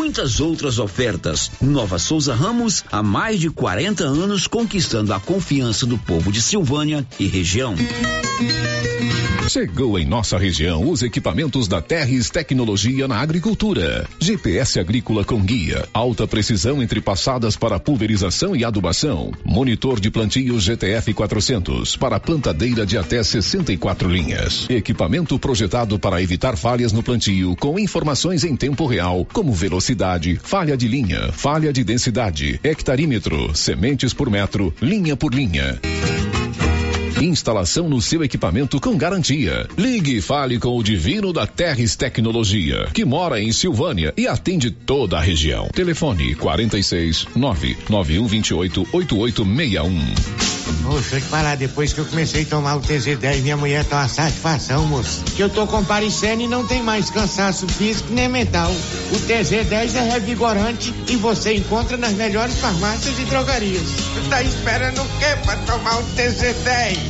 muitas 0.00 0.40
outras 0.40 0.78
ofertas. 0.78 1.50
Nova 1.60 1.98
Souza 1.98 2.34
Ramos, 2.34 2.82
há 2.90 3.02
mais 3.02 3.38
de 3.38 3.50
40 3.50 4.02
anos 4.02 4.46
conquistando 4.46 5.12
a 5.12 5.20
confiança 5.20 5.84
do 5.84 5.98
povo 5.98 6.32
de 6.32 6.40
Silvânia 6.40 7.06
e 7.18 7.26
região. 7.26 7.74
Chegou 9.50 9.98
em 9.98 10.06
nossa 10.06 10.38
região 10.38 10.88
os 10.88 11.02
equipamentos 11.02 11.66
da 11.66 11.82
Terres 11.82 12.30
Tecnologia 12.30 13.08
na 13.08 13.16
Agricultura. 13.16 14.08
GPS 14.20 14.78
agrícola 14.78 15.24
com 15.24 15.42
guia, 15.42 15.88
alta 15.92 16.24
precisão 16.24 16.80
entre 16.80 17.00
passadas 17.00 17.56
para 17.56 17.80
pulverização 17.80 18.54
e 18.54 18.64
adubação. 18.64 19.32
Monitor 19.44 19.98
de 19.98 20.08
plantio 20.08 20.60
GTF 20.60 21.12
400 21.12 21.96
para 21.96 22.20
plantadeira 22.20 22.86
de 22.86 22.96
até 22.96 23.20
64 23.24 24.08
linhas. 24.08 24.70
Equipamento 24.70 25.36
projetado 25.36 25.98
para 25.98 26.22
evitar 26.22 26.56
falhas 26.56 26.92
no 26.92 27.02
plantio 27.02 27.56
com 27.56 27.76
informações 27.76 28.44
em 28.44 28.54
tempo 28.54 28.86
real, 28.86 29.26
como 29.32 29.52
velocidade, 29.52 29.89
falha 30.42 30.76
de 30.76 30.86
linha, 30.86 31.32
falha 31.32 31.72
de 31.72 31.82
densidade, 31.82 32.60
hectarímetro, 32.62 33.54
sementes 33.54 34.12
por 34.14 34.30
metro, 34.30 34.72
linha 34.80 35.16
por 35.16 35.34
linha. 35.34 35.78
Instalação 37.20 37.88
no 37.88 38.00
seu 38.00 38.24
equipamento 38.24 38.80
com 38.80 38.96
garantia. 38.96 39.68
Ligue 39.76 40.16
e 40.16 40.22
fale 40.22 40.58
com 40.58 40.76
o 40.76 40.82
Divino 40.82 41.32
da 41.32 41.46
Terres 41.46 41.94
Tecnologia, 41.94 42.88
que 42.94 43.04
mora 43.04 43.40
em 43.40 43.52
Silvânia 43.52 44.14
e 44.16 44.26
atende 44.26 44.70
toda 44.70 45.18
a 45.18 45.20
região. 45.20 45.68
Telefone 45.68 46.34
46 46.34 47.26
99128 47.36 48.88
8861. 48.90 50.50
Moço, 50.82 51.00
deixa 51.10 51.16
eu 51.16 51.20
te 51.20 51.26
falar, 51.26 51.56
depois 51.56 51.92
que 51.92 52.00
eu 52.00 52.04
comecei 52.04 52.42
a 52.42 52.46
tomar 52.46 52.76
o 52.76 52.80
TZ10, 52.80 53.42
minha 53.42 53.56
mulher 53.56 53.84
tá 53.84 53.98
uma 53.98 54.08
satisfação, 54.08 54.86
moço. 54.86 55.22
Que 55.36 55.42
eu 55.42 55.48
tô 55.48 55.66
comparecendo 55.66 56.42
e 56.42 56.48
não 56.48 56.66
tem 56.66 56.82
mais 56.82 57.10
cansaço 57.10 57.66
físico 57.68 58.12
nem 58.12 58.28
mental. 58.28 58.70
O 58.70 59.16
TZ10 59.16 59.94
é 59.94 60.10
revigorante 60.12 60.94
e 61.08 61.16
você 61.16 61.54
encontra 61.54 61.96
nas 61.96 62.12
melhores 62.12 62.58
farmácias 62.58 63.18
e 63.18 63.24
drogarias. 63.24 63.82
Tá 64.28 64.42
esperando 64.42 65.02
o 65.02 65.08
quê 65.18 65.36
pra 65.44 65.56
tomar 65.56 65.98
o 65.98 66.04
TZ10? 66.16 67.09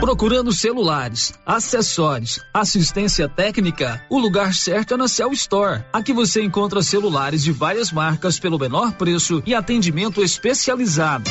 Procurando 0.00 0.52
celulares, 0.52 1.32
acessórios, 1.44 2.40
assistência 2.52 3.28
técnica, 3.28 4.04
o 4.10 4.18
lugar 4.18 4.54
certo 4.54 4.94
é 4.94 4.96
na 4.96 5.08
Cell 5.08 5.32
Store. 5.32 5.84
Aqui 5.92 6.12
você 6.12 6.42
encontra 6.42 6.82
celulares 6.82 7.42
de 7.42 7.52
várias 7.52 7.92
marcas 7.92 8.38
pelo 8.38 8.58
menor 8.58 8.92
preço 8.92 9.42
e 9.46 9.54
atendimento 9.54 10.22
especializado. 10.22 11.30